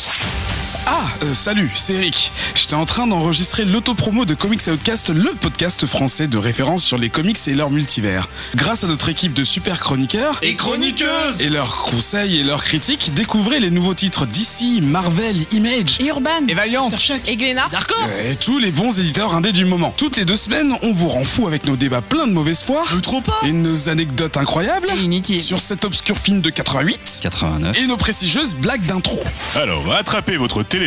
Ah, 0.93 1.05
euh, 1.23 1.33
salut, 1.33 1.71
c'est 1.73 1.93
Eric. 1.93 2.33
J'étais 2.53 2.73
en 2.73 2.85
train 2.85 3.07
d'enregistrer 3.07 3.63
l'autopromo 3.63 4.25
de 4.25 4.33
Comics 4.33 4.67
Outcast, 4.67 5.09
le 5.09 5.29
podcast 5.39 5.85
français 5.85 6.27
de 6.27 6.37
référence 6.37 6.83
sur 6.83 6.97
les 6.97 7.09
comics 7.09 7.37
et 7.47 7.55
leur 7.55 7.71
multivers. 7.71 8.27
Grâce 8.55 8.83
à 8.83 8.87
notre 8.87 9.07
équipe 9.07 9.33
de 9.33 9.45
super 9.45 9.79
chroniqueurs 9.79 10.39
Et 10.41 10.55
chroniqueuses 10.55 11.39
et 11.39 11.47
leurs 11.47 11.83
conseils 11.83 12.39
et 12.41 12.43
leurs 12.43 12.61
critiques, 12.61 13.13
découvrez 13.13 13.61
les 13.61 13.69
nouveaux 13.69 13.93
titres 13.93 14.25
DC, 14.25 14.81
Marvel, 14.83 15.37
Image 15.53 16.01
Et 16.01 16.07
Urban. 16.07 16.45
Et 16.49 16.55
Valiant 16.55 16.89
Et 17.25 17.37
Glénat. 17.37 17.69
Dark 17.71 17.89
Horse 17.89 18.19
et 18.29 18.35
tous 18.35 18.59
les 18.59 18.71
bons 18.71 18.99
éditeurs 18.99 19.33
indés 19.33 19.53
du 19.53 19.63
moment. 19.63 19.93
Toutes 19.95 20.17
les 20.17 20.25
deux 20.25 20.35
semaines, 20.35 20.75
on 20.83 20.91
vous 20.91 21.07
rend 21.07 21.23
fou 21.23 21.47
avec 21.47 21.67
nos 21.67 21.77
débats 21.77 22.01
pleins 22.01 22.27
de 22.27 22.33
mauvaise 22.33 22.63
foi 22.63 22.83
trop 23.01 23.21
pas 23.21 23.39
et 23.45 23.53
nos 23.53 23.87
anecdotes 23.87 24.35
incroyables 24.35 24.89
inutile. 25.01 25.41
sur 25.41 25.61
cet 25.61 25.85
obscur 25.85 26.17
film 26.17 26.41
de 26.41 26.49
88 26.49 27.19
89. 27.23 27.77
et 27.79 27.87
nos 27.87 27.95
prestigieuses 27.95 28.55
blagues 28.55 28.85
d'intro. 28.85 29.17
Alors, 29.55 29.93
attrapez 29.93 30.35
votre 30.35 30.63
téléphone, 30.63 30.80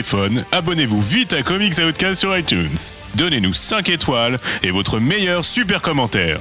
abonnez-vous 0.50 1.02
vite 1.02 1.32
à 1.32 1.42
Comics 1.42 1.78
Outcast 1.78 2.20
sur 2.20 2.36
iTunes. 2.36 2.76
Donnez-nous 3.14 3.52
5 3.52 3.88
étoiles 3.90 4.38
et 4.62 4.70
votre 4.70 4.98
meilleur 4.98 5.44
super 5.44 5.82
commentaire. 5.82 6.40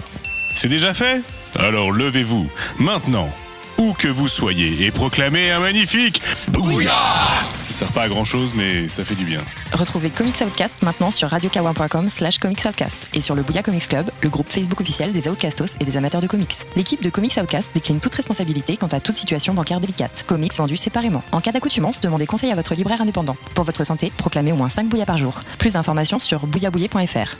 C'est 0.56 0.70
déjà 0.70 0.94
fait? 0.94 1.22
Alors 1.60 1.92
levez-vous, 1.92 2.50
maintenant, 2.80 3.30
où 3.78 3.94
que 3.94 4.08
vous 4.08 4.28
soyez, 4.28 4.86
et 4.86 4.92
proclamez 4.92 5.52
un 5.52 5.60
magnifique 5.60 6.22
Bouillard 6.50 7.52
Ça 7.54 7.74
sert 7.74 7.92
pas 7.92 8.04
à 8.04 8.08
grand 8.10 8.26
chose, 8.26 8.54
mais 8.56 8.88
ça 8.88 9.04
fait 9.04 9.16
du 9.16 9.26
bien. 9.26 9.42
Retrouvez 9.74 10.10
Comics 10.10 10.42
Outcast 10.42 10.82
maintenant 10.84 11.12
sur 11.12 11.30
radiokawa.com 11.30 12.10
slash 12.10 12.38
comics 12.38 12.66
outcast 12.66 13.08
et 13.14 13.22
sur 13.22 13.36
le 13.36 13.42
Bouya 13.42 13.64
Comics 13.64 13.88
Club, 13.88 14.10
le 14.22 14.30
groupe 14.30 14.50
Facebook 14.50 14.82
officiel 14.82 15.12
des 15.12 15.28
Outcastos 15.28 15.78
et 15.80 15.86
des 15.86 15.98
amateurs 15.98 16.22
de 16.22 16.28
comics. 16.28 16.56
L'équipe 16.76 17.02
de 17.02 17.10
Comics 17.10 17.38
Outcast 17.38 17.72
décline 17.74 18.00
toute 18.00 18.16
responsabilité 18.16 18.78
quant 18.78 18.88
à 18.88 19.00
toute 19.00 19.18
situation 19.18 19.54
bancaire 19.54 19.80
délicate. 19.80 20.24
Comics 20.28 20.54
vendus 20.54 20.78
séparément. 20.78 21.24
En 21.32 21.42
cas 21.42 21.52
d'accoutumance, 21.52 22.00
demandez 22.02 22.26
conseil 22.26 22.52
à 22.52 22.56
votre 22.56 22.76
libraire 22.76 23.02
indépendant. 23.02 23.38
Pour 23.56 23.66
votre 23.66 23.84
santé, 23.84 24.12
proclamez 24.18 24.52
au 24.52 24.56
moins 24.56 24.70
5 24.70 24.88
bouillas 24.88 25.06
par 25.06 25.18
jour. 25.18 25.40
Plus 25.58 25.74
d'informations 25.74 26.20
sur 26.20 26.46
bouillabouillet.fr. 26.46 27.38